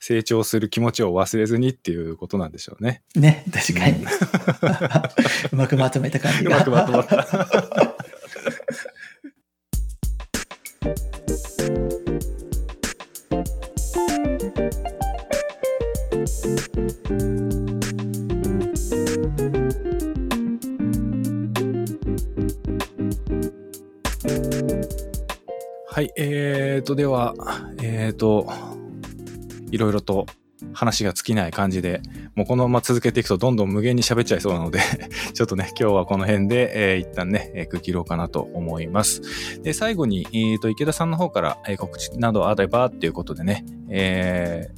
[0.01, 3.03] 成長する気持ちを忘れずにっていうことなんでしょうね。
[3.15, 4.03] ね、確かに。
[5.51, 6.57] う まくまとめた感じが。
[6.57, 7.95] うまくまとまった。
[25.93, 27.35] はい、えーと、では、
[27.79, 28.51] えーと、
[29.69, 30.25] いろいろと
[30.73, 32.01] 話が尽きない感じで、
[32.33, 34.79] もうこのまま続けていくとどんどん無限に喋っちゃいそうなので
[35.35, 39.21] ちょっとね、今日はこの辺で、えー、一旦ね、えー、区切ろうかなと思います。
[39.61, 44.71] で、最後に、えーと、池田さんの方から、えー、告知などあればっていうことでね、え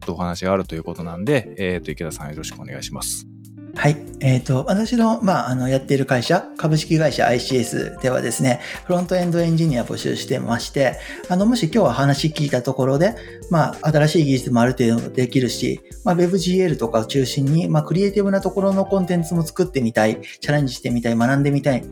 [0.00, 3.26] ー、とお話があるということなんで、えーと、池田さんよろしくお願いします。
[3.74, 3.96] はい。
[4.20, 13.16] えっ、ー、と、私の、まあ、あの、やっている会社、株式会社 ICS ではですね、フロントエンドエンジニア募集してまして、あの、もし今日は話聞いたところで、
[13.50, 21.82] まあ、新しい技術もある程度できるし、まあ、WebGL とかを中心に、まあ、クリエイティブなところのコンテンツも作ってみたい、チャレンジしてみたい、学んでみたい、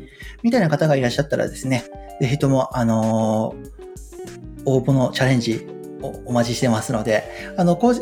[0.43, 1.85] みたいな方がいらっしゃったらですね、
[2.21, 5.67] ぜひとも、あのー、応募のチャレンジ
[6.03, 7.25] お待ちしてますので、
[7.57, 7.95] あの、公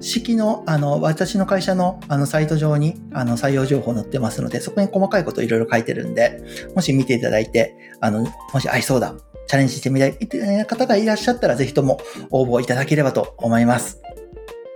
[0.00, 6.42] 式の、あの、私の会社の、あの、サイト上に、あの、採用情報載ってますので、そこに細かいこといろいろ書いてるんで、
[6.74, 9.14] もし見ていただいて、あの、もし合いそうだ、
[9.46, 10.16] チャレンジしてみたい
[10.66, 12.00] 方がいらっしゃったら、ぜひとも
[12.30, 14.00] 応募いただければと思います。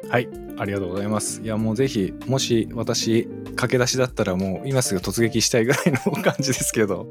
[0.08, 0.28] はい。
[0.58, 1.42] ありがとうございます。
[1.42, 7.06] いや、もうぜひ、もし私、駆け出しだったらもう今すぐ突撃したいぐらいの感じですけど、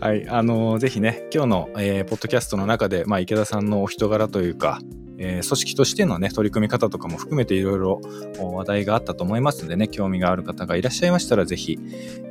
[0.00, 0.28] はい。
[0.28, 4.80] あの、ぜひね、今日の、えー、ポッドキャストの中で、まあ、池田さんのお人柄というか、
[5.18, 8.00] えー、組織としてのね、取り組み方とかも含めていろいろ
[8.38, 11.80] 話題があったと思いますのでね、興味がある方がいらっしゃいましたら、ぜひ、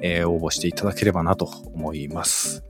[0.02, 2.64] えー、応募していただければなと思います。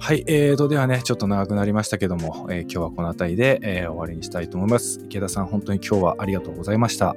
[0.00, 5.00] はい、えーと、ではね、ちょっと長くなりましたけども、えー今日はこの辺りで、えー終わりにしたいと思います。
[5.04, 7.14] 池田さん、本当に今日はありがとうございました。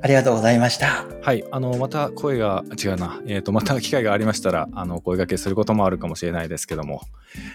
[0.00, 1.06] ありがとうございました。
[1.22, 7.02] はい、あの、また声が、違うな、えっ、と、また機会がありましたら、あの、声掛けすることもあるかもしれないですけども、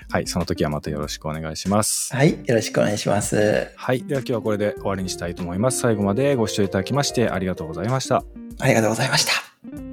[0.10, 2.16] はい、その時はまたよろしくお願いします。
[2.16, 2.32] はい。
[2.46, 3.72] よろしくお願いします。
[3.76, 5.80] はい、では今日はこれで終わりにしたいと思います。
[5.80, 8.24] 最後までご視聴いただきましてありがとうございました。
[8.60, 9.87] ありがとうございました。